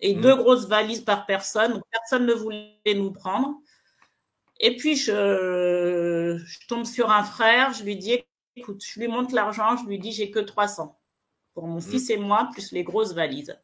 Et 0.00 0.14
Mhm. 0.14 0.20
deux 0.20 0.36
grosses 0.36 0.66
valises 0.66 1.00
par 1.00 1.26
personne. 1.26 1.72
Donc, 1.74 1.82
personne 1.90 2.26
ne 2.26 2.34
voulait 2.34 2.76
nous 2.94 3.12
prendre. 3.12 3.54
Et 4.60 4.76
puis, 4.76 4.96
je, 4.96 6.40
je 6.44 6.66
tombe 6.68 6.84
sur 6.84 7.10
un 7.10 7.22
frère. 7.24 7.72
Je 7.72 7.84
lui 7.84 7.96
dis, 7.96 8.22
écoute, 8.54 8.82
je 8.84 9.00
lui 9.00 9.08
montre 9.08 9.34
l'argent. 9.34 9.76
Je 9.78 9.84
lui 9.86 9.98
dis, 9.98 10.12
j'ai 10.12 10.30
que 10.30 10.40
300 10.40 10.98
pour 11.54 11.66
mon 11.66 11.80
fils 11.80 12.10
et 12.10 12.16
moi, 12.16 12.48
plus 12.52 12.72
les 12.72 12.84
grosses 12.84 13.12
valises. 13.14 13.56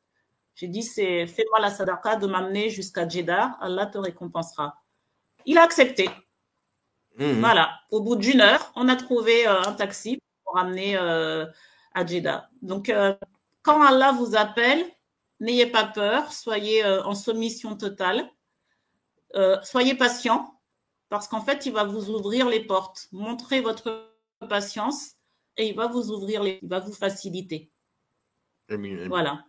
J'ai 0.55 0.67
dit, 0.69 0.83
c'est, 0.83 1.27
fais-moi 1.27 1.61
la 1.61 1.71
sadaqa 1.71 2.17
de 2.17 2.27
m'amener 2.27 2.69
jusqu'à 2.71 3.09
Jeddah. 3.09 3.57
Allah 3.61 3.87
te 3.87 3.99
récompensera. 3.99 4.75
Il 5.47 5.57
a 5.59 5.63
accepté. 5.63 6.09
Mhm. 7.19 7.41
Voilà. 7.41 7.81
Au 7.91 8.01
bout 8.01 8.17
d'une 8.17 8.41
heure, 8.41 8.73
on 8.77 8.89
a 8.89 8.97
trouvé 8.97 9.47
euh, 9.47 9.61
un 9.63 9.73
taxi 9.73 10.21
pour 10.45 10.57
amener 10.59 10.97
euh, 10.97 11.47
à 11.95 12.07
Jeddah. 12.07 12.49
Donc, 12.63 12.89
euh, 12.89 13.15
quand 13.63 13.83
Allah 13.83 14.13
vous 14.13 14.37
appelle, 14.37 14.85
n'ayez 15.41 15.67
pas 15.67 15.85
peur, 15.85 16.33
soyez 16.33 16.85
euh, 16.85 17.03
en 17.05 17.15
soumission 17.15 17.77
totale, 17.77 18.29
soyez 19.63 19.95
patient, 19.95 20.59
parce 21.11 21.29
qu'en 21.29 21.43
fait, 21.43 21.67
il 21.67 21.73
va 21.73 21.85
vous 21.85 22.09
ouvrir 22.11 22.49
les 22.49 22.61
portes. 22.61 23.09
Montrez 23.13 23.61
votre 23.61 24.11
patience 24.49 25.13
et 25.57 25.69
il 25.69 25.77
va 25.77 25.87
vous 25.87 26.11
ouvrir 26.11 26.43
les, 26.43 26.59
il 26.63 26.69
va 26.69 26.81
vous 26.81 26.95
faciliter. 26.95 27.71
Voilà. 29.09 29.45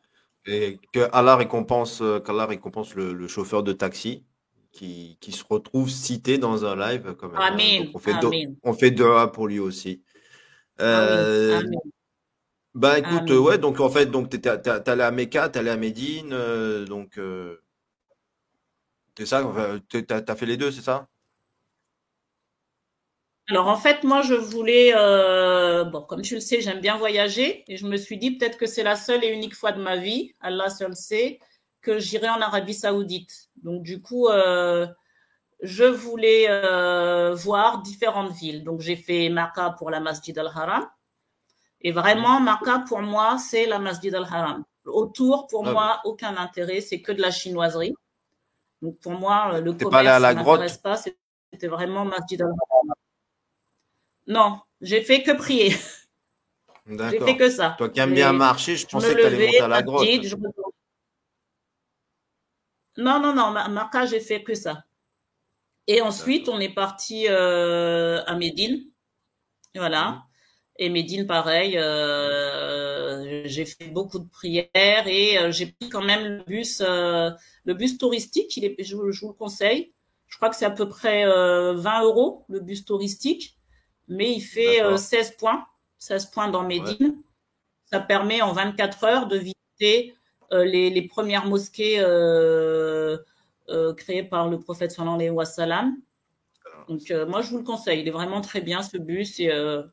Et 0.45 0.79
que 0.93 1.07
Allah 1.13 1.35
récompense, 1.35 2.03
qu'Allah 2.25 2.45
récompense 2.45 2.93
le, 2.95 3.13
le 3.13 3.27
chauffeur 3.27 3.63
de 3.63 3.73
taxi 3.73 4.25
qui, 4.71 5.17
qui 5.19 5.31
se 5.31 5.43
retrouve 5.47 5.89
cité 5.89 6.37
dans 6.37 6.65
un 6.65 6.75
live 6.75 7.15
quand 7.17 7.27
même. 7.29 7.39
hein. 7.39 7.47
Amen. 7.53 7.85
Donc 7.85 7.95
on 7.95 7.99
fait, 7.99 8.13
on 8.63 8.73
fait 8.73 8.91
dua 8.91 9.31
pour 9.31 9.47
lui 9.47 9.59
aussi. 9.59 10.03
Euh, 10.79 11.57
Amen. 11.59 11.79
bah 12.73 12.99
écoute, 12.99 13.31
euh, 13.31 13.39
ouais, 13.39 13.57
donc 13.57 13.79
en 13.79 13.89
fait, 13.89 14.05
donc 14.05 14.29
t'es, 14.29 14.47
allé 14.47 15.03
à 15.03 15.11
Mecca, 15.11 15.49
t'es 15.49 15.59
allé 15.59 15.71
à 15.71 15.77
Médine, 15.77 16.29
euh, 16.31 16.85
donc 16.85 17.17
euh, 17.17 17.61
c'est 19.17 19.25
ça, 19.25 19.43
t'as, 19.89 20.21
t'as 20.21 20.35
fait 20.35 20.45
les 20.45 20.55
deux, 20.55 20.71
c'est 20.71 20.81
ça? 20.81 21.09
Alors 23.49 23.67
en 23.67 23.77
fait, 23.77 24.03
moi, 24.03 24.21
je 24.21 24.35
voulais, 24.35 24.93
euh, 24.95 25.83
bon, 25.83 26.03
comme 26.03 26.21
tu 26.21 26.35
le 26.35 26.39
sais, 26.39 26.61
j'aime 26.61 26.81
bien 26.81 26.97
voyager 26.97 27.63
et 27.67 27.77
je 27.77 27.87
me 27.87 27.97
suis 27.97 28.17
dit 28.17 28.37
peut-être 28.37 28.57
que 28.57 28.67
c'est 28.67 28.83
la 28.83 28.95
seule 28.95 29.23
et 29.23 29.29
unique 29.29 29.55
fois 29.55 29.71
de 29.71 29.81
ma 29.81 29.97
vie, 29.97 30.35
Allah 30.39 30.69
seul 30.69 30.95
sait, 30.95 31.39
que 31.81 31.99
j'irai 31.99 32.29
en 32.29 32.41
Arabie 32.41 32.73
Saoudite. 32.73 33.49
Donc 33.63 33.83
du 33.83 34.01
coup, 34.01 34.27
euh, 34.27 34.87
je 35.61 35.83
voulais 35.83 36.47
euh, 36.49 37.33
voir 37.35 37.81
différentes 37.81 38.31
villes. 38.33 38.63
Donc 38.63 38.81
j'ai 38.81 38.95
fait 38.95 39.29
Makkah 39.29 39.71
pour 39.77 39.89
la 39.89 39.99
Masjid 39.99 40.37
al-Haram 40.37 40.87
et 41.81 41.91
vraiment 41.91 42.39
Makkah 42.39 42.83
pour 42.87 43.01
moi, 43.01 43.37
c'est 43.37 43.65
la 43.65 43.79
Masjid 43.79 44.13
al-Haram. 44.13 44.63
Autour, 44.85 45.47
pour 45.47 45.67
Ah, 45.67 45.71
moi, 45.71 46.01
aucun 46.05 46.35
intérêt, 46.37 46.81
c'est 46.81 47.01
que 47.01 47.11
de 47.11 47.21
la 47.21 47.31
chinoiserie. 47.31 47.93
Donc 48.81 48.97
pour 48.99 49.11
moi, 49.11 49.51
euh, 49.53 49.61
le 49.61 49.75
T'es 49.75 49.85
pas 49.85 49.99
à 49.99 50.01
commerce 50.01 50.21
la 50.21 50.33
grotte? 50.35 50.81
pas, 50.81 50.97
c'était 50.97 51.67
vraiment 51.67 52.05
Masjid 52.05 52.41
al-Haram. 52.41 52.93
Non, 54.27 54.59
j'ai 54.81 55.01
fait 55.01 55.23
que 55.23 55.31
prier. 55.31 55.75
J'ai 57.11 57.19
fait 57.19 57.37
que 57.37 57.49
ça. 57.51 57.75
Toi 57.77 57.89
qui 57.89 57.99
aimes 57.99 58.15
bien 58.15 58.33
marcher, 58.33 58.75
je 58.75 58.87
pensais 58.87 59.09
me 59.09 59.13
que 59.13 59.21
t'allais 59.21 59.35
levais, 59.35 59.45
monter 59.45 59.59
à 59.61 59.67
la 59.67 59.83
grotte. 59.83 60.01
masjid, 60.01 60.23
je. 60.27 60.35
Non, 63.05 63.17
non, 63.23 63.33
non, 63.33 63.49
Ma- 63.51 63.67
Makkah, 63.67 64.05
j'ai 64.05 64.19
fait 64.19 64.43
que 64.43 64.53
ça. 64.53 64.83
Et 65.87 66.01
ensuite, 66.01 66.49
on 66.49 66.59
est 66.59 66.73
parti 66.73 67.25
euh, 67.27 68.23
à 68.25 68.35
Médine. 68.35 68.83
Voilà. 69.75 70.11
Mhm. 70.11 70.23
Et 70.79 70.89
Médine, 70.89 71.27
pareil, 71.27 71.77
euh, 71.77 73.43
j'ai 73.45 73.65
fait 73.65 73.87
beaucoup 73.87 74.19
de 74.19 74.29
prières 74.29 75.07
et 75.07 75.37
euh, 75.39 75.51
j'ai 75.51 75.67
pris 75.67 75.89
quand 75.89 76.03
même 76.03 76.25
le 76.39 76.43
bus, 76.45 76.81
le 76.81 77.73
bus 77.73 77.97
touristique. 77.97 78.57
Il 78.57 78.65
est, 78.65 78.83
je, 78.83 78.95
vous- 78.95 79.11
je 79.11 79.21
vous 79.21 79.29
le 79.29 79.33
conseille. 79.33 79.93
Je 80.27 80.37
crois 80.37 80.49
que 80.49 80.55
c'est 80.55 80.65
à 80.65 80.71
peu 80.71 80.89
près 80.89 81.25
euh, 81.25 81.73
20 81.75 82.03
euros 82.03 82.45
le 82.49 82.59
bus 82.61 82.85
touristique, 82.85 83.57
mais 84.07 84.31
il 84.33 84.41
fait 84.41 84.81
euh, 84.83 84.95
D'accord. 84.95 84.99
16 84.99 85.31
points, 85.37 85.65
16 85.99 86.27
points 86.27 86.49
dans 86.49 86.63
Médine. 86.63 87.17
Ça 87.83 87.99
permet 87.99 88.41
en 88.41 88.53
24 88.53 89.03
heures 89.05 89.27
de 89.27 89.37
visiter 89.37 90.15
les, 90.51 90.89
les 90.89 91.01
premières 91.07 91.45
mosquées 91.45 91.99
euh, 91.99 93.17
euh, 93.69 93.93
créées 93.93 94.23
par 94.23 94.49
le 94.49 94.59
prophète 94.59 94.91
sallallahu 94.91 95.15
alayhi 95.15 95.29
wa 95.29 95.45
sallam. 95.45 95.97
Donc 96.87 97.11
euh, 97.11 97.25
moi 97.27 97.41
je 97.41 97.51
vous 97.51 97.57
le 97.57 97.63
conseille, 97.63 98.01
il 98.01 98.07
est 98.07 98.11
vraiment 98.11 98.41
très 98.41 98.61
bien 98.61 98.81
ce 98.81 98.97
bus 98.97 99.39
et 99.39 99.51
euh, 99.51 99.83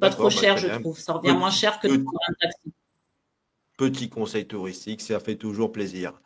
pas 0.00 0.10
trop 0.10 0.24
bah, 0.24 0.30
cher 0.30 0.56
je 0.56 0.68
trouve. 0.68 0.98
Ça 0.98 1.12
revient 1.12 1.36
moins 1.36 1.50
cher 1.50 1.80
que 1.80 1.86
de 1.86 2.02
prendre 2.02 2.20
un 2.28 2.34
taxi. 2.40 2.72
Petit 3.76 4.08
conseil 4.08 4.46
touristique, 4.46 5.00
ça 5.02 5.20
fait 5.20 5.36
toujours 5.36 5.72
plaisir. 5.72 6.20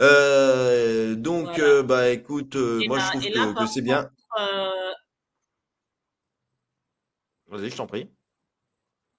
Euh, 0.00 1.14
donc, 1.14 1.46
Voilà. 1.46 1.64
euh, 1.64 1.82
bah 1.82 2.10
écoute, 2.10 2.54
euh, 2.56 2.84
moi 2.86 2.98
je 2.98 3.04
ben- 3.04 3.20
trouve 3.20 3.54
là, 3.54 3.54
que, 3.54 3.66
c'est 3.66 3.80
bien. 3.80 4.10
euh, 4.38 4.92
Vas-y, 7.48 7.70
je 7.70 7.76
t'en 7.76 7.86
prie. 7.86 8.10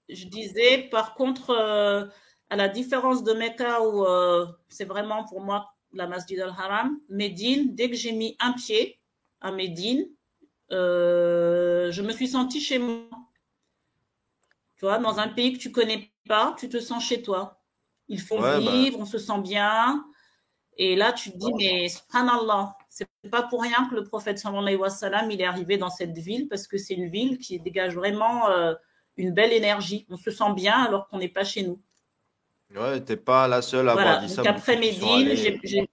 je 0.09 0.25
disais, 0.25 0.87
par 0.89 1.13
contre, 1.15 1.49
euh, 1.49 2.05
à 2.49 2.55
la 2.55 2.69
différence 2.69 3.23
de 3.23 3.33
Mecca 3.33 3.81
où 3.81 4.05
euh, 4.05 4.45
c'est 4.69 4.85
vraiment 4.85 5.25
pour 5.25 5.41
moi 5.41 5.73
la 5.93 6.07
Masjid 6.07 6.39
al-Haram, 6.39 6.97
Médine, 7.09 7.73
dès 7.75 7.89
que 7.89 7.95
j'ai 7.95 8.11
mis 8.11 8.35
un 8.39 8.53
pied 8.53 8.99
à 9.41 9.51
Médine, 9.51 10.07
euh, 10.71 11.91
je 11.91 12.01
me 12.01 12.11
suis 12.11 12.27
sentie 12.27 12.61
chez 12.61 12.79
moi. 12.79 13.09
Tu 14.75 14.85
vois, 14.85 14.99
dans 14.99 15.19
un 15.19 15.29
pays 15.29 15.53
que 15.53 15.59
tu 15.59 15.71
connais 15.71 16.11
pas, 16.27 16.55
tu 16.57 16.69
te 16.69 16.79
sens 16.79 17.03
chez 17.03 17.21
toi. 17.21 17.59
Ils 18.07 18.21
font 18.21 18.41
Ouais, 18.41 18.63
bah. 18.63 18.71
vivre, 18.71 18.99
on 18.99 19.05
se 19.05 19.17
sent 19.17 19.39
bien. 19.41 20.05
Et 20.77 20.95
là, 20.95 21.11
tu 21.11 21.31
te 21.31 21.37
dis, 21.37 21.51
mais 21.57 21.89
subhanallah, 21.89 22.75
C'est 22.89 23.07
pas 23.31 23.43
pour 23.43 23.61
rien 23.61 23.87
que 23.89 23.95
le 23.95 24.03
prophète 24.03 24.37
sallallahu 24.37 24.79
alayhi 25.01 25.33
il 25.33 25.41
est 25.41 25.45
arrivé 25.45 25.77
dans 25.77 25.89
cette 25.89 26.17
ville 26.17 26.47
parce 26.47 26.67
que 26.67 26.77
c'est 26.77 26.93
une 26.93 27.09
ville 27.09 27.39
qui 27.39 27.59
dégage 27.59 27.95
vraiment 27.95 28.49
euh, 28.49 28.75
une 29.15 29.31
belle 29.33 29.53
énergie. 29.53 30.05
On 30.09 30.17
se 30.17 30.29
sent 30.29 30.53
bien 30.55 30.75
alors 30.75 31.07
qu'on 31.07 31.17
n'est 31.17 31.29
pas 31.29 31.43
chez 31.43 31.63
nous. 31.63 31.79
Ouais, 32.75 33.01
t'es 33.01 33.17
pas 33.17 33.47
la 33.47 33.61
seule 33.61 33.89
à 33.89 33.93
avoir 33.93 34.21
dit 34.21 34.29
ça. 34.29 34.43
Après 34.45 34.77
Médine, 34.77 35.35
j'ai. 35.63 35.89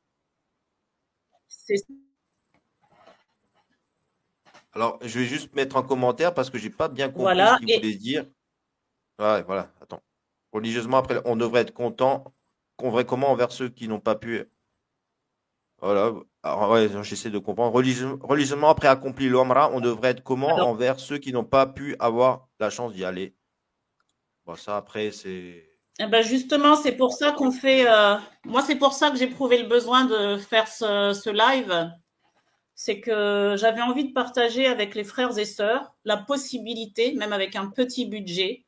Alors, 4.73 4.99
je 5.03 5.21
vais 5.21 5.25
juste 5.25 5.55
mettre 5.55 5.77
un 5.77 5.83
commentaire 5.83 6.35
parce 6.35 6.51
que 6.51 6.59
j'ai 6.59 6.71
pas 6.71 6.89
bien 6.89 7.09
compris 7.09 7.39
ce 7.39 7.59
qu'il 7.65 7.77
voulait 7.77 7.95
dire. 7.95 8.27
Ouais, 9.21 9.43
voilà, 9.43 9.71
attends. 9.81 10.03
Religieusement, 10.53 10.99
après, 10.99 11.21
on 11.25 11.37
devrait 11.37 11.61
être 11.61 11.73
content. 11.73 12.25
comment 12.77 13.31
envers 13.31 13.53
ceux 13.53 13.69
qui 13.69 13.87
n'ont 13.87 14.01
pas 14.01 14.17
pu. 14.17 14.45
Voilà, 15.81 16.13
Alors, 16.43 16.71
ouais, 16.71 16.89
j'essaie 17.03 17.31
de 17.31 17.39
comprendre. 17.39 17.73
Religieusement, 17.73 18.69
après 18.69 18.89
accompli 18.89 19.29
l'Omra, 19.29 19.71
on 19.73 19.81
devrait 19.81 20.11
être 20.11 20.25
comment 20.25 20.55
envers 20.57 20.99
ceux 20.99 21.19
qui 21.19 21.33
n'ont 21.33 21.45
pas 21.45 21.67
pu 21.67 21.95
avoir 22.01 22.49
la 22.59 22.71
chance 22.71 22.93
d'y 22.93 23.05
aller? 23.05 23.37
Bon, 24.45 24.57
ça, 24.57 24.77
après, 24.77 25.13
c'est. 25.13 25.74
Eh 26.01 26.07
ben 26.07 26.23
justement, 26.23 26.75
c'est 26.75 26.97
pour 26.97 27.13
ça 27.13 27.33
qu'on 27.33 27.53
fait. 27.53 27.89
Euh, 27.89 28.17
moi, 28.45 28.63
c'est 28.63 28.77
pour 28.77 28.93
ça 28.93 29.11
que 29.11 29.17
j'ai 29.17 29.29
prouvé 29.29 29.63
le 29.63 29.69
besoin 29.69 30.05
de 30.05 30.37
faire 30.39 30.67
ce, 30.67 31.31
live. 31.31 31.93
C'est 32.75 33.01
que 33.01 33.55
j'avais 33.57 33.81
envie 33.81 34.09
de 34.09 34.13
partager 34.13 34.67
avec 34.67 34.97
les 34.97 35.05
frères 35.05 35.39
et 35.39 35.45
sœurs 35.45 35.95
la 36.05 36.17
possibilité, 36.17 37.15
même 37.15 37.33
avec 37.33 37.55
un 37.55 37.69
petit 37.69 38.07
budget, 38.07 38.65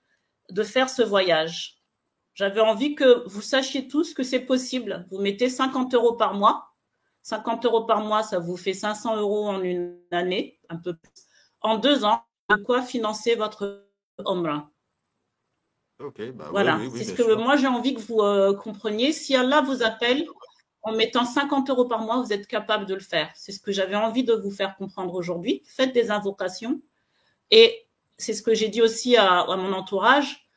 de 0.51 0.63
faire 0.63 0.89
ce 0.89 1.03
voyage. 1.03 1.79
J'avais 2.35 2.61
envie 2.61 2.95
que 2.95 3.27
vous 3.29 3.43
sachiez 3.43 3.89
tous 3.89 4.15
que 4.15 4.23
c'est 4.23 4.41
possible. 4.41 5.07
Vous 5.11 5.19
mettez 5.19 5.49
50 5.49 5.95
euros 5.95 6.15
par 6.15 6.35
mois. 6.35 6.75
50 7.23 7.65
euros 7.67 7.85
par 7.87 8.03
mois, 8.03 8.23
ça 8.23 8.39
vous 8.39 8.57
fait 8.57 8.75
500 8.75 9.17
euros 9.17 9.49
en 9.49 9.63
une 9.63 9.99
année, 10.13 10.61
un 10.69 10.77
peu 10.77 10.95
plus. 10.95 11.11
En 11.61 11.77
deux 11.77 12.05
ans, 12.05 12.23
de 12.51 12.57
quoi 12.57 12.83
financer 12.83 13.35
votre 13.35 13.89
Bah 15.99 16.49
voilà, 16.51 16.79
c'est 16.95 17.05
ce 17.05 17.15
que 17.15 17.35
moi 17.35 17.57
j'ai 17.57 17.67
envie 17.67 17.95
que 17.95 18.01
vous 18.01 18.21
euh, 18.21 18.55
compreniez. 18.55 19.13
Si 19.13 19.35
Allah 19.35 19.63
vous 19.63 19.83
appelle 19.83 20.27
en 20.83 20.93
mettant 20.93 21.25
50 21.25 21.71
euros 21.71 21.87
par 21.87 22.01
mois, 22.01 22.23
vous 22.23 22.33
êtes 22.33 22.47
capable 22.47 22.85
de 22.85 22.95
le 22.95 23.01
faire. 23.01 23.31
C'est 23.35 23.53
ce 23.53 23.61
que 23.61 23.73
j'avais 23.73 23.97
envie 23.97 24.23
de 24.23 24.35
vous 24.35 24.51
faire 24.51 24.77
comprendre 24.77 25.15
aujourd'hui. 25.15 25.63
Faites 25.65 25.95
des 25.95 26.11
invocations. 26.11 26.83
Et 27.51 27.87
c'est 28.19 28.35
ce 28.35 28.43
que 28.43 28.55
j'ai 28.55 28.69
dit 28.69 28.83
aussi 28.83 29.17
à, 29.17 29.47
mon 29.57 29.73
entourage. 29.73 30.49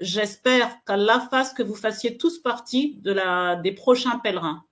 J'espère 0.00 0.82
qu'Allah 0.84 1.20
fasse 1.30 1.52
que 1.52 1.62
vous 1.62 1.76
fassiez 1.76 2.16
tous 2.18 2.40
partie 2.40 2.96
de 2.96 3.12
la, 3.12 3.56
des 3.56 3.72
prochains 3.72 4.18
pèlerins. 4.18 4.64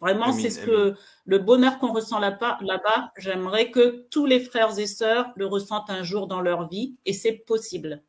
Vraiment, 0.00 0.32
c'est 0.32 0.50
ce 0.50 0.58
que 0.58 0.96
le 1.24 1.38
bonheur 1.38 1.78
qu'on 1.78 1.92
ressent 1.92 2.18
là-bas, 2.18 2.58
là-bas, 2.62 3.12
j'aimerais 3.16 3.70
que 3.70 4.08
tous 4.10 4.26
les 4.26 4.40
frères 4.40 4.76
et 4.76 4.86
sœurs 4.86 5.30
le 5.36 5.46
ressentent 5.46 5.90
un 5.90 6.02
jour 6.02 6.26
dans 6.26 6.40
leur 6.40 6.68
vie 6.68 6.96
et 7.06 7.12
c'est 7.12 7.44
possible. 7.46 8.02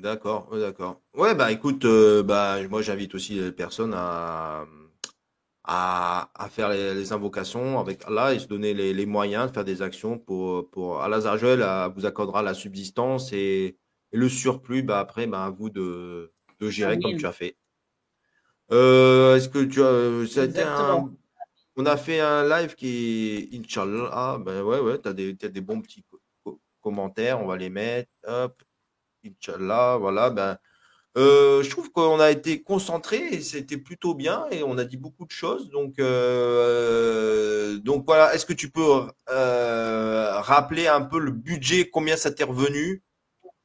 D'accord, 0.00 0.48
d'accord. 0.52 1.02
Ouais, 1.14 1.34
bah 1.34 1.52
écoute, 1.52 1.84
euh, 1.84 2.22
bah 2.22 2.56
moi 2.68 2.80
j'invite 2.80 3.14
aussi 3.14 3.34
les 3.34 3.52
personnes 3.52 3.92
à, 3.94 4.64
à, 5.64 6.48
faire 6.50 6.70
les, 6.70 7.12
invocations 7.12 7.78
avec 7.78 8.04
Allah 8.06 8.32
et 8.32 8.38
se 8.38 8.46
donner 8.46 8.72
les, 8.72 9.06
moyens 9.06 9.48
de 9.48 9.52
faire 9.52 9.64
des 9.64 9.82
actions 9.82 10.18
pour, 10.18 10.70
pour 10.70 11.02
Allah 11.02 11.20
Zarjuel 11.20 11.62
vous 11.94 12.06
accordera 12.06 12.42
la 12.42 12.54
subsistance 12.54 13.32
et, 13.32 13.76
le 14.12 14.28
surplus, 14.28 14.82
bah 14.82 14.98
après, 14.98 15.28
bah 15.28 15.44
à 15.44 15.50
vous 15.50 15.70
de, 15.70 16.32
de 16.58 16.70
gérer 16.70 16.98
comme 16.98 17.16
tu 17.16 17.26
as 17.26 17.32
fait. 17.32 17.56
Euh, 18.72 19.36
est-ce 19.36 19.48
que 19.48 19.62
tu 19.64 19.82
as. 19.82 21.04
on 21.76 21.86
a 21.86 21.96
fait 21.96 22.20
un 22.20 22.48
live 22.48 22.74
qui 22.74 23.50
est 23.52 23.56
Inch'Allah. 23.56 24.08
Ah, 24.12 24.38
ben 24.40 24.62
ouais, 24.62 24.80
ouais, 24.80 24.98
tu 25.00 25.08
as, 25.08 25.12
des, 25.12 25.34
des 25.34 25.60
bons 25.60 25.80
petits 25.80 26.04
commentaires, 26.80 27.40
on 27.40 27.46
va 27.46 27.56
les 27.56 27.70
mettre. 27.70 28.10
Hop. 28.26 28.60
Inch'Allah, 29.24 29.98
voilà, 29.98 30.30
ben, 30.30 30.58
euh, 31.16 31.62
je 31.62 31.70
trouve 31.70 31.90
qu'on 31.90 32.20
a 32.20 32.30
été 32.30 32.62
concentré 32.62 33.18
et 33.18 33.40
c'était 33.40 33.78
plutôt 33.78 34.14
bien 34.14 34.46
et 34.50 34.62
on 34.62 34.78
a 34.78 34.84
dit 34.84 34.96
beaucoup 34.96 35.26
de 35.26 35.32
choses. 35.32 35.68
Donc, 35.70 35.98
euh, 35.98 37.78
donc 37.78 38.04
voilà, 38.06 38.34
est-ce 38.34 38.46
que 38.46 38.52
tu 38.52 38.70
peux 38.70 39.08
euh, 39.30 40.40
rappeler 40.40 40.86
un 40.86 41.02
peu 41.02 41.18
le 41.18 41.32
budget, 41.32 41.90
combien 41.90 42.16
ça 42.16 42.30
t'est 42.30 42.44
revenu? 42.44 43.02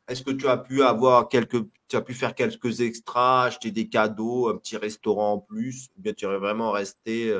Est-ce 0.08 0.24
que 0.24 0.32
tu 0.32 0.48
as 0.48 0.58
pu 0.58 0.84
avoir 0.84 1.30
quelques, 1.30 1.64
tu 1.88 1.96
as 1.96 2.02
pu 2.02 2.14
faire 2.14 2.36
quelques 2.36 2.82
extras, 2.82 3.46
acheter 3.46 3.72
des 3.72 3.90
cadeaux, 3.90 4.50
un 4.50 4.58
petit 4.58 4.78
restaurant 4.78 5.34
en 5.34 5.40
plus, 5.40 5.90
ou 5.98 6.02
bien 6.02 6.14
tu 6.14 6.26
aurais 6.26 6.40
vraiment 6.40 6.72
resté 6.72 7.34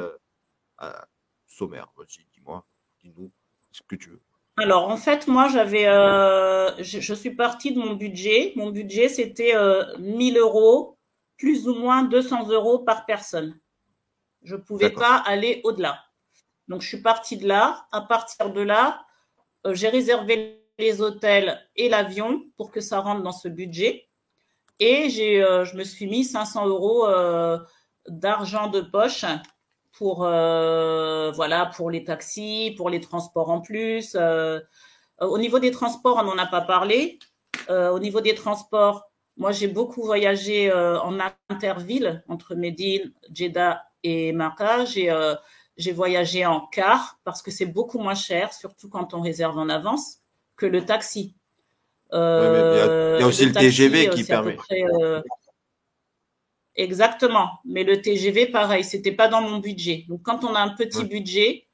sommaire? 1.48 1.92
Vas-y, 1.98 2.26
dis-moi, 2.34 2.64
dis-nous 3.04 3.32
ce 3.72 3.82
que 3.88 3.96
tu 3.96 4.10
veux. 4.10 4.22
Alors, 4.58 4.88
en 4.88 4.96
fait, 4.96 5.28
moi, 5.28 5.50
j'avais, 5.50 5.86
euh, 5.88 6.72
je, 6.82 7.14
suis 7.14 7.36
partie 7.36 7.74
de 7.74 7.80
mon 7.80 7.94
budget. 7.94 8.54
Mon 8.56 8.72
budget, 8.72 9.10
c'était 9.10 9.54
euh, 9.54 9.84
1000 10.00 10.38
euros, 10.38 10.98
plus 11.38 11.68
ou 11.68 11.76
moins 11.76 12.04
200 12.04 12.50
euros 12.50 12.80
par 12.80 13.06
personne. 13.06 13.60
Je 14.44 14.56
pouvais 14.56 14.92
pas 14.92 15.18
aller 15.18 15.60
au-delà. 15.66 16.00
Donc, 16.70 16.82
je 16.82 16.88
suis 16.88 17.02
partie 17.02 17.36
de 17.36 17.48
là. 17.48 17.86
À 17.92 18.02
partir 18.02 18.54
de 18.54 18.62
là, 18.62 19.06
euh, 19.66 19.74
j'ai 19.74 19.90
réservé 19.90 20.62
les 20.78 21.02
hôtels 21.02 21.60
et 21.76 21.90
l'avion 21.90 22.44
pour 22.56 22.72
que 22.72 22.80
ça 22.80 23.02
rentre 23.02 23.24
dans 23.24 23.34
ce 23.34 23.50
budget. 23.50 24.08
Et 24.80 25.10
j'ai, 25.10 25.44
euh, 25.44 25.66
je 25.66 25.76
me 25.76 25.84
suis 25.84 26.08
mis 26.08 26.24
500 26.24 26.68
euros 26.68 27.08
d'argent 28.08 28.68
de 28.68 28.82
poche 28.82 29.26
pour 29.98 30.26
euh, 30.26 31.32
voilà 31.32 31.66
pour 31.66 31.90
les 31.90 32.04
taxis, 32.04 32.74
pour 32.78 32.90
les 32.90 33.00
transports 33.00 33.50
en 33.50 33.62
plus. 33.62 34.16
Euh, 34.20 34.60
au 35.20 35.38
niveau 35.38 35.60
des 35.60 35.72
transports, 35.72 36.18
on 36.18 36.24
n'en 36.24 36.38
a 36.38 36.46
pas 36.46 36.62
parlé. 36.62 37.20
Euh, 37.70 37.92
au 37.92 38.00
niveau 38.00 38.22
des 38.22 38.36
transports, 38.36 39.10
moi 39.38 39.52
j'ai 39.52 39.68
beaucoup 39.68 40.04
voyagé 40.04 40.72
en 40.72 41.18
interville 41.50 42.24
entre 42.28 42.56
Médine, 42.56 43.14
Jeddah 43.34 43.84
et. 44.04 44.36
J'ai 44.86 45.34
j'ai 45.78 45.92
voyagé 45.92 46.46
en 46.46 46.62
car 46.68 47.20
parce 47.26 47.42
que 47.42 47.52
c'est 47.52 47.66
beaucoup 47.66 48.00
moins 48.00 48.16
cher, 48.16 48.54
surtout 48.54 48.88
quand 48.88 49.14
on 49.14 49.20
réserve 49.20 49.58
en 49.58 49.68
avance, 49.68 50.20
que 50.56 50.66
le 50.66 50.86
taxi. 50.86 51.36
il 52.14 52.18
y, 52.18 53.24
a 53.24 53.28
aussi 53.28 53.46
le, 53.46 53.52
TGV 53.52 54.10
qui 54.10 54.24
permet. 54.24 54.58
Exactement. 56.76 57.60
Mais 57.64 57.84
le 57.84 58.02
TGV, 58.02 58.48
pareil, 58.48 58.84
c'était 58.84 59.14
pas 59.14 59.28
dans 59.28 59.42
mon 59.42 59.60
budget. 59.60 60.06
Donc, 60.10 60.24
quand 60.24 60.44
on 60.44 60.56
a 60.56 60.60
un 60.60 60.70
petit 60.70 61.06
budget, 61.06 61.68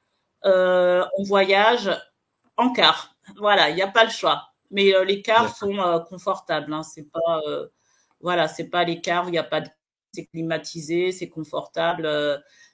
euh, 0.45 1.03
on 1.17 1.23
voyage 1.23 1.89
en 2.57 2.71
car. 2.71 3.15
Voilà, 3.37 3.69
il 3.69 3.75
n'y 3.75 3.81
a 3.81 3.87
pas 3.87 4.03
le 4.03 4.11
choix. 4.11 4.49
Mais 4.69 4.93
euh, 4.93 5.03
les 5.03 5.21
cars 5.21 5.55
sont 5.55 5.77
euh, 5.79 5.99
confortables. 5.99 6.71
Hein. 6.71 6.83
C'est 6.83 7.11
pas, 7.11 7.41
voilà, 8.19 8.47
c'est 8.47 8.69
pas 8.69 8.83
les 8.83 9.01
cars 9.01 9.25
où 9.25 9.29
il 9.29 9.33
n'y 9.33 9.37
a 9.39 9.43
pas 9.43 9.61
de, 9.61 9.69
c'est 10.13 10.25
climatisé, 10.25 11.11
c'est 11.11 11.29
confortable. 11.29 12.07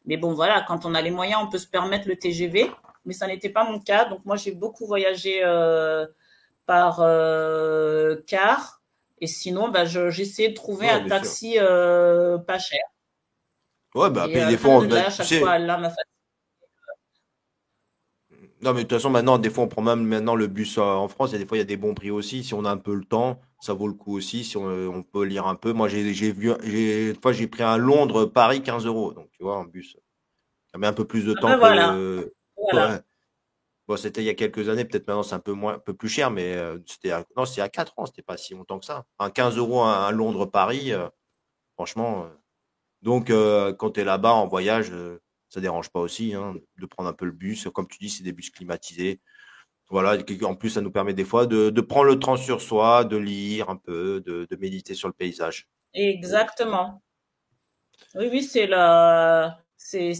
mais 0.06 0.18
bon, 0.18 0.34
voilà, 0.34 0.62
quand 0.68 0.86
on 0.86 0.96
a 0.96 1.02
les 1.02 1.12
moyens, 1.12 1.42
on 1.44 1.50
peut 1.50 1.58
se 1.60 1.68
permettre 1.68 2.08
le 2.08 2.18
TGV. 2.18 2.72
Mais 3.06 3.14
ça 3.14 3.28
n'était 3.28 3.50
pas 3.50 3.64
mon 3.64 3.80
cas. 3.80 4.06
Donc, 4.06 4.26
moi, 4.26 4.36
j'ai 4.36 4.52
beaucoup 4.52 4.86
voyagé 4.86 5.42
par 6.66 6.98
car. 8.28 8.77
Et 9.20 9.28
sinon, 9.28 9.70
bah, 9.70 9.86
j'essaie 9.86 10.50
de 10.50 10.54
trouver 10.54 10.90
un 10.90 11.08
taxi 11.08 11.56
euh, 11.58 12.38
pas 12.38 12.60
cher. 12.60 12.80
Ouais, 13.96 14.10
bah, 14.10 14.28
euh, 14.30 14.50
des 14.50 14.58
fois, 14.58 14.76
on, 14.76 14.90
chaque 15.10 15.40
fois, 15.40 15.58
là, 15.58 15.78
ma 15.78 15.92
non, 18.62 18.74
mais 18.74 18.84
de 18.84 18.88
toute 18.88 18.98
façon, 18.98 19.12
maintenant, 19.12 19.38
des 19.38 19.52
fois, 19.52 19.66
on 19.66 19.68
prend 19.68 19.84
même 19.84 20.04
maintenant 20.04 20.34
le 20.34 20.48
bus 20.48 20.80
euh, 20.80 20.82
en 20.82 21.08
France. 21.08 21.34
Et 21.34 21.38
des 21.38 21.46
fois, 21.46 21.58
il 21.58 21.60
y 21.60 21.62
a 21.62 21.66
des 21.66 21.78
bons 21.78 21.94
prix 21.94 22.10
aussi. 22.10 22.44
Si 22.44 22.56
on 22.56 22.66
a 22.66 22.72
un 22.72 22.78
peu 22.78 22.96
le 22.96 23.04
temps, 23.04 23.40
ça 23.60 23.74
vaut 23.74 23.88
le 23.88 23.94
coup 23.94 24.18
aussi. 24.18 24.44
Si 24.44 24.58
on, 24.58 25.04
peut 25.04 25.26
lire 25.26 25.46
un 25.46 25.54
peu. 25.56 25.74
Moi, 25.74 25.88
j'ai 25.88 26.02
vu, 26.32 26.52
j'ai, 26.64 27.14
fois, 27.22 27.34
j'ai 27.34 27.48
pris 27.48 27.62
un 27.62 27.78
Londres-Paris 27.78 28.64
15 28.64 28.88
euros. 28.88 29.14
Donc, 29.14 29.30
tu 29.32 29.44
vois, 29.44 29.58
en 29.58 29.66
bus. 29.66 29.96
Ça 30.72 30.80
met 30.80 30.88
un 30.88 30.94
peu 30.94 31.06
plus 31.06 31.24
de 31.24 31.36
ah 31.38 31.42
temps 31.42 31.60
bah 31.60 31.94
que. 31.94 32.34
Voilà. 32.72 33.02
Bon, 33.88 33.96
c'était 33.96 34.22
il 34.22 34.26
y 34.26 34.30
a 34.30 34.34
quelques 34.34 34.68
années, 34.68 34.84
peut-être 34.84 35.08
maintenant 35.08 35.24
c'est 35.24 35.36
un 35.36 35.40
peu 35.40 35.54
moins, 35.54 35.76
un 35.76 35.80
peu 35.80 35.94
plus 35.94 36.10
cher, 36.10 36.30
mais 36.30 36.56
euh, 36.56 36.78
c'était 36.86 37.12
à, 37.12 37.24
non, 37.38 37.46
c'était 37.46 37.62
à 37.62 37.70
4 37.70 37.98
ans, 37.98 38.06
c'était 38.06 38.22
pas 38.22 38.36
si 38.36 38.54
longtemps 38.54 38.80
que 38.80 38.86
ça. 38.86 39.06
Un 39.18 39.30
15 39.30 39.58
euros 39.58 39.84
à, 39.84 40.12
Londres-Paris, 40.12 40.92
euh, 40.92 41.08
franchement. 41.76 42.26
Euh. 42.26 42.30
donc, 43.02 43.32
quand 43.78 43.92
tu 43.92 44.02
es 44.02 44.04
là-bas 44.04 44.34
en 44.34 44.48
voyage, 44.48 44.92
ça 45.50 45.62
dérange 45.62 45.90
pas 45.90 46.02
aussi 46.02 46.34
hein, 46.34 46.56
de 46.78 46.86
prendre 46.86 47.10
un 47.10 47.14
peu 47.14 47.26
le 47.26 47.32
bus. 47.32 47.68
Comme 47.74 47.88
tu 47.88 47.98
dis, 48.00 48.10
c'est 48.10 48.24
des 48.24 48.34
bus 48.34 48.50
climatisés. 48.50 49.22
Voilà, 49.90 50.18
en 50.44 50.56
plus, 50.56 50.72
ça 50.72 50.82
nous 50.82 50.92
permet 50.92 51.14
des 51.14 51.24
fois 51.24 51.46
de, 51.48 51.70
prendre 51.82 52.08
le 52.08 52.20
temps 52.20 52.36
sur 52.36 52.62
soi, 52.62 53.06
de 53.06 53.16
lire 53.18 53.70
un 53.70 53.78
peu, 53.78 54.22
de 54.26 54.56
méditer 54.58 54.96
sur 54.96 55.08
le 55.08 55.14
paysage. 55.14 55.70
Exactement. 55.94 57.02
Oui, 58.16 58.28
oui, 58.32 58.44
c'est 58.44 58.68
la 58.68 59.64
c'est 59.78 60.14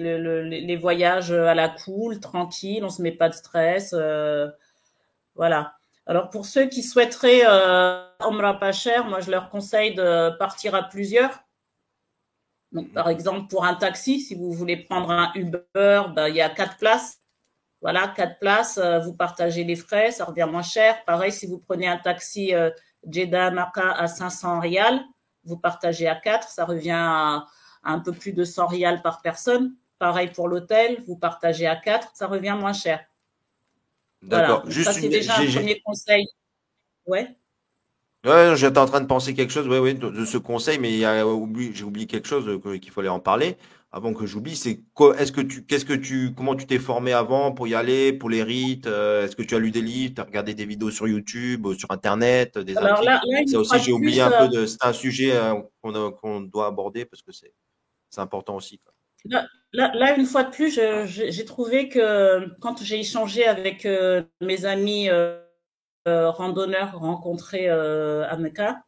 les 0.00 0.76
voyages 0.76 1.32
à 1.32 1.54
la 1.54 1.68
cool, 1.68 2.18
tranquille, 2.18 2.84
on 2.84 2.90
se 2.90 3.02
met 3.02 3.12
pas 3.12 3.28
de 3.28 3.34
stress. 3.34 3.94
Euh, 3.96 4.48
voilà. 5.34 5.74
Alors 6.06 6.30
pour 6.30 6.46
ceux 6.46 6.66
qui 6.66 6.82
souhaiteraient 6.82 7.42
euh, 7.46 8.04
Omra 8.20 8.58
pas 8.58 8.72
cher, 8.72 9.04
moi 9.06 9.20
je 9.20 9.30
leur 9.30 9.50
conseille 9.50 9.94
de 9.94 10.36
partir 10.38 10.74
à 10.74 10.82
plusieurs. 10.82 11.44
Donc, 12.72 12.92
par 12.92 13.08
exemple, 13.08 13.48
pour 13.48 13.64
un 13.64 13.74
taxi, 13.74 14.20
si 14.20 14.34
vous 14.34 14.52
voulez 14.52 14.78
prendre 14.78 15.10
un 15.10 15.30
Uber, 15.34 15.60
ben, 15.74 16.28
il 16.28 16.34
y 16.34 16.40
a 16.40 16.48
quatre 16.48 16.78
places. 16.78 17.18
Voilà, 17.82 18.08
quatre 18.08 18.38
places, 18.38 18.78
euh, 18.78 19.00
vous 19.00 19.12
partagez 19.12 19.64
les 19.64 19.76
frais, 19.76 20.12
ça 20.12 20.24
revient 20.24 20.46
moins 20.50 20.62
cher. 20.62 21.04
Pareil, 21.04 21.32
si 21.32 21.46
vous 21.46 21.58
prenez 21.58 21.88
un 21.88 21.98
taxi 21.98 22.54
euh, 22.54 22.70
Jeddah 23.06 23.50
Makkah 23.50 23.92
à 23.92 24.06
500 24.06 24.60
rials, 24.60 25.00
vous 25.44 25.56
partagez 25.58 26.08
à 26.08 26.14
quatre, 26.14 26.48
ça 26.48 26.64
revient 26.64 26.92
à, 26.96 27.46
un 27.84 27.98
peu 27.98 28.12
plus 28.12 28.32
de 28.32 28.44
100 28.44 28.66
rials 28.66 29.02
par 29.02 29.22
personne. 29.22 29.74
Pareil 29.98 30.30
pour 30.34 30.48
l'hôtel, 30.48 31.02
vous 31.06 31.16
partagez 31.16 31.66
à 31.66 31.76
quatre, 31.76 32.10
ça 32.14 32.26
revient 32.26 32.56
moins 32.58 32.72
cher. 32.72 33.00
D'accord. 34.22 34.62
Voilà. 34.64 34.84
Ça, 34.84 34.92
c'est 34.92 35.08
déjà 35.08 35.36
un 35.36 35.46
premier 35.46 35.80
conseil. 35.80 36.26
Ouais. 37.06 37.28
Ouais, 38.24 38.54
j'étais 38.54 38.78
en 38.78 38.86
train 38.86 39.00
de 39.00 39.06
penser 39.06 39.34
quelque 39.34 39.52
chose, 39.52 39.66
ouais, 39.66 39.80
ouais, 39.80 39.94
de, 39.94 40.24
ce 40.24 40.38
conseil, 40.38 40.78
mais 40.78 41.00
j'ai 41.72 41.84
oublié 41.84 42.06
quelque 42.06 42.28
chose 42.28 42.46
euh, 42.48 42.78
qu'il 42.78 42.92
fallait 42.92 43.08
en 43.08 43.18
parler 43.18 43.56
avant 43.90 44.14
que 44.14 44.26
j'oublie. 44.26 44.56
C'est 44.56 44.80
est-ce 45.18 45.32
que 45.32 45.40
tu, 45.40 45.64
qu'est-ce 45.64 45.84
que 45.84 45.92
tu, 45.92 46.32
comment 46.34 46.54
tu 46.54 46.66
t'es 46.66 46.78
formé 46.78 47.12
avant 47.12 47.52
pour 47.52 47.66
y 47.66 47.74
aller, 47.74 48.12
pour 48.12 48.30
les 48.30 48.42
rites 48.42 48.86
euh, 48.86 49.26
Est-ce 49.26 49.34
que 49.34 49.42
tu 49.42 49.54
as 49.54 49.58
lu 49.58 49.70
des 49.70 49.82
livres, 49.82 50.14
tu 50.14 50.20
as 50.20 50.24
regardé 50.24 50.54
des 50.54 50.64
vidéos 50.64 50.90
sur 50.90 51.08
YouTube, 51.08 51.66
sur 51.76 51.90
Internet, 51.90 52.58
des 52.58 52.76
Alors 52.76 53.02
là, 53.02 53.20
Ça 53.46 53.58
aussi, 53.58 53.78
j'ai 53.80 53.92
oublié 53.92 54.22
un 54.22 54.30
peu 54.30 54.48
de. 54.48 54.66
C'est 54.66 54.82
un 54.82 54.92
sujet 54.92 55.32
euh, 55.32 55.54
qu'on 55.82 56.40
doit 56.40 56.66
aborder 56.66 57.04
parce 57.04 57.22
que 57.22 57.32
c'est 57.32 57.52
c'est 58.12 58.20
important 58.20 58.56
aussi. 58.56 58.80
Là, 59.24 60.16
une 60.16 60.26
fois 60.26 60.44
de 60.44 60.50
plus, 60.50 60.78
j'ai 61.06 61.44
trouvé 61.44 61.88
que 61.88 62.46
quand 62.60 62.82
j'ai 62.82 63.00
échangé 63.00 63.46
avec 63.46 63.88
mes 64.40 64.64
amis 64.64 65.08
euh, 66.08 66.30
randonneurs 66.32 66.98
rencontrés 66.98 67.70
euh, 67.70 68.28
à 68.28 68.36
Mecca, 68.36 68.82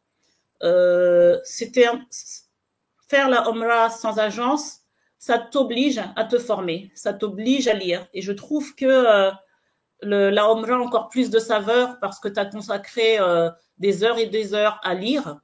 euh, 0.64 1.39
c'était 1.45 1.87
faire 3.09 3.29
la 3.29 3.49
Omra 3.49 3.89
sans 3.89 4.18
agence, 4.18 4.81
ça 5.16 5.39
t'oblige 5.39 6.03
à 6.16 6.25
te 6.25 6.39
former, 6.39 6.91
ça 6.97 7.14
t'oblige 7.14 7.68
à 7.68 7.75
lire. 7.75 8.05
Et 8.14 8.20
je 8.20 8.33
trouve 8.33 8.75
que 8.75 9.31
la 10.03 10.51
Omra 10.51 10.75
a 10.75 10.79
encore 10.79 11.09
plus 11.09 11.31
de 11.31 11.39
saveur 11.39 12.01
parce 12.01 12.18
que 12.18 12.27
tu 12.27 12.41
as 12.41 12.47
consacré 12.47 13.18
des 13.79 14.03
heures 14.03 14.18
et 14.18 14.27
des 14.27 14.53
heures 14.53 14.81
à 14.83 14.95
lire 14.95 15.39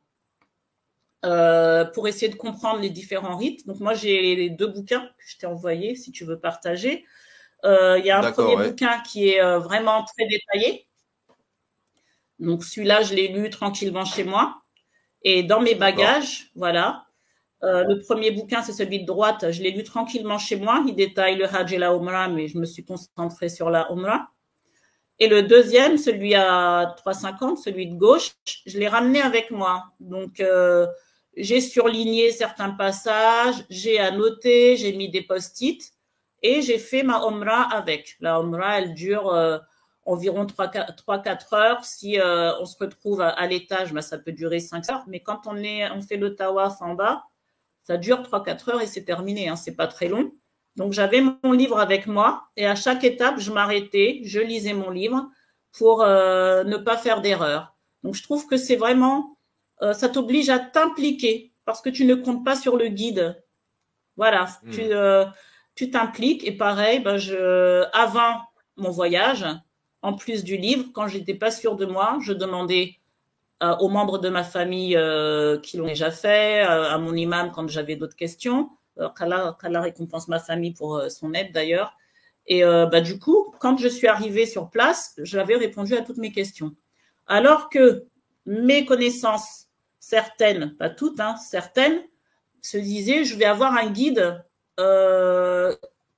pour 1.23 2.09
essayer 2.09 2.29
de 2.29 2.37
comprendre 2.37 2.81
les 2.81 2.91
différents 2.91 3.37
rites. 3.37 3.66
Donc 3.66 3.81
moi, 3.81 3.95
j'ai 3.95 4.37
les 4.37 4.51
deux 4.51 4.68
bouquins 4.68 5.07
que 5.18 5.25
je 5.27 5.39
t'ai 5.39 5.47
envoyés 5.47 5.95
si 5.95 6.12
tu 6.12 6.25
veux 6.25 6.39
partager. 6.39 7.05
Il 7.64 8.03
y 8.05 8.11
a 8.11 8.18
un 8.18 8.33
premier 8.33 8.68
bouquin 8.68 9.01
qui 9.01 9.29
est 9.29 9.43
vraiment 9.59 10.05
très 10.05 10.27
détaillé 10.27 10.87
donc 12.41 12.64
celui-là, 12.64 13.03
je 13.03 13.14
l'ai 13.14 13.29
lu 13.29 13.51
tranquillement 13.51 14.05
chez 14.05 14.25
moi. 14.25 14.57
Et 15.23 15.43
dans 15.43 15.61
mes 15.61 15.75
bagages, 15.75 16.51
voilà. 16.57 17.05
Euh, 17.62 17.85
le 17.85 18.01
premier 18.01 18.31
bouquin, 18.31 18.62
c'est 18.62 18.73
celui 18.73 19.01
de 19.01 19.07
droite. 19.07 19.51
Je 19.51 19.62
l'ai 19.62 19.71
lu 19.71 19.85
tranquillement 19.85 20.39
chez 20.39 20.57
moi. 20.57 20.83
Il 20.89 20.97
détaille 20.97 21.37
le 21.37 21.45
Hajj 21.45 21.75
et 21.75 21.79
la 21.79 21.93
Umrah, 21.93 22.29
mais 22.29 22.49
je 22.49 22.59
me 22.59 22.64
suis 22.64 22.83
concentrée 22.83 23.51
sur 23.51 23.68
la 23.68 23.89
Umrah. 23.91 24.31
Et 25.18 25.29
le 25.29 25.43
deuxième, 25.43 25.99
celui 25.99 26.35
à 26.35 26.95
3,50, 27.05 27.59
celui 27.62 27.89
de 27.89 27.95
gauche, 27.95 28.31
je 28.64 28.79
l'ai 28.79 28.89
ramené 28.89 29.21
avec 29.21 29.51
moi. 29.51 29.85
Donc, 30.01 30.41
euh, 30.41 30.87
j'ai 31.43 31.61
surligné 31.61 32.30
certains 32.32 32.70
passages, 32.70 33.64
j'ai 33.68 33.99
annoté, 33.99 34.76
j'ai 34.76 34.93
mis 34.93 35.09
des 35.09 35.22
post-it 35.22 35.93
et 36.43 36.62
j'ai 36.62 36.78
fait 36.78 37.03
ma 37.03 37.20
Umrah 37.26 37.68
avec. 37.72 38.16
La 38.20 38.36
Umrah, 38.36 38.80
elle 38.80 38.95
dure 38.95 39.32
euh, 39.32 39.59
environ 40.05 40.47
3-4 40.47 41.55
heures. 41.55 41.84
Si 41.84 42.18
euh, 42.18 42.59
on 42.61 42.66
se 42.66 42.76
retrouve 42.78 43.20
à, 43.20 43.47
l'étage, 43.47 43.93
bah, 43.93 44.03
ça 44.03 44.18
peut 44.18 44.32
durer 44.32 44.61
5 44.61 44.91
heures. 44.91 45.05
Mais 45.07 45.20
quand 45.20 45.47
on, 45.47 45.57
est, 45.57 45.91
on 45.91 46.03
fait 46.03 46.16
le 46.16 46.34
tawaf 46.34 46.80
en 46.80 46.95
bas, 46.95 47.24
ça 47.82 47.97
dure 47.97 48.22
3-4 48.22 48.70
heures 48.70 48.80
et 48.80 48.86
c'est 48.86 49.05
terminé. 49.05 49.49
Hein, 49.49 49.57
c'est 49.57 49.76
pas 49.76 49.86
très 49.86 50.09
long. 50.09 50.32
Donc 50.76 50.93
j'avais 50.93 51.20
mon 51.20 51.53
livre 51.53 51.78
avec 51.78 52.07
moi 52.07 52.45
et 52.57 52.66
à 52.66 52.74
chaque 52.74 53.05
étape, 53.05 53.38
je 53.38 53.53
m'arrêtais, 53.53 54.20
je 54.24 54.41
lisais 54.41 54.72
mon 54.72 54.91
livre 54.91 55.28
pour 55.72 56.03
euh, 56.03 56.64
ne 56.64 56.76
pas 56.76 56.97
faire 56.97 57.20
d'erreur. 57.20 57.74
Donc 58.03 58.14
je 58.14 58.22
trouve 58.22 58.47
que 58.47 58.57
c'est 58.57 58.76
vraiment, 58.76 59.36
euh, 59.83 59.93
ça 59.93 60.09
t'oblige 60.09 60.51
à 60.51 60.59
t'impliquer 60.59 61.51
parce 61.64 61.81
que 61.81 61.91
tu 61.91 62.05
ne 62.05 62.14
comptes 62.14 62.45
pas 62.45 62.57
sur 62.57 62.76
le 62.76 62.89
guide. 62.89 63.43
Voilà, 64.16 64.49
hmm. 64.64 65.33
tu 65.74 65.91
t'impliques 65.91 66.47
et 66.47 66.53
pareil, 66.53 67.01
bah, 67.01 67.16
je, 67.16 67.85
avant 67.93 68.43
mon 68.76 68.91
voyage, 68.91 69.47
en 70.03 70.14
plus 70.14 70.45
du 70.45 70.57
livre, 70.57 70.87
quand 70.93 71.07
j'étais 71.07 71.35
pas 71.35 71.51
sûre 71.51 71.76
de 71.76 71.87
moi, 71.87 72.18
je 72.22 72.33
demandais 72.33 72.97
euh, 73.62 73.76
aux 73.76 73.89
membres 73.89 74.18
de 74.18 74.28
ma 74.28 74.45
famille 74.45 74.99
qui 75.62 75.76
l'ont 75.76 75.87
déjà 75.87 76.11
fait, 76.11 76.61
à 76.61 76.99
mon 76.99 77.14
imam 77.14 77.51
quand 77.55 77.68
j'avais 77.68 77.97
d'autres 77.97 78.16
questions. 78.16 78.70
qu'Allah, 79.16 79.57
récompense 79.81 80.28
ma 80.28 80.39
famille 80.39 80.72
pour 80.72 81.03
son 81.09 81.33
aide 81.33 81.53
d'ailleurs. 81.53 81.97
Et 82.47 82.62
bah, 82.62 83.01
du 83.01 83.18
coup, 83.18 83.55
quand 83.59 83.78
je 83.78 83.89
suis 83.89 84.09
arrivée 84.09 84.45
sur 84.45 84.70
place, 84.70 85.14
j'avais 85.22 85.57
répondu 85.57 85.95
à 85.95 86.03
toutes 86.03 86.18
mes 86.18 86.33
questions. 86.33 86.74
Alors 87.26 87.70
que 87.70 88.05
mes 88.45 88.85
connaissances, 88.85 89.70
certaines, 90.01 90.74
pas 90.76 90.90
toutes, 90.90 91.20
hein, 91.20 91.36
certaines, 91.36 92.03
se 92.62 92.76
disaient, 92.76 93.24
je 93.24 93.36
vais 93.36 93.44
avoir 93.44 93.74
un 93.74 93.90
guide 93.90 94.42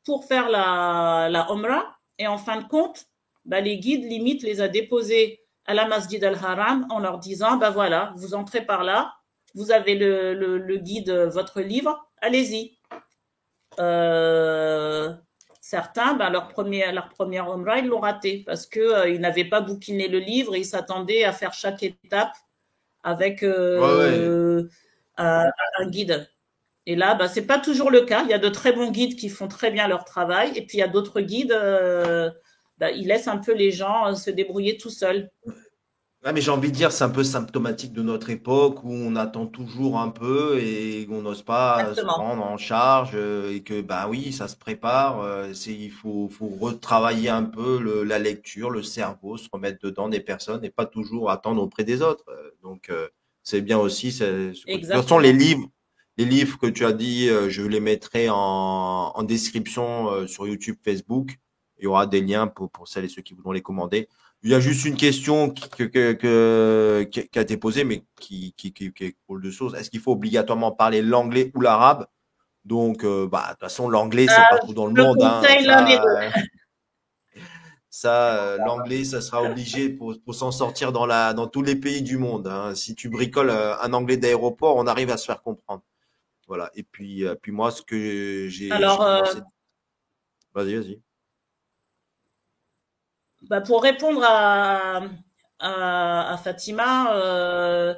pour 0.04 0.24
faire 0.24 0.48
la, 0.48 1.46
Omra. 1.50 1.96
Et 2.18 2.26
en 2.26 2.38
fin 2.38 2.60
de 2.60 2.66
compte, 2.66 3.06
bah, 3.44 3.60
les 3.60 3.78
guides 3.78 4.04
limite 4.04 4.42
les 4.42 4.60
a 4.60 4.68
déposés 4.68 5.40
à 5.66 5.74
la 5.74 5.86
Masjid 5.86 6.22
al-Haram 6.22 6.86
en 6.90 6.98
leur 6.98 7.18
disant, 7.18 7.56
bah 7.56 7.70
voilà, 7.70 8.12
vous 8.16 8.34
entrez 8.34 8.64
par 8.64 8.84
là, 8.84 9.14
vous 9.54 9.70
avez 9.70 9.94
le, 9.94 10.34
le, 10.34 10.76
guide, 10.78 11.10
votre 11.10 11.60
livre, 11.60 12.08
allez-y. 12.20 12.78
Euh, 13.78 15.12
certains, 15.60 16.14
bah, 16.14 16.30
leur, 16.30 16.48
premier, 16.48 16.90
leur 16.92 17.08
première 17.08 17.52
Umrah, 17.52 17.78
ils 17.78 17.86
l'ont 17.86 18.00
raté 18.00 18.42
parce 18.44 18.66
qu'ils 18.66 18.82
euh, 18.82 19.18
n'avaient 19.18 19.44
pas 19.44 19.60
bouquiné 19.60 20.08
le 20.08 20.18
livre 20.18 20.54
et 20.54 20.60
ils 20.60 20.64
s'attendaient 20.64 21.24
à 21.24 21.32
faire 21.32 21.52
chaque 21.52 21.82
étape 21.82 22.34
avec 23.03 23.42
euh, 23.42 24.62
Un, 25.16 25.50
guide. 25.86 26.28
Et 26.86 26.96
là, 26.96 27.14
bah, 27.14 27.28
c'est 27.28 27.46
pas 27.46 27.59
toujours 27.59 27.90
le 27.90 28.00
cas. 28.03 28.22
Il 28.24 28.30
y 28.30 28.34
a 28.34 28.38
de 28.38 28.48
très 28.48 28.72
bons 28.72 28.90
guides 28.90 29.16
qui 29.16 29.28
font 29.28 29.48
très 29.48 29.70
bien 29.70 29.86
leur 29.88 30.05
travail 30.05 30.53
et 30.57 30.66
puis 30.66 30.78
il 30.78 30.80
y 30.80 30.84
a 30.84 30.88
d'autres 30.88 31.20
guides 31.20 31.57
bah, 32.82 32.90
il 32.90 33.07
laisse 33.07 33.28
un 33.28 33.38
peu 33.38 33.55
les 33.55 33.70
gens 33.70 34.09
euh, 34.09 34.14
se 34.16 34.28
débrouiller 34.28 34.76
tout 34.76 34.90
seuls. 34.90 35.30
Mais 36.32 36.40
j'ai 36.40 36.52
envie 36.52 36.70
de 36.70 36.76
dire, 36.76 36.92
c'est 36.92 37.02
un 37.02 37.10
peu 37.10 37.24
symptomatique 37.24 37.92
de 37.92 38.02
notre 38.02 38.30
époque 38.30 38.84
où 38.84 38.92
on 38.92 39.16
attend 39.16 39.46
toujours 39.46 39.98
un 39.98 40.10
peu 40.10 40.60
et 40.60 41.08
on 41.10 41.22
n'ose 41.22 41.42
pas 41.42 41.94
se 41.94 42.00
prendre 42.02 42.44
en 42.44 42.56
charge 42.56 43.12
euh, 43.14 43.52
et 43.52 43.62
que, 43.62 43.80
bah 43.80 44.06
oui, 44.08 44.32
ça 44.32 44.46
se 44.46 44.54
prépare. 44.54 45.20
Euh, 45.20 45.52
c'est, 45.52 45.74
il 45.74 45.90
faut, 45.90 46.28
faut 46.28 46.46
retravailler 46.60 47.28
un 47.28 47.42
peu 47.42 48.04
la 48.04 48.20
lecture, 48.20 48.70
le 48.70 48.84
cerveau, 48.84 49.36
se 49.36 49.48
remettre 49.52 49.80
dedans 49.82 50.08
des 50.08 50.20
personnes 50.20 50.64
et 50.64 50.70
pas 50.70 50.86
toujours 50.86 51.30
attendre 51.30 51.60
auprès 51.60 51.82
des 51.82 52.02
autres. 52.02 52.24
Donc, 52.62 52.92
c'est 53.42 53.60
bien 53.60 53.78
aussi. 53.78 54.16
de 54.20 54.52
toute 54.52 54.86
façon, 54.86 55.18
les 55.18 55.32
livres, 55.32 55.68
les 56.18 56.24
livres 56.24 56.56
que 56.58 56.68
tu 56.68 56.84
as 56.84 56.92
dit, 56.92 57.26
je 57.48 57.62
les 57.62 57.80
mettrai 57.80 58.28
en, 58.30 58.36
en 58.36 59.22
description 59.24 60.28
sur 60.28 60.46
YouTube, 60.46 60.76
Facebook 60.84 61.38
il 61.82 61.86
y 61.86 61.88
aura 61.88 62.06
des 62.06 62.20
liens 62.20 62.46
pour, 62.46 62.70
pour 62.70 62.86
celles 62.86 63.04
et 63.04 63.08
ceux 63.08 63.22
qui 63.22 63.34
voudront 63.34 63.52
les 63.52 63.60
commander. 63.60 64.08
Il 64.45 64.51
y 64.51 64.55
a 64.55 64.61
juste 64.61 64.84
une 64.84 64.97
question 64.97 65.51
qui, 65.51 65.68
que, 65.68 67.03
qui 67.05 67.38
a 67.38 67.43
été 67.43 67.57
posée, 67.57 67.84
mais 67.84 68.05
qui, 68.20 68.55
qui, 68.57 68.72
qui, 68.72 68.86
est 68.86 69.16
cool 69.26 69.40
de 69.40 69.51
choses. 69.53 69.74
Est-ce 69.76 69.88
qu'il 69.88 70.01
faut 70.01 70.12
obligatoirement 70.12 70.72
parler 70.72 71.01
l'anglais 71.01 71.53
ou 71.55 71.61
l'arabe? 71.61 72.07
Donc, 72.64 73.05
euh, 73.05 73.28
bah, 73.28 73.45
de 73.45 73.51
toute 73.51 73.61
façon, 73.61 73.88
l'anglais, 73.88 74.26
c'est 74.28 74.40
euh, 74.40 74.51
partout 74.51 74.74
dans 74.74 74.86
le 74.86 75.01
monde. 75.01 75.22
Hein, 75.22 75.43
ça, 77.88 78.36
euh, 78.36 78.59
l'anglais, 78.59 79.05
ça 79.05 79.20
sera 79.20 79.43
obligé 79.43 79.90
pour, 79.90 80.14
pour 80.24 80.34
s'en 80.34 80.51
sortir 80.51 80.93
dans, 80.93 81.07
la, 81.07 81.34
dans 81.34 81.47
tous 81.47 81.62
les 81.62 81.76
pays 81.76 82.03
du 82.03 82.18
monde. 82.18 82.49
Hein. 82.49 82.74
Si 82.74 82.97
tu 82.97 83.09
bricoles 83.09 83.51
un 83.51 83.93
anglais 83.93 84.16
d'aéroport, 84.16 84.76
on 84.76 84.88
arrive 84.88 85.11
à 85.11 85.18
se 85.18 85.26
faire 85.26 85.43
comprendre. 85.43 85.82
Voilà. 86.49 86.70
Et 86.74 86.82
puis, 86.82 87.24
puis 87.43 87.53
moi, 87.53 87.70
ce 87.70 87.82
que 87.82 88.49
j'ai. 88.49 88.72
Alors. 88.72 89.01
Vas-y, 90.55 90.74
vas-y. 90.74 91.01
Bah, 93.49 93.61
pour 93.61 93.82
répondre 93.82 94.22
à, 94.24 95.03
Fatima, 96.43 97.14
euh, 97.14 97.95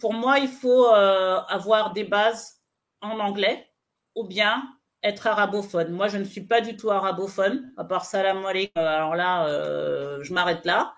pour 0.00 0.12
moi, 0.12 0.38
il 0.38 0.48
faut 0.48 0.86
euh, 0.86 1.40
avoir 1.48 1.92
des 1.92 2.04
bases 2.04 2.60
en 3.00 3.20
anglais 3.20 3.66
ou 4.14 4.24
bien 4.24 4.62
être 5.02 5.26
arabophone. 5.26 5.92
Moi, 5.92 6.08
je 6.08 6.18
ne 6.18 6.24
suis 6.24 6.42
pas 6.42 6.60
du 6.60 6.76
tout 6.76 6.90
arabophone, 6.90 7.72
à 7.76 7.84
part 7.84 8.04
salam 8.04 8.44
alaikum. 8.44 8.82
Alors 8.82 9.14
là, 9.16 9.46
euh, 9.48 10.22
je 10.22 10.32
m'arrête 10.32 10.64
là. 10.64 10.94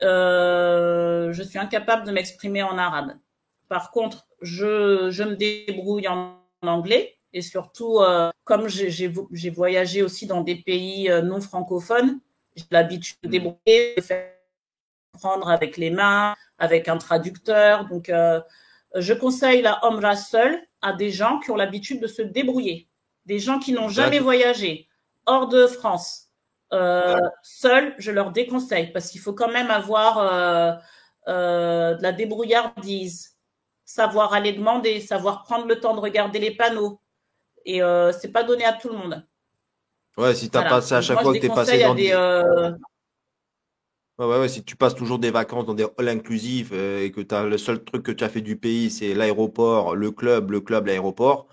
je 0.00 1.42
suis 1.42 1.58
incapable 1.58 2.06
de 2.06 2.12
m'exprimer 2.12 2.62
en 2.62 2.78
arabe. 2.78 3.14
Par 3.68 3.90
contre, 3.90 4.26
je 4.40 5.22
me 5.22 5.34
débrouille 5.36 6.08
en 6.08 6.36
anglais 6.62 7.16
et 7.32 7.42
surtout, 7.42 8.00
comme 8.44 8.68
j'ai 8.68 9.50
voyagé 9.50 10.02
aussi 10.02 10.26
dans 10.26 10.42
des 10.42 10.56
pays 10.56 11.08
non 11.22 11.40
francophones, 11.40 12.20
j'ai 12.56 12.64
l'habitude 12.70 13.16
de 13.22 13.28
débrouiller, 13.28 13.94
de 13.96 14.02
faire 14.02 14.30
comprendre 15.12 15.50
avec 15.50 15.76
les 15.76 15.90
mains, 15.90 16.34
avec 16.58 16.88
un 16.88 16.98
traducteur. 16.98 17.86
Donc, 17.86 18.08
euh, 18.08 18.40
Je 18.94 19.14
conseille 19.14 19.62
la 19.62 19.84
Omra 19.86 20.16
seule 20.16 20.60
à 20.82 20.92
des 20.92 21.10
gens 21.10 21.38
qui 21.38 21.50
ont 21.50 21.56
l'habitude 21.56 22.00
de 22.00 22.06
se 22.06 22.22
débrouiller, 22.22 22.88
des 23.26 23.38
gens 23.38 23.58
qui 23.58 23.72
n'ont 23.72 23.88
jamais 23.88 24.18
voyagé 24.18 24.88
hors 25.26 25.48
de 25.48 25.66
France. 25.66 26.28
Euh, 26.72 27.20
seuls, 27.42 27.94
je 27.98 28.10
leur 28.10 28.30
déconseille 28.30 28.92
parce 28.92 29.10
qu'il 29.10 29.20
faut 29.20 29.34
quand 29.34 29.50
même 29.50 29.70
avoir 29.70 30.18
euh, 30.18 30.72
euh, 31.28 31.94
de 31.94 32.02
la 32.02 32.12
débrouillardise, 32.12 33.32
savoir 33.84 34.32
aller 34.32 34.52
demander, 34.52 35.00
savoir 35.00 35.42
prendre 35.42 35.66
le 35.66 35.78
temps 35.80 35.94
de 35.94 36.00
regarder 36.00 36.38
les 36.38 36.52
panneaux. 36.54 37.00
Et 37.64 37.80
c'est 38.20 38.32
pas 38.32 38.42
donné 38.42 38.64
à 38.64 38.72
tout 38.72 38.88
le 38.88 38.96
monde. 38.96 39.24
Ouais, 40.18 40.34
si 40.34 40.50
tu 40.50 40.58
passé 40.58 40.94
à 40.94 41.00
chaque 41.00 41.22
fois 41.22 41.32
que 41.32 41.38
tu 41.38 41.46
es 41.46 41.48
passé 41.48 41.82
dans 41.82 41.94
des. 41.94 42.12
Ouais, 44.18 44.26
ouais, 44.26 44.48
si 44.48 44.62
tu 44.62 44.76
passes 44.76 44.94
toujours 44.94 45.18
des 45.18 45.30
vacances 45.30 45.64
dans 45.64 45.74
des 45.74 45.86
halls 45.98 46.08
inclusifs 46.08 46.70
euh, 46.72 47.02
et 47.02 47.10
que 47.10 47.22
as 47.34 47.44
le 47.44 47.56
seul 47.56 47.82
truc 47.82 48.02
que 48.04 48.12
tu 48.12 48.22
as 48.24 48.28
fait 48.28 48.42
du 48.42 48.56
pays, 48.56 48.90
c'est 48.90 49.14
l'aéroport, 49.14 49.96
le 49.96 50.10
club, 50.10 50.50
le 50.50 50.60
club, 50.60 50.86
l'aéroport, 50.86 51.48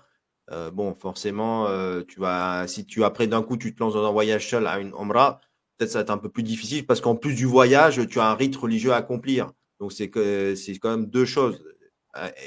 euh, 0.52 0.70
bon, 0.70 0.94
forcément, 0.94 1.66
euh, 1.68 2.02
tu 2.06 2.20
vas, 2.20 2.66
si 2.68 2.86
tu 2.86 3.02
après 3.02 3.26
d'un 3.26 3.42
coup 3.42 3.56
tu 3.56 3.74
te 3.74 3.82
lances 3.82 3.94
dans 3.94 4.04
un 4.06 4.12
voyage 4.12 4.48
seul 4.48 4.66
à 4.66 4.78
une 4.78 4.92
Omra, 4.94 5.40
peut-être 5.78 5.90
ça 5.90 5.98
va 5.98 6.02
être 6.02 6.10
un 6.10 6.18
peu 6.18 6.28
plus 6.28 6.42
difficile 6.42 6.86
parce 6.86 7.00
qu'en 7.00 7.16
plus 7.16 7.34
du 7.34 7.46
voyage, 7.46 8.06
tu 8.08 8.20
as 8.20 8.26
un 8.30 8.34
rite 8.34 8.56
religieux 8.56 8.92
à 8.92 8.96
accomplir. 8.96 9.52
Donc 9.80 9.92
c'est 9.92 10.10
que 10.10 10.54
c'est 10.54 10.76
quand 10.78 10.90
même 10.90 11.06
deux 11.06 11.24
choses 11.24 11.64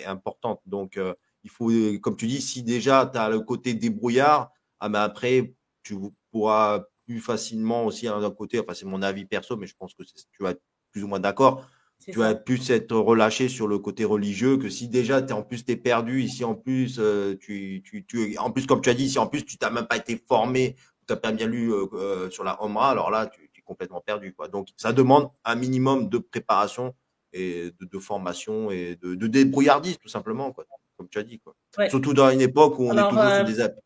importantes. 0.06 0.62
Donc 0.68 1.00
il 1.44 1.50
faut, 1.50 1.72
comme 2.02 2.16
tu 2.16 2.28
dis, 2.28 2.42
si 2.42 2.64
déjà 2.64 3.10
tu 3.12 3.18
as 3.18 3.30
le 3.30 3.40
côté 3.42 3.74
débrouillard, 3.74 4.52
ah, 4.80 4.90
mais 4.90 5.00
après 5.00 5.54
tu 5.84 5.98
pourras 6.32 6.86
plus 7.06 7.20
facilement 7.20 7.86
aussi 7.86 8.08
hein, 8.08 8.20
d'un 8.20 8.32
côté, 8.32 8.60
enfin 8.60 8.74
c'est 8.74 8.86
mon 8.86 9.02
avis 9.02 9.26
perso, 9.26 9.58
mais 9.58 9.68
je 9.68 9.76
pense 9.78 9.94
que 9.94 10.04
tu 10.04 10.44
vas 10.44 10.52
être 10.52 10.62
plus 10.92 11.04
ou 11.04 11.08
moins 11.08 11.20
d'accord. 11.20 11.68
Tu 12.00 12.20
vas 12.20 12.36
plus 12.36 12.70
être 12.70 12.98
relâché 12.98 13.48
sur 13.48 13.66
le 13.68 13.80
côté 13.80 14.04
religieux 14.04 14.58
que 14.58 14.68
si 14.68 14.90
déjà 14.90 15.20
es, 15.20 15.32
en 15.32 15.42
plus 15.42 15.64
tu 15.64 15.72
es 15.72 15.78
perdu, 15.78 16.22
ici 16.22 16.44
en 16.44 16.54
plus, 16.54 16.98
euh, 17.00 17.38
tu, 17.40 17.82
tu, 17.86 18.06
tu, 18.06 18.38
en 18.38 18.52
plus 18.52 18.66
comme 18.68 18.82
tu 18.82 18.90
as 18.90 18.94
dit, 18.94 19.10
si 19.10 19.20
en 19.20 19.28
plus 19.28 19.46
tu 19.46 19.56
n'as 19.62 19.70
même 19.70 19.88
pas 19.88 19.96
été 19.96 20.22
formé, 20.28 20.76
tu 21.08 21.14
n'as 21.14 21.16
pas 21.16 21.32
bien 21.32 21.48
lu 21.48 21.72
euh, 21.72 21.86
euh, 21.94 22.30
sur 22.30 22.44
la 22.44 22.62
Omra, 22.62 22.92
alors 22.92 23.10
là 23.10 23.28
tu, 23.28 23.44
es 23.44 23.62
complètement 23.62 24.02
perdu. 24.02 24.34
Quoi. 24.34 24.50
Donc 24.50 24.68
ça 24.76 24.92
demande 24.92 25.30
un 25.46 25.56
minimum 25.56 26.10
de 26.10 26.18
préparation 26.18 26.94
et 27.32 27.72
de, 27.80 28.00
formation 28.00 28.70
et 28.70 28.98
de, 29.02 29.16
de, 29.16 29.28
débrouillardise 29.28 29.98
tout 29.98 30.10
simplement, 30.10 30.52
quoi, 30.52 30.66
comme 30.98 31.08
tu 31.08 31.20
as 31.20 31.24
dit. 31.24 31.40
Quoi. 31.40 31.56
Surtout 31.88 32.14
dans 32.14 32.30
une 32.30 32.42
époque 32.42 32.78
où 32.80 32.90
on 32.90 32.98
est 32.98 33.10
toujours 33.10 33.36
sur 33.36 33.46
des 33.46 33.62
apps. 33.62 33.80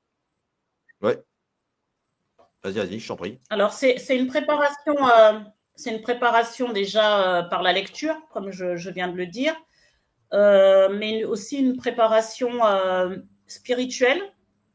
Ouais. 1.02 1.22
Vas-y, 2.68 2.86
vas-y, 2.86 3.00
je 3.00 3.08
t'en 3.08 3.16
prie. 3.16 3.40
Alors, 3.50 3.72
c'est 3.72 3.96
une 4.10 4.28
préparation, 4.28 4.96
euh, 5.10 5.40
c'est 5.76 5.92
une 5.92 6.02
préparation 6.02 6.74
déjà 6.74 7.20
euh, 7.20 7.44
par 7.44 7.64
la 7.64 7.72
lecture, 7.72 8.16
comme 8.34 8.52
je, 8.52 8.90
viens 8.90 9.08
de 9.08 9.16
le 9.16 9.26
dire, 9.26 9.56
euh, 10.34 10.90
mais 10.92 11.24
aussi 11.24 11.60
une 11.60 11.78
préparation 11.78 12.60
spirituelle 13.46 14.22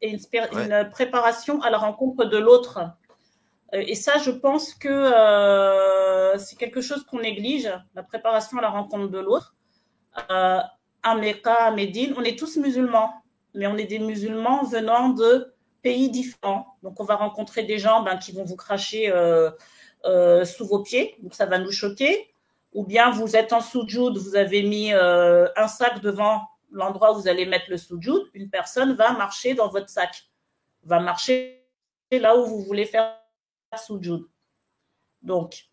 et 0.01 0.09
une, 0.09 0.19
une, 0.53 0.89
préparation 0.89 1.61
à 1.61 1.69
la 1.69 1.77
rencontre 1.77 2.25
de 2.25 2.37
l'autre. 2.37 2.79
Et 3.73 3.95
ça, 3.95 4.17
je 4.17 4.31
pense 4.31 4.73
que 4.73 5.11
c'est 6.39 6.57
quelque 6.57 6.81
chose 6.81 7.03
qu'on 7.03 7.19
néglige, 7.19 7.71
la 7.93 8.01
préparation 8.01 8.57
à 8.57 8.61
la 8.61 8.69
rencontre 8.69 9.09
de 9.09 9.19
l'autre. 9.19 9.53
à 10.29 11.15
Mecca, 11.15 11.65
à 11.65 11.71
Médine, 11.71 12.15
on 12.17 12.23
est 12.23 12.39
tous 12.39 12.57
musulmans, 12.57 13.13
mais 13.53 13.67
on 13.67 13.77
est 13.77 13.85
des 13.85 13.99
musulmans 13.99 14.63
venant 14.63 15.09
de 15.09 15.52
pays 15.83 16.09
différents. 16.09 16.77
Donc, 16.81 16.99
on 16.99 17.03
va 17.03 17.15
rencontrer 17.15 17.63
des 17.63 17.77
gens 17.77 18.01
ben, 18.01 18.17
qui 18.17 18.31
vont 18.31 18.43
vous 18.43 18.55
cracher 18.55 19.11
euh, 19.11 19.51
euh, 20.05 20.45
sous 20.45 20.65
vos 20.65 20.81
pieds. 20.81 21.15
Donc, 21.21 21.35
ça 21.35 21.45
va 21.45 21.59
nous 21.59 21.71
choquer. 21.71 22.33
Ou 22.73 22.83
bien 22.83 23.11
vous 23.11 23.35
êtes 23.35 23.53
en 23.53 23.61
soudjoud, 23.61 24.17
vous 24.17 24.35
avez 24.35 24.63
mis 24.63 24.93
euh, 24.93 25.47
un 25.55 25.67
sac 25.67 26.01
devant 26.01 26.41
l'endroit 26.71 27.11
où 27.11 27.21
vous 27.21 27.27
allez 27.27 27.45
mettre 27.45 27.65
le 27.69 27.77
soudjoud. 27.77 28.23
Une 28.33 28.49
personne 28.49 28.93
va 28.93 29.11
marcher 29.11 29.53
dans 29.53 29.67
votre 29.67 29.89
sac, 29.89 30.23
va 30.83 30.99
marcher 30.99 31.63
là 32.11 32.35
où 32.35 32.45
vous 32.45 32.63
voulez 32.63 32.85
faire 32.85 33.15
soudjoud. 33.77 34.27
Donc, 35.21 35.65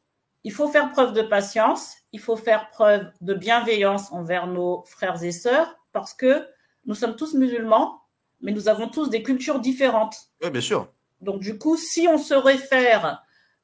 il 0.45 0.53
faut 0.53 0.69
faire 0.69 0.91
preuve 0.91 1.13
de 1.13 1.23
patience, 1.23 1.95
il 2.13 2.21
faut 2.21 2.37
faire 2.37 2.71
preuve 2.71 3.11
de 3.21 3.35
bienveillance 3.35 4.13
envers 4.13 4.47
nos 4.47 4.83
frères 4.87 5.23
et 5.23 5.33
sœurs 5.33 5.75
parce 5.93 6.15
que 6.15 6.47
nous 6.87 6.95
sommes 6.95 7.17
tous 7.17 7.35
musulmans 7.35 8.00
mais 8.41 8.53
nous 8.53 8.68
avons 8.68 8.88
tous 8.88 9.11
des 9.11 9.22
cultures 9.22 9.61
différentes. 9.61 10.16
Oui, 10.43 10.51
bien 10.51 10.61
sûr. 10.61 10.88
Donc, 11.20 11.41
du 11.41 11.59
coup, 11.59 11.76
si 11.76 12.09
on 12.09 12.18
se 12.18 12.34
réfère 12.34 13.22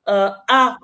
euh, 0.09 0.31
à, 0.49 0.77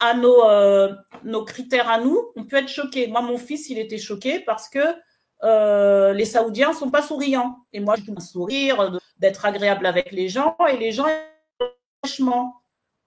à 0.00 0.14
nos, 0.14 0.44
euh, 0.44 0.94
nos 1.24 1.44
critères 1.44 1.88
à 1.88 2.00
nous, 2.00 2.32
on 2.36 2.44
peut 2.44 2.56
être 2.56 2.68
choqué. 2.68 3.06
Moi, 3.06 3.22
mon 3.22 3.38
fils, 3.38 3.70
il 3.70 3.78
était 3.78 3.98
choqué 3.98 4.40
parce 4.40 4.68
que 4.68 4.80
euh, 5.44 6.12
les 6.12 6.24
Saoudiens 6.24 6.72
sont 6.72 6.90
pas 6.90 7.02
souriants. 7.02 7.58
Et 7.72 7.80
moi, 7.80 7.96
je 7.96 8.02
dois 8.10 8.20
sourire, 8.20 8.98
d'être 9.18 9.44
agréable 9.44 9.86
avec 9.86 10.12
les 10.12 10.28
gens, 10.28 10.56
et 10.70 10.76
les 10.76 10.92
gens, 10.92 11.06
franchement. 12.02 12.62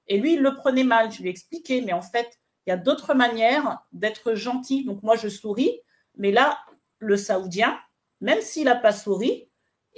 Et 0.08 0.18
lui, 0.18 0.34
il 0.34 0.42
le 0.42 0.56
prenait 0.56 0.84
mal. 0.84 1.12
Je 1.12 1.22
lui 1.22 1.28
ai 1.28 1.32
expliqué, 1.32 1.82
mais 1.82 1.94
en 1.94 2.02
fait, 2.02 2.40
il 2.66 2.70
y 2.70 2.74
a 2.74 2.78
d'autres 2.78 3.14
manières 3.14 3.80
d'être 3.92 4.36
gentil. 4.36 4.86
Donc, 4.86 5.04
moi, 5.04 5.16
je 5.16 5.28
souris, 5.28 5.82
mais 6.16 6.32
là, 6.32 6.60
le 7.00 7.18
Saoudien, 7.18 7.78
même 8.22 8.42
s'il 8.42 8.66
n'a 8.66 8.76
pas 8.76 8.92
souri, 8.92 9.49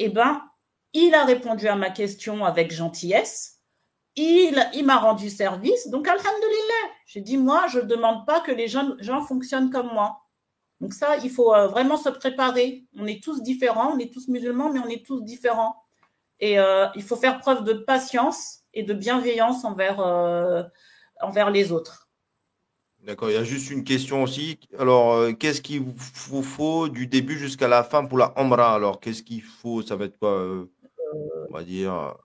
eh 0.05 0.09
ben, 0.09 0.41
il 0.93 1.13
a 1.15 1.25
répondu 1.25 1.67
à 1.67 1.75
ma 1.75 1.89
question 1.89 2.45
avec 2.45 2.71
gentillesse. 2.71 3.59
Il, 4.15 4.55
m'a 4.83 4.97
rendu 4.97 5.29
service. 5.29 5.87
Donc, 5.89 6.07
alhamdulillah, 6.07 6.91
j'ai 7.05 7.21
dit, 7.21 7.37
moi, 7.37 7.67
je 7.67 7.79
ne 7.79 7.85
demande 7.85 8.25
pas 8.25 8.41
que 8.41 8.51
les 8.51 8.67
gens, 8.67 8.95
gens, 8.99 9.21
fonctionnent 9.21 9.69
comme 9.69 9.87
moi. 9.93 10.17
Donc 10.81 10.93
ça, 10.93 11.17
il 11.17 11.29
faut 11.29 11.53
euh, 11.53 11.67
vraiment 11.67 11.95
se 11.95 12.09
préparer. 12.09 12.85
On 12.97 13.05
est 13.05 13.23
tous 13.23 13.41
différents, 13.41 13.93
on 13.93 13.99
est 13.99 14.11
tous 14.11 14.27
musulmans, 14.27 14.71
mais 14.71 14.79
on 14.79 14.87
est 14.87 15.05
tous 15.05 15.21
différents. 15.21 15.75
Et 16.39 16.59
euh, 16.59 16.87
il 16.95 17.03
faut 17.03 17.15
faire 17.15 17.37
preuve 17.37 17.63
de 17.63 17.73
patience 17.73 18.61
et 18.73 18.83
de 18.83 18.93
bienveillance 18.93 19.63
envers, 19.63 19.99
euh, 19.99 20.63
envers 21.21 21.51
les 21.51 21.71
autres. 21.71 22.09
D'accord, 23.03 23.31
il 23.31 23.33
y 23.33 23.37
a 23.37 23.43
juste 23.43 23.71
une 23.71 23.83
question 23.83 24.21
aussi. 24.21 24.59
Alors, 24.77 25.13
euh, 25.13 25.33
qu'est-ce 25.33 25.61
qu'il 25.61 25.81
vous 25.81 26.43
faut 26.43 26.87
du 26.87 27.07
début 27.07 27.39
jusqu'à 27.39 27.67
la 27.67 27.83
fin 27.83 28.05
pour 28.05 28.19
la 28.19 28.31
Omra 28.39 28.75
Alors, 28.75 28.99
qu'est-ce 28.99 29.23
qu'il 29.23 29.41
faut? 29.41 29.81
Ça 29.81 29.95
va 29.95 30.05
être 30.05 30.19
quoi 30.19 30.33
euh, 30.33 30.65
On 31.49 31.53
va 31.53 31.63
dire? 31.63 32.15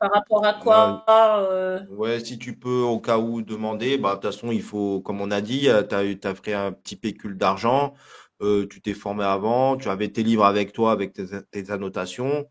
Par 0.00 0.10
rapport 0.10 0.44
à 0.44 0.54
quoi 0.54 1.04
euh? 1.08 1.80
Ouais, 1.90 2.18
si 2.18 2.38
tu 2.38 2.56
peux 2.56 2.80
au 2.80 2.98
cas 2.98 3.18
où 3.18 3.40
demander, 3.40 3.98
bah, 3.98 4.10
de 4.10 4.14
toute 4.14 4.32
façon, 4.32 4.50
il 4.50 4.62
faut, 4.62 5.00
comme 5.00 5.20
on 5.20 5.30
a 5.30 5.40
dit, 5.40 5.68
tu 5.88 5.94
as, 5.94 6.30
as 6.30 6.34
pris 6.34 6.54
un 6.54 6.72
petit 6.72 6.96
pécule 6.96 7.36
d'argent, 7.36 7.94
tu 8.40 8.80
t'es 8.82 8.94
formé 8.94 9.22
avant, 9.22 9.76
tu 9.76 9.88
avais 9.88 10.08
tes 10.08 10.24
livres 10.24 10.44
avec 10.44 10.72
toi, 10.72 10.90
avec 10.90 11.12
tes, 11.12 11.70
annotations. 11.70 12.48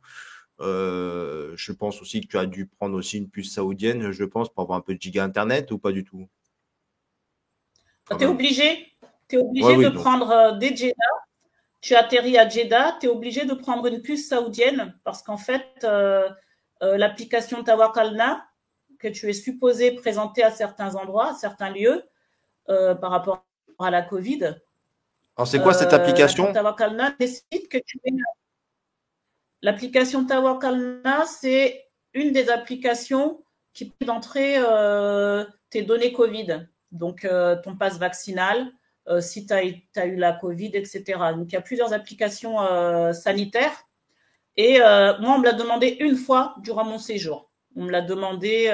je 0.62 1.72
pense 1.74 2.02
aussi 2.02 2.22
que 2.22 2.28
tu 2.28 2.38
as 2.38 2.46
dû 2.46 2.68
prendre 2.68 2.96
aussi 2.96 3.18
une 3.18 3.30
puce 3.30 3.54
saoudienne, 3.54 4.12
je 4.12 4.24
pense, 4.24 4.48
pour 4.48 4.64
avoir 4.64 4.78
un 4.78 4.82
peu 4.82 4.96
de 4.96 5.02
giga 5.02 5.26
Internet 5.26 5.72
ou 5.72 5.78
pas 5.78 5.92
du 5.92 6.06
tout? 6.06 6.30
Tu 8.18 8.24
es 8.24 8.28
obligé, 8.28 8.92
es 9.30 9.38
obligé 9.38 9.78
de 9.78 9.90
prendre 9.90 10.30
euh, 10.32 10.52
des 10.54 10.76
Jeddah. 10.76 10.94
Tu 11.82 11.96
atterris 11.96 12.38
à 12.38 12.48
Jeddah, 12.48 12.98
tu 13.00 13.06
es 13.06 13.10
obligé 13.10 13.46
de 13.46 13.54
prendre 13.54 13.86
une 13.86 14.02
puce 14.02 14.28
saoudienne 14.28 14.98
parce 15.04 15.24
qu'en 15.24 15.38
fait, 15.38 15.66
euh, 15.84 16.30
euh, 16.84 16.98
l'application 16.98 17.64
Tawakalna, 17.64 18.46
que 18.98 19.08
tu 19.08 19.30
es 19.30 19.34
supposé 19.34 19.92
présenter 19.92 20.44
à 20.44 20.52
certains 20.52 20.96
endroits, 20.96 21.32
à 21.32 21.36
certains 21.36 21.70
lieux, 21.70 22.04
par 22.68 23.10
rapport 23.10 23.46
à 23.80 23.90
la 23.90 24.04
Covid. 24.04 24.56
Alors, 25.36 25.48
c'est 25.48 25.60
quoi 25.60 25.74
cette 25.74 25.94
application 25.94 26.54
Tawakalna 26.54 27.16
décide 27.20 27.68
que 27.68 27.80
tu 27.80 28.00
L'application 29.64 30.24
Tawakalna, 30.24 31.26
c'est 31.26 31.84
une 32.14 32.32
des 32.32 32.52
applications 32.52 33.42
qui 33.74 33.90
peut 33.90 34.06
d'entrer 34.06 34.58
tes 35.72 35.82
données 35.82 36.12
Covid 36.12 36.68
donc 36.92 37.26
euh, 37.26 37.56
ton 37.62 37.76
passe 37.76 37.98
vaccinal, 37.98 38.68
euh, 39.08 39.22
si 39.22 39.46
tu 39.46 39.54
as, 39.54 40.06
eu 40.06 40.16
la 40.16 40.34
Covid, 40.34 40.72
etc. 40.74 41.04
Donc 41.36 41.52
il 41.52 41.54
y 41.54 41.58
a 41.58 41.62
plusieurs 41.62 41.94
applications 41.94 42.62
euh, 42.62 43.14
sanitaires. 43.14 43.86
Et 44.58 44.80
moi, 44.80 45.36
on 45.36 45.40
me 45.40 45.46
l'a 45.46 45.54
demandé 45.54 45.96
une 46.02 46.18
fois 46.18 46.56
durant 46.62 46.84
mon 46.84 46.98
séjour. 46.98 47.50
On 47.78 47.84
me 47.84 47.92
l'a 47.92 48.02
demandé 48.02 48.70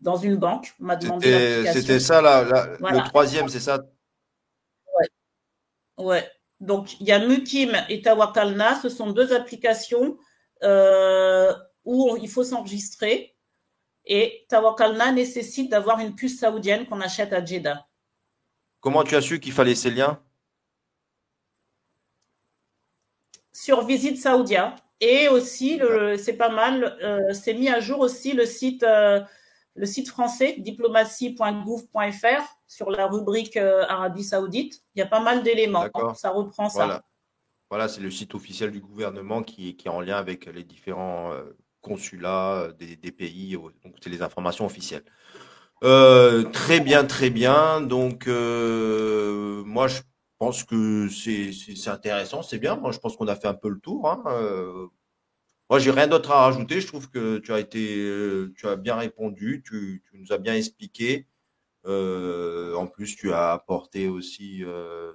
dans 0.00 0.16
une 0.16 0.36
banque. 0.36 0.72
On 0.80 0.84
m'a 0.84 0.96
demandé 0.96 1.64
C'était 1.70 2.00
ça, 2.00 2.22
le 2.22 3.08
troisième, 3.08 3.50
c'est 3.50 3.60
ça? 3.60 3.80
Ouais. 4.98 5.08
Ouais. 5.98 6.30
Donc, 6.60 6.98
il 7.00 7.06
y 7.06 7.12
a 7.12 7.18
Mukim 7.18 7.76
et 7.90 8.00
Tawakalna. 8.00 8.80
Ce 8.80 8.88
sont 8.88 9.10
deux 9.10 9.34
applications 9.34 10.16
où 11.84 12.16
il 12.16 12.28
faut 12.30 12.44
s'enregistrer. 12.44 13.36
Et 14.08 14.46
Tawakalna 14.48 15.12
nécessite 15.12 15.70
d'avoir 15.70 16.00
une 16.00 16.14
puce 16.14 16.38
saoudienne 16.38 16.86
qu'on 16.86 17.00
achète 17.02 17.32
à 17.34 17.44
Jeddah. 17.44 17.86
Comment 18.80 19.04
tu 19.04 19.14
as 19.14 19.20
su 19.20 19.38
qu'il 19.38 19.52
fallait 19.52 19.74
ces 19.74 19.90
liens? 19.90 20.18
Sur 23.52 23.84
Visite 23.84 24.16
Saoudia. 24.16 24.74
Et 25.00 25.28
aussi, 25.28 25.80
c'est 26.16 26.36
pas 26.36 26.48
mal, 26.48 26.96
euh, 27.02 27.32
c'est 27.32 27.54
mis 27.54 27.68
à 27.68 27.78
jour 27.80 28.00
aussi 28.00 28.32
le 28.32 28.46
site, 28.46 28.82
euh, 28.82 29.20
le 29.76 29.86
site 29.86 30.08
français, 30.08 30.56
diplomatie.gouv.fr, 30.58 32.42
sur 32.66 32.90
la 32.90 33.06
rubrique 33.06 33.56
euh, 33.56 33.84
Arabie 33.88 34.24
Saoudite. 34.24 34.82
Il 34.94 34.98
y 34.98 35.02
a 35.02 35.06
pas 35.06 35.20
mal 35.20 35.44
d'éléments. 35.44 35.86
Ça 36.16 36.30
reprend 36.30 36.68
ça. 36.68 37.02
Voilà, 37.70 37.86
c'est 37.88 38.00
le 38.00 38.10
site 38.10 38.34
officiel 38.34 38.72
du 38.72 38.80
gouvernement 38.80 39.42
qui, 39.42 39.76
qui 39.76 39.86
est 39.86 39.90
en 39.90 40.00
lien 40.00 40.16
avec 40.16 40.46
les 40.46 40.64
différents 40.64 41.32
consulats 41.80 42.72
des, 42.78 42.96
des 42.96 43.12
pays. 43.12 43.52
Donc, 43.52 43.94
c'est 44.02 44.10
les 44.10 44.22
informations 44.22 44.66
officielles. 44.66 45.04
très 45.80 46.80
bien, 46.80 47.04
très 47.04 47.30
bien. 47.30 47.80
Donc, 47.80 48.26
moi, 48.26 49.88
je 49.88 50.00
pense 50.38 50.64
que 50.64 51.08
c'est 51.08 51.88
intéressant, 51.88 52.42
c'est 52.42 52.58
bien. 52.58 52.76
Moi, 52.76 52.92
je 52.92 52.98
pense 52.98 53.16
qu'on 53.16 53.28
a 53.28 53.36
fait 53.36 53.48
un 53.48 53.54
peu 53.54 53.68
le 53.68 53.80
tour. 53.80 54.08
Hein. 54.08 54.90
Moi, 55.70 55.78
j'ai 55.80 55.90
rien 55.90 56.06
d'autre 56.06 56.30
à 56.30 56.46
rajouter. 56.46 56.80
Je 56.80 56.86
trouve 56.86 57.10
que 57.10 57.38
tu 57.38 57.52
as 57.52 57.60
été, 57.60 57.98
euh, 57.98 58.52
tu 58.56 58.66
as 58.66 58.76
bien 58.76 58.96
répondu, 58.96 59.62
tu, 59.64 60.02
nous 60.14 60.32
as 60.32 60.38
bien 60.38 60.54
expliqué. 60.54 61.26
Euh, 61.86 62.74
en 62.74 62.86
plus, 62.86 63.16
tu 63.16 63.32
as 63.32 63.52
apporté 63.52 64.08
aussi 64.08 64.64
euh, 64.64 65.12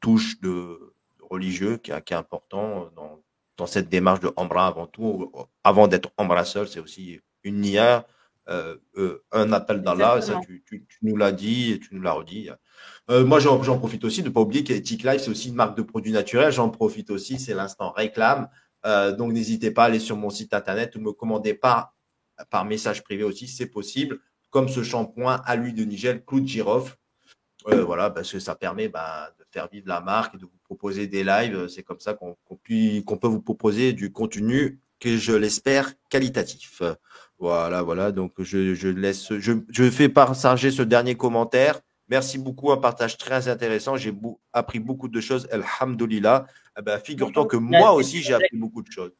touche 0.00 0.40
de, 0.40 0.94
religieux 1.20 1.78
qui, 1.78 1.90
qui, 2.04 2.12
est 2.12 2.16
important 2.16 2.90
dans, 2.94 3.23
dans 3.56 3.66
cette 3.66 3.88
démarche 3.88 4.20
de 4.20 4.30
Ambra 4.36 4.66
avant 4.66 4.86
tout. 4.86 5.32
Avant 5.62 5.88
d'être 5.88 6.10
seul, 6.44 6.68
c'est 6.68 6.80
aussi 6.80 7.20
une 7.42 7.60
nia, 7.60 8.06
euh, 8.48 8.76
euh, 8.96 9.22
un 9.32 9.52
appel 9.52 9.82
d'Allah. 9.82 10.20
Ça, 10.20 10.40
tu, 10.44 10.62
tu, 10.66 10.84
tu 10.88 10.98
nous 11.02 11.16
l'as 11.16 11.32
dit 11.32 11.72
et 11.72 11.80
tu 11.80 11.94
nous 11.94 12.02
l'as 12.02 12.12
redit. 12.12 12.50
Euh, 13.10 13.24
moi, 13.24 13.38
j'en 13.38 13.78
profite 13.78 14.04
aussi 14.04 14.22
de 14.22 14.28
ne 14.28 14.32
pas 14.32 14.40
oublier 14.40 14.64
qu'Ethic 14.64 15.02
Life, 15.02 15.22
c'est 15.22 15.30
aussi 15.30 15.48
une 15.48 15.54
marque 15.54 15.76
de 15.76 15.82
produits 15.82 16.12
naturels. 16.12 16.52
J'en 16.52 16.70
profite 16.70 17.10
aussi, 17.10 17.38
c'est 17.38 17.54
l'instant 17.54 17.92
réclame. 17.92 18.48
Euh, 18.86 19.12
donc, 19.12 19.32
n'hésitez 19.32 19.70
pas 19.70 19.84
à 19.84 19.86
aller 19.86 20.00
sur 20.00 20.16
mon 20.16 20.30
site 20.30 20.54
internet 20.54 20.96
ou 20.96 21.00
me 21.00 21.12
commander 21.12 21.54
par, 21.54 21.94
par 22.50 22.64
message 22.64 23.02
privé 23.02 23.24
aussi, 23.24 23.46
c'est 23.48 23.66
possible, 23.66 24.20
comme 24.50 24.68
ce 24.68 24.82
shampoing 24.82 25.40
à 25.44 25.56
l'huile 25.56 25.74
de 25.74 25.84
Nigel, 25.84 26.24
clou 26.24 26.40
de 26.40 26.46
girofle. 26.46 26.96
Euh, 27.68 27.82
voilà, 27.82 28.10
parce 28.10 28.30
que 28.30 28.38
ça 28.38 28.54
permet 28.54 28.88
bah, 28.88 29.30
de 29.38 29.44
faire 29.50 29.68
vivre 29.68 29.88
la 29.88 30.00
marque 30.00 30.34
et 30.34 30.38
de 30.38 30.44
vous 30.44 30.53
proposer 30.64 31.06
des 31.06 31.22
lives. 31.24 31.68
C'est 31.68 31.82
comme 31.82 32.00
ça 32.00 32.14
qu'on 32.14 32.36
peut 32.56 33.28
vous 33.28 33.40
proposer 33.40 33.92
du 33.92 34.10
contenu 34.12 34.80
que 35.00 35.16
je 35.16 35.32
l'espère 35.32 35.92
qualitatif. 36.10 36.82
Voilà, 37.38 37.82
voilà. 37.82 38.10
Donc, 38.10 38.32
je, 38.38 38.74
je 38.74 38.88
laisse, 38.88 39.32
je, 39.38 39.52
je 39.68 39.90
fais 39.90 40.08
partager 40.08 40.70
ce 40.70 40.82
dernier 40.82 41.14
commentaire. 41.14 41.80
Merci 42.08 42.38
beaucoup, 42.38 42.70
un 42.70 42.76
partage 42.76 43.16
très 43.16 43.48
intéressant. 43.48 43.96
J'ai 43.96 44.12
appris 44.52 44.78
beaucoup 44.78 45.08
de 45.08 45.20
choses. 45.20 45.48
Alhamdulillah. 45.50 46.46
Eh 46.78 46.82
ben, 46.82 46.98
Figure-toi 46.98 47.46
que 47.46 47.56
moi 47.56 47.92
aussi, 47.92 48.22
j'ai 48.22 48.34
appris 48.34 48.56
beaucoup 48.56 48.82
de 48.82 48.90
choses. 48.90 49.12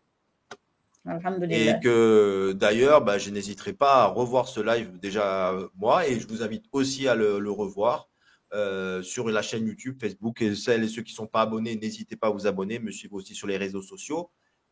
Et 1.50 1.74
que 1.82 2.52
d'ailleurs, 2.52 3.02
bah, 3.02 3.18
je 3.18 3.28
n'hésiterai 3.28 3.74
pas 3.74 4.04
à 4.04 4.06
revoir 4.06 4.48
ce 4.48 4.60
live 4.60 4.98
déjà 4.98 5.54
moi 5.76 6.08
et 6.08 6.18
je 6.18 6.26
vous 6.26 6.42
invite 6.42 6.64
aussi 6.72 7.06
à 7.08 7.14
le, 7.14 7.50
revoir 7.50 8.08
euh, 8.54 9.02
sur 9.02 9.28
la 9.28 9.42
chaîne 9.42 9.66
YouTube, 9.66 9.98
Facebook. 10.00 10.40
Et 10.42 10.54
celles 10.54 10.84
et 10.84 10.88
ceux 10.88 11.02
qui 11.02 11.12
ne 11.12 11.16
sont 11.16 11.26
pas 11.26 11.42
abonnés, 11.42 11.76
n'hésitez 11.76 12.16
pas 12.16 12.28
à 12.28 12.30
vous 12.30 12.46
abonner, 12.46 12.78
me 12.78 12.90
suivre 12.90 13.14
aussi 13.14 13.34
sur 13.34 13.46
les 13.46 13.56
réseaux 13.56 13.82
sociaux. 13.82 14.30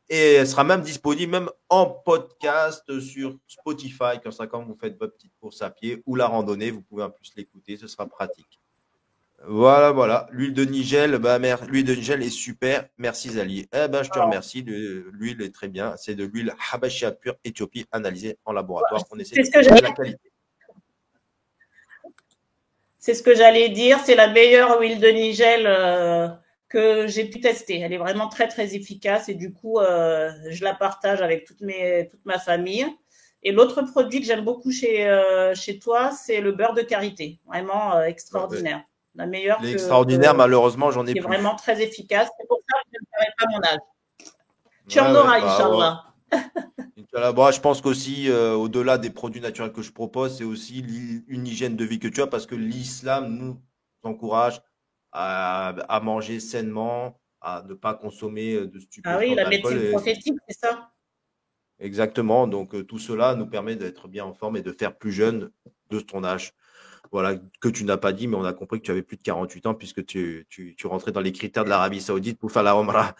Et 0.09 0.35
elle 0.35 0.49
sera 0.49 0.65
même 0.65 0.83
disponible 0.83 1.33
même 1.33 1.51
en 1.69 1.87
podcast 1.87 3.01
sur 3.01 3.39
Spotify, 3.47 4.21
comme 4.23 4.33
ça, 4.33 4.47
quand 4.47 4.65
vous 4.65 4.77
faites 4.79 4.99
votre 4.99 5.15
petite 5.15 5.33
course 5.41 5.63
à 5.63 5.71
pied 5.71 6.03
ou 6.07 6.17
la 6.17 6.27
randonnée, 6.27 6.71
vous 6.71 6.83
pouvez 6.83 7.03
en 7.03 7.11
plus 7.11 7.33
l'écouter, 7.37 7.77
ce 7.77 7.87
sera 7.87 8.07
pratique. 8.07 8.61
Voilà, 9.47 9.91
voilà. 9.91 10.29
L'huile 10.31 10.55
de 10.55 10.65
Nigel, 10.65 11.19
bah, 11.19 11.39
l'huile 11.67 11.85
de 11.85 11.95
Nigel 11.95 12.23
est 12.23 12.31
super. 12.31 12.89
Merci 12.97 13.31
Zali. 13.31 13.67
Eh 13.73 13.89
ben, 13.89 14.03
je 14.03 14.11
te 14.11 14.19
remercie. 14.19 14.63
L'huile 14.63 15.43
est 15.43 15.53
très 15.53 15.69
bien. 15.69 15.95
C'est 15.97 16.15
de 16.15 16.25
l'huile 16.25 16.55
Habashia 16.73 17.11
pure 17.11 17.35
Éthiopie 17.43 17.87
analysée 17.91 18.39
en 18.45 18.53
laboratoire. 18.53 19.03
On 19.11 19.19
essaie 19.19 19.35
de 19.35 19.81
la 19.83 19.93
qualité. 19.93 20.32
C'est 23.03 23.15
ce 23.15 23.25
que 23.25 23.35
j'allais 23.35 23.69
dire. 23.69 23.99
C'est 24.05 24.15
la 24.15 24.29
meilleure 24.29 24.81
huile 24.81 25.01
de 25.01 25.09
Nigel 25.09 25.65
euh, 25.67 26.29
que 26.69 27.09
j'ai 27.09 27.25
pu 27.25 27.41
tester. 27.41 27.81
Elle 27.81 27.93
est 27.93 27.99
vraiment 27.99 28.29
très 28.29 28.47
très 28.47 28.77
efficace 28.77 29.29
et 29.29 29.35
du 29.35 29.53
coup, 29.53 29.81
euh, 29.81 30.31
je 30.51 30.63
la 30.63 30.73
partage 30.73 31.21
avec 31.21 31.45
toute, 31.45 31.61
mes, 31.63 32.07
toute 32.09 32.25
ma 32.25 32.39
famille. 32.39 32.87
Et 33.43 33.51
l'autre 33.51 33.83
produit 33.83 34.21
que 34.21 34.27
j'aime 34.27 34.45
beaucoup 34.45 34.71
chez, 34.71 35.09
euh, 35.09 35.53
chez 35.57 35.81
toi, 35.81 36.13
c'est 36.13 36.41
le 36.41 36.53
beurre 36.53 36.75
de 36.75 36.83
karité. 36.83 37.41
Vraiment 37.45 38.01
extraordinaire. 38.03 38.83
La 39.17 39.27
meilleure. 39.27 39.59
Extraordinaire, 39.65 40.35
malheureusement, 40.35 40.93
j'en 40.93 41.05
ai 41.05 41.11
plus. 41.11 41.23
vraiment 41.23 41.57
très 41.57 41.83
efficace. 41.83 42.29
C'est 42.39 42.47
pour 42.47 42.61
ça 42.71 42.79
que 42.85 42.91
je 42.93 42.99
ne 43.01 43.07
ferai 43.17 43.33
pas 43.37 43.47
mon 43.51 43.65
âge. 43.65 43.79
Tu 44.89 45.01
en 45.01 45.13
auras, 45.13 45.41
bah, 45.41 46.05
Je 47.15 47.61
pense 47.61 47.81
qu'aussi, 47.81 48.31
au-delà 48.31 48.99
des 48.99 49.11
produits 49.11 49.41
naturels 49.41 49.73
que 49.73 49.83
je 49.83 49.93
propose, 49.93 50.39
c'est 50.39 50.45
aussi 50.45 50.85
une 51.29 51.47
hygiène 51.47 51.77
de 51.77 51.85
vie 51.85 51.99
que 51.99 52.09
tu 52.09 52.23
as 52.23 52.27
parce 52.27 52.47
que 52.47 52.55
l'islam 52.55 53.37
nous 53.37 53.61
encourage 54.03 54.61
à, 55.13 56.01
manger 56.03 56.41
sainement, 56.41 57.21
à 57.41 57.63
ne 57.69 57.75
pas 57.75 57.95
consommer 57.95 58.67
de 58.67 58.79
stupéfiants. 58.79 59.19
Ah 59.19 59.21
oui, 59.21 59.35
la 59.35 59.49
médecine 59.49 59.91
prophétique, 59.91 60.39
c'est 60.49 60.59
ça? 60.59 60.93
Exactement. 61.83 62.47
Donc, 62.47 62.75
euh, 62.75 62.85
tout 62.85 62.99
cela 62.99 63.35
nous 63.35 63.47
permet 63.47 63.75
d'être 63.75 64.07
bien 64.07 64.25
en 64.25 64.33
forme 64.33 64.57
et 64.57 64.63
de 64.63 64.73
faire 64.73 64.97
plus 64.97 65.13
jeune 65.13 65.51
de 65.91 66.01
ton 66.01 66.23
âge. 66.23 66.55
Voilà, 67.13 67.37
que 67.61 67.69
tu 67.69 67.85
n'as 67.85 67.99
pas 67.99 68.13
dit, 68.13 68.27
mais 68.27 68.37
on 68.37 68.45
a 68.45 68.55
compris 68.55 68.81
que 68.81 68.87
tu 68.87 68.91
avais 68.91 69.03
plus 69.03 69.19
de 69.19 69.23
48 69.23 69.67
ans 69.67 69.75
puisque 69.75 70.05
tu, 70.07 70.47
tu, 70.49 70.75
tu 70.75 70.87
rentrais 70.87 71.13
dans 71.13 71.21
les 71.21 71.33
critères 71.33 71.65
de 71.65 71.69
l'Arabie 71.69 72.01
Saoudite 72.01 72.39
pour 72.39 72.51
faire 72.51 72.63
la 72.63 72.75
Omra. 72.75 73.15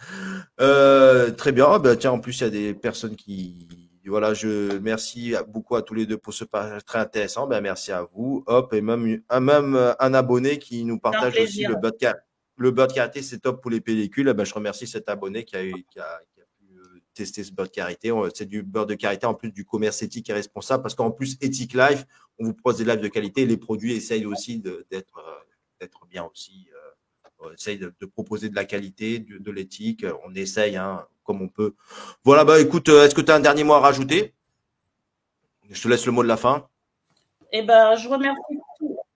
Euh, 0.61 1.29
très 1.31 1.51
bien. 1.51 1.77
Ben, 1.77 1.95
tiens, 1.95 2.11
en 2.11 2.19
plus, 2.19 2.39
il 2.39 2.43
y 2.43 2.47
a 2.47 2.49
des 2.49 2.73
personnes 2.73 3.15
qui, 3.15 3.67
voilà, 4.07 4.33
je 4.33 4.77
merci 4.79 5.35
beaucoup 5.47 5.75
à 5.75 5.83
tous 5.83 5.93
les 5.93 6.07
deux 6.07 6.17
pour 6.17 6.33
ce 6.33 6.43
partage 6.43 6.83
très 6.85 6.99
intéressant. 6.99 7.45
Ben, 7.45 7.61
merci 7.61 7.91
à 7.91 8.07
vous. 8.13 8.43
Hop, 8.47 8.73
et 8.73 8.81
même 8.81 9.21
un, 9.29 9.39
même 9.39 9.95
un 9.99 10.13
abonné 10.15 10.57
qui 10.57 10.83
nous 10.85 10.99
partage 10.99 11.37
aussi 11.39 11.63
le 11.65 11.75
beurre 11.75 11.93
le 12.55 12.71
beurre 12.71 12.87
karité, 12.87 13.21
c'est 13.21 13.39
top 13.39 13.61
pour 13.61 13.71
les 13.71 13.81
pellicules. 13.81 14.27
Eh 14.29 14.33
ben, 14.33 14.43
je 14.43 14.53
remercie 14.53 14.87
cet 14.87 15.09
abonné 15.09 15.43
qui 15.43 15.55
a, 15.55 15.63
eu, 15.63 15.73
qui 15.89 15.99
a, 15.99 16.19
qui 16.33 16.41
a 16.41 16.45
pu 16.57 16.77
euh, 16.77 16.99
tester 17.13 17.43
ce 17.43 17.51
beurre 17.51 17.67
de 17.67 17.71
karité. 17.71 18.11
C'est 18.33 18.45
du 18.45 18.63
beurre 18.63 18.85
de 18.85 18.95
karité 18.95 19.25
en 19.25 19.33
plus 19.33 19.51
du 19.51 19.65
commerce 19.65 20.01
éthique 20.01 20.29
et 20.29 20.33
responsable 20.33 20.83
parce 20.83 20.95
qu'en 20.95 21.11
plus, 21.11 21.37
Ethic 21.41 21.73
Life, 21.73 22.05
on 22.39 22.45
vous 22.45 22.53
propose 22.53 22.77
des 22.77 22.85
lives 22.85 23.01
de 23.01 23.07
qualité. 23.07 23.45
Les 23.45 23.57
produits 23.57 23.93
essayent 23.93 24.25
aussi 24.25 24.59
d'être 24.59 25.17
euh, 25.17 25.87
bien 26.09 26.23
aussi. 26.23 26.67
Euh, 26.73 26.89
on 27.39 27.51
essaye 27.51 27.77
de, 27.77 27.93
proposer 28.05 28.49
de 28.49 28.55
la 28.55 28.65
qualité, 28.65 29.19
de, 29.19 29.51
l'éthique. 29.51 30.05
On 30.25 30.33
essaye, 30.33 30.77
hein, 30.77 31.05
comme 31.23 31.41
on 31.41 31.49
peut. 31.49 31.75
Voilà, 32.23 32.45
bah 32.45 32.59
écoute, 32.59 32.89
euh, 32.89 33.05
est-ce 33.05 33.13
que 33.13 33.21
tu 33.21 33.31
as 33.31 33.35
un 33.35 33.41
dernier 33.41 33.63
mot 33.63 33.73
à 33.73 33.79
rajouter? 33.79 34.33
Je 35.69 35.81
te 35.81 35.87
laisse 35.87 36.05
le 36.05 36.11
mot 36.11 36.23
de 36.23 36.27
la 36.27 36.37
fin. 36.37 36.67
Eh 37.51 37.61
ben, 37.61 37.95
je 37.95 38.07
remercie, 38.07 38.59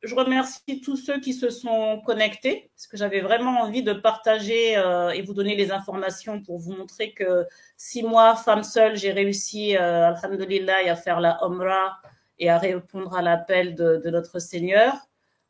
je 0.02 0.14
remercie 0.14 0.82
tous 0.84 0.98
ceux 0.98 1.20
qui 1.22 1.34
se 1.34 1.50
sont 1.50 2.02
connectés, 2.06 2.70
parce 2.76 2.88
que 2.88 2.98
j'avais 2.98 3.22
vraiment 3.22 3.62
envie 3.62 3.82
de 3.82 3.94
partager 3.94 4.74
et 4.74 5.22
vous 5.22 5.34
donner 5.34 5.56
les 5.56 5.72
informations 5.72 6.42
pour 6.42 6.60
vous 6.60 6.74
montrer 6.74 7.14
que 7.14 7.46
si 7.78 8.04
moi, 8.04 8.36
femme 8.36 8.64
seule, 8.64 8.96
j'ai 8.96 9.12
réussi, 9.12 9.76
alhamdulillah, 9.76 10.92
à 10.92 10.96
faire 10.96 11.20
la 11.20 11.44
Omra 11.44 12.00
et 12.40 12.50
à 12.50 12.58
répondre 12.58 13.16
à 13.16 13.22
l'appel 13.22 13.76
de, 13.76 14.10
notre 14.10 14.40
Seigneur, 14.40 14.94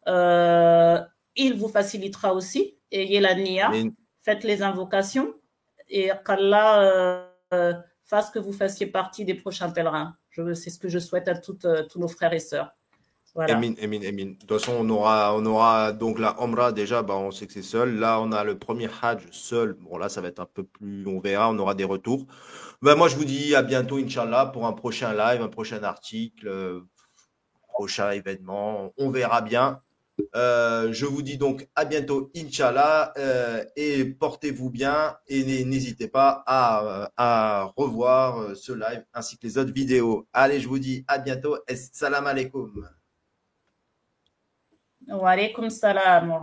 euh, 0.08 1.00
il 1.36 1.56
vous 1.56 1.68
facilitera 1.68 2.34
aussi. 2.34 2.76
Ayez 2.92 3.20
la 3.20 3.36
nia, 3.36 3.72
faites 4.22 4.44
les 4.44 4.62
invocations 4.62 5.34
et 5.90 6.12
qu'Allah 6.26 7.28
euh, 7.54 7.74
fasse 8.04 8.30
que 8.30 8.40
vous 8.40 8.54
fassiez 8.54 8.88
partie 8.88 9.26
des 9.26 9.36
prochains 9.36 9.70
pèlerins. 9.70 10.14
C'est 10.54 10.70
ce 10.70 10.78
que 10.78 10.88
je 10.88 11.00
souhaite 11.00 11.28
à 11.28 11.36
toutes, 11.36 11.66
euh, 11.66 11.84
tous 11.84 12.00
nos 12.00 12.08
frères 12.08 12.34
et 12.34 12.40
sœurs. 12.40 12.74
Voilà. 13.38 13.56
Amin, 13.56 13.76
amin, 13.84 14.02
amin. 14.04 14.26
De 14.32 14.36
toute 14.40 14.52
façon, 14.60 14.74
on 14.80 14.90
aura, 14.90 15.36
on 15.36 15.46
aura 15.46 15.92
donc 15.92 16.18
la 16.18 16.42
Omra 16.42 16.72
déjà, 16.72 17.04
bah, 17.04 17.14
on 17.18 17.30
sait 17.30 17.46
que 17.46 17.54
c'est 17.54 17.62
seul. 17.62 18.00
Là, 18.00 18.20
on 18.20 18.32
a 18.32 18.44
le 18.44 18.58
premier 18.58 18.90
Hajj 19.00 19.28
seul. 19.30 19.74
Bon, 19.74 20.00
là, 20.00 20.10
ça 20.10 20.22
va 20.22 20.30
être 20.30 20.40
un 20.40 20.48
peu 20.52 20.64
plus, 20.64 21.06
on 21.06 21.20
verra, 21.20 21.48
on 21.52 21.60
aura 21.60 21.76
des 21.76 21.84
retours. 21.84 22.26
Ben, 22.82 22.96
moi, 22.96 23.08
je 23.10 23.16
vous 23.16 23.26
dis 23.26 23.54
à 23.54 23.62
bientôt, 23.62 23.98
Inch'Allah, 23.98 24.48
pour 24.48 24.66
un 24.66 24.74
prochain 24.74 25.14
live, 25.14 25.44
un 25.44 25.50
prochain 25.50 25.84
article, 25.84 26.48
euh, 26.48 26.80
prochain 27.68 28.10
événement. 28.10 28.92
On 28.98 29.12
verra 29.12 29.42
bien. 29.42 29.80
Euh, 30.36 30.92
je 30.92 31.06
vous 31.06 31.22
dis 31.22 31.38
donc 31.38 31.68
à 31.76 31.86
bientôt, 31.86 32.32
Inch'Allah, 32.36 33.14
euh, 33.20 33.64
et 33.76 34.04
portez-vous 34.04 34.72
bien 34.72 35.16
et 35.28 35.64
n'hésitez 35.64 36.08
pas 36.08 36.44
à, 36.48 37.72
revoir 37.78 38.56
ce 38.56 38.72
live 38.72 39.06
ainsi 39.14 39.38
que 39.38 39.46
les 39.46 39.60
autres 39.60 39.74
vidéos. 39.74 40.28
Allez, 40.34 40.60
je 40.60 40.68
vous 40.68 40.80
dis 40.80 41.06
à 41.08 41.20
bientôt. 41.20 41.60
Salam 41.94 42.26
alaikum. 42.26 42.97
Wa 45.08 45.32
alaikum 45.32 45.70
salam 45.70 46.30
wa 46.30 46.40